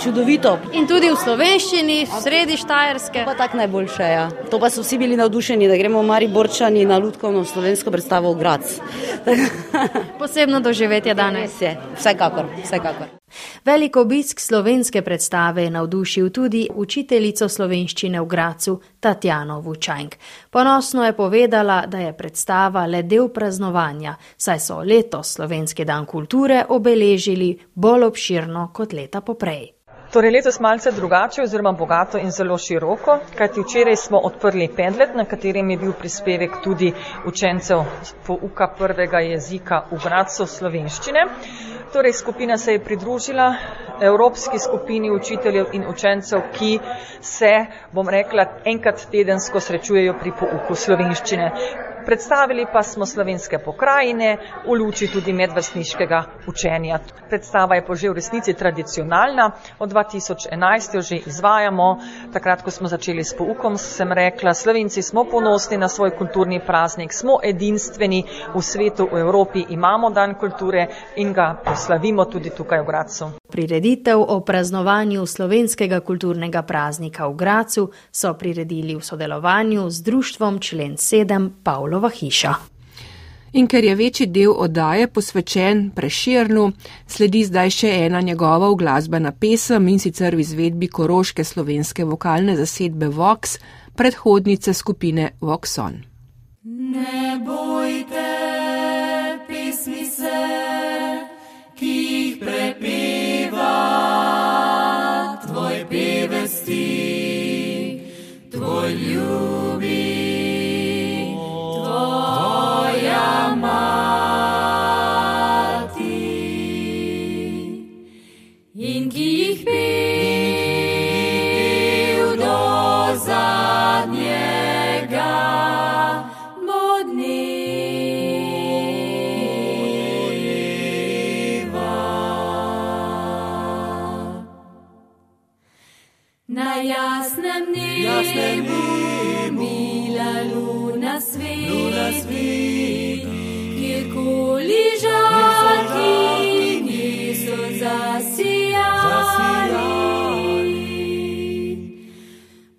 čudovito. 0.04 0.58
In 0.74 0.88
tudi 0.88 1.10
v 1.10 1.16
slovenščini, 1.16 2.08
sredi 2.22 2.58
Štajerske. 2.58 3.26
Pa 3.26 3.36
tako 3.36 3.58
najboljše 3.58 4.04
je. 4.04 4.12
Ja. 4.12 4.30
To 4.52 4.60
pa 4.60 4.70
so 4.70 4.82
vsi 4.82 4.98
bili 4.98 5.18
navdušeni, 5.18 5.68
da 5.68 5.78
gremo 5.78 6.04
Mari 6.04 6.28
Borčani 6.28 6.86
na 6.86 6.98
Ludkovno 6.98 7.46
slovensko 7.46 7.92
predstavo 7.92 8.34
v 8.34 8.40
Grac. 8.40 8.80
Posebno 10.20 10.60
doživetje 10.60 11.14
danes 11.14 11.62
je. 11.62 11.78
Vsekakor, 11.98 12.46
vsekakor. 12.64 13.17
Velik 13.66 13.96
obisk 13.96 14.40
slovenske 14.40 15.02
predstave 15.02 15.64
je 15.64 15.70
navdušil 15.70 16.30
tudi 16.30 16.68
učiteljico 16.74 17.50
slovenščine 17.50 18.22
v 18.22 18.26
Gracu 18.26 18.80
Tatjano 19.00 19.60
Vučajnk. 19.62 20.16
Ponosno 20.50 21.06
je 21.06 21.16
povedala, 21.16 21.86
da 21.86 22.00
je 22.00 22.18
predstava 22.18 22.86
le 22.86 23.04
del 23.04 23.30
praznovanja, 23.30 24.16
saj 24.38 24.60
so 24.60 24.82
letos 24.84 25.34
Slovenski 25.36 25.86
dan 25.86 26.06
kulture 26.06 26.66
obeležili 26.70 27.58
bolj 27.76 28.04
obširno 28.04 28.70
kot 28.74 28.94
leta 28.94 29.22
poprej. 29.22 29.77
Torej 30.08 30.32
letos 30.32 30.60
malce 30.60 30.92
drugače 30.92 31.42
oziroma 31.44 31.72
bogato 31.76 32.18
in 32.18 32.32
zelo 32.32 32.56
široko, 32.58 33.18
kajti 33.38 33.62
včeraj 33.62 33.96
smo 33.96 34.22
odprli 34.24 34.70
pendlet, 34.76 35.16
na 35.16 35.26
katerem 35.26 35.70
je 35.70 35.78
bil 35.78 35.92
prispevek 35.94 36.62
tudi 36.64 36.94
učencev 37.28 37.82
pouka 38.28 38.70
prvega 38.78 39.20
jezika 39.20 39.82
v 39.92 40.00
Gracu 40.04 40.48
slovenščine. 40.48 41.26
Torej 41.94 42.14
skupina 42.14 42.58
se 42.58 42.78
je 42.78 42.84
pridružila 42.84 43.50
evropski 44.02 44.60
skupini 44.60 45.12
učiteljev 45.12 45.74
in 45.74 45.84
učencev, 45.92 46.40
ki 46.56 46.80
se, 47.22 47.52
bom 47.92 48.08
rekla, 48.10 48.48
enkrat 48.66 49.10
tedensko 49.12 49.60
srečujejo 49.60 50.16
pri 50.24 50.32
pouku 50.40 50.76
slovenščine. 50.76 51.52
Predstavili 52.08 52.66
pa 52.74 52.84
smo 52.84 53.06
slovenske 53.06 53.58
pokrajine 53.60 54.38
v 54.66 54.76
luči 54.80 55.10
tudi 55.12 55.34
medvrstniškega 55.34 56.22
učenja. 56.48 57.00
Predstava 57.28 57.76
je 57.76 57.84
pa 57.84 57.96
že 57.96 58.10
v 58.10 58.16
resnici 58.16 58.54
tradicionalna, 58.54 59.52
od 59.80 59.92
2011 59.92 60.96
jo 60.96 61.02
že 61.02 61.20
izvajamo. 61.28 62.00
Takrat, 62.34 62.64
ko 62.64 62.72
smo 62.72 62.88
začeli 62.88 63.24
s 63.24 63.36
poukom, 63.36 63.76
sem 63.76 64.12
rekla, 64.12 64.54
Slovenci 64.56 65.04
smo 65.04 65.26
ponosni 65.28 65.78
na 65.78 65.92
svoj 65.92 66.16
kulturni 66.16 66.64
praznik, 66.64 67.12
smo 67.12 67.44
edinstveni 67.44 68.24
v 68.56 68.62
svetu, 68.64 69.10
v 69.12 69.20
Evropi, 69.20 69.66
imamo 69.70 70.10
dan 70.10 70.40
kulture 70.40 70.88
in 71.20 71.34
ga 71.34 71.60
proslavimo 71.64 72.26
tudi 72.26 72.56
tukaj 72.56 72.82
v 72.82 72.88
Gracu. 72.88 73.47
Prireditev 73.50 74.22
o 74.28 74.40
praznovanju 74.40 75.26
slovenskega 75.26 76.00
kulturnega 76.00 76.62
praznika 76.62 77.28
v 77.28 77.36
Gracu 77.36 77.92
so 78.12 78.34
priredili 78.34 78.96
v 78.96 79.02
sodelovanju 79.02 79.90
z 79.90 80.02
društvom 80.04 80.60
člen 80.60 80.98
7 80.98 81.50
Pavlova 81.64 82.10
hiša. 82.10 82.54
In 83.54 83.68
ker 83.68 83.84
je 83.84 83.96
večji 83.96 84.28
del 84.28 84.52
oddaje 84.52 85.08
posvečen 85.08 85.92
preširnu, 85.96 86.72
sledi 87.08 87.46
zdaj 87.48 87.70
še 87.70 87.92
ena 88.06 88.22
njegova 88.22 88.74
glasbena 88.76 89.32
pesem 89.32 89.88
in 89.88 90.00
sicer 90.00 90.36
v 90.36 90.44
izvedbi 90.44 90.88
koroške 90.88 91.44
slovenske 91.44 92.06
vokalne 92.06 92.58
zasedbe 92.60 93.08
Vox, 93.08 93.58
predhodnice 93.96 94.74
skupine 94.74 95.32
Voxon. 95.42 96.04
Ne 96.64 97.40
bojte, 97.46 98.37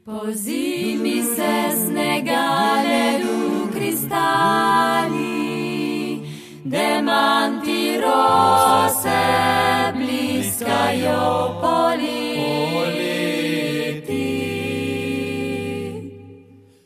Po 0.09 0.33
zimi 0.33 1.21
se 1.37 1.69
snegale 1.77 3.21
v 3.21 3.69
kristali, 3.77 5.13
demanti 6.65 8.01
rose 8.01 9.21
bliskajo 9.93 11.61
poleti. 11.61 12.25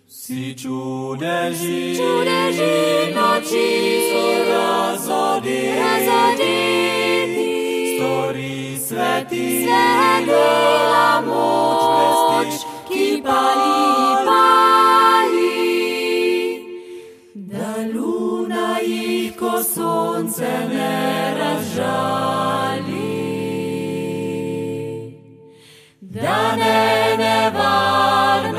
Si 0.08 0.58
čudeži, 0.58 1.94
čudeži 1.94 3.14
noči 3.14 3.70
so 4.10 4.26
razor 4.50 5.42
razodeti, 5.42 5.78
razodeti, 5.78 7.50
stori 7.94 8.78
sveti, 8.78 9.62
svetila 9.62 11.22
moč, 11.26 12.51
pali, 13.24 13.78
pali, 14.26 15.58
da 17.34 17.70
luna 17.94 18.78
jih, 18.86 19.36
ko 19.38 19.62
sonce 19.62 20.52
ne 20.72 21.34
razžali. 21.38 23.12
Da 26.00 26.56
ne 26.56 27.16
nevarna 27.18 28.51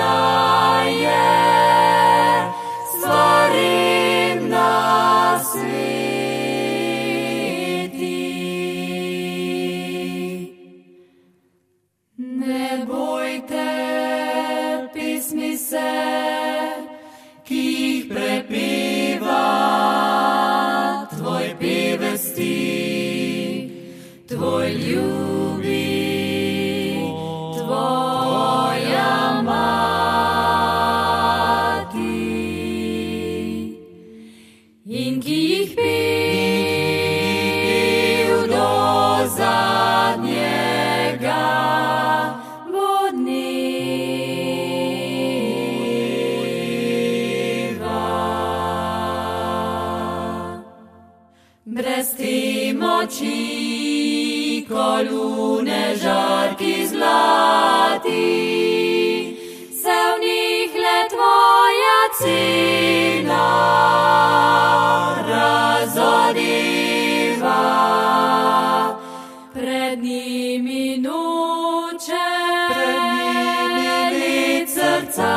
njimi 70.54 70.98
noče, 70.98 72.26
pred 72.70 74.14
njimi 74.14 74.68
srca 74.68 75.34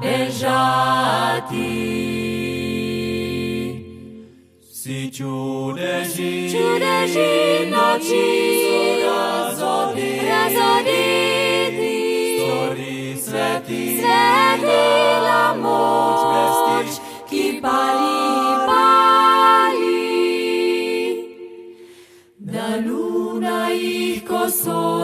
bežati. 0.00 1.72
Si 4.72 5.10
čudeži, 5.16 6.50
čudeži 6.50 7.70
noči, 7.70 8.26
razodi, 9.06 10.20
razoditi, 10.28 11.94
stori 12.38 13.16
sveti, 13.24 14.00
svetila 14.00 15.54
moč, 15.62 16.20
moč 16.32 16.90
ki 17.30 17.60
pali, 17.62 18.66
pali. 18.66 19.41
Ko 24.82 25.02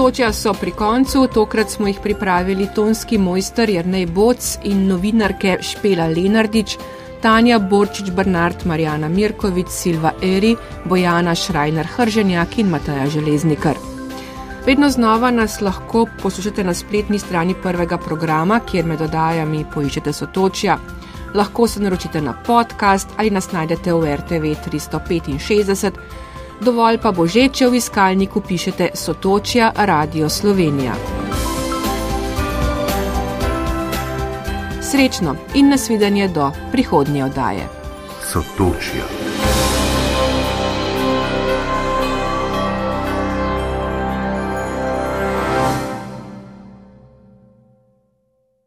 Sotočja 0.00 0.32
so 0.32 0.54
pri 0.56 0.70
koncu, 0.72 1.26
tokrat 1.28 1.70
smo 1.70 1.86
jih 1.86 1.98
pripravili 2.02 2.68
tonski 2.74 3.18
mojster 3.18 3.68
Jrnej 3.70 4.06
Boc 4.06 4.46
in 4.64 4.86
novinarke 4.88 5.58
Špela 5.60 6.06
Lenardič, 6.08 6.78
Tanja 7.20 7.58
Borčič 7.58 8.08
Bernard, 8.10 8.64
Marjana 8.64 9.10
Mirkovič, 9.12 9.68
Silva 9.68 10.14
Eri, 10.22 10.54
Bojana 10.84 11.34
Šrajner 11.34 11.86
Hrženjak 11.86 12.58
in 12.58 12.70
Mataja 12.72 13.10
Železnikar. 13.12 13.76
Vedno 14.66 14.88
znova 14.88 15.30
nas 15.30 15.60
lahko 15.60 16.06
poslušate 16.22 16.64
na 16.64 16.74
spletni 16.74 17.18
strani 17.18 17.54
prvega 17.62 17.98
programa, 17.98 18.60
kjer 18.60 18.86
med 18.86 19.02
oddajami 19.04 19.66
poiščete 19.74 20.12
sotočja. 20.12 20.78
Lahko 21.34 21.68
se 21.68 21.82
naročite 21.82 22.20
na 22.20 22.32
podcast 22.46 23.08
ali 23.16 23.30
nas 23.30 23.52
najdete 23.52 23.92
v 23.92 24.16
RTV 24.16 24.56
365. 24.64 25.92
Dovolj 26.60 26.98
pa 27.00 27.12
bo 27.12 27.24
že, 27.24 27.48
če 27.48 27.70
v 27.72 27.80
iskalniku 27.80 28.44
pišete 28.44 28.92
Sotočja 28.92 29.72
Radio 29.76 30.28
Slovenija. 30.28 30.92
Srečno 34.84 35.36
in 35.54 35.72
nasvidenje 35.72 36.28
do 36.28 36.50
prihodnje 36.72 37.24
oddaje. 37.24 37.64
Sotočja. 38.20 39.19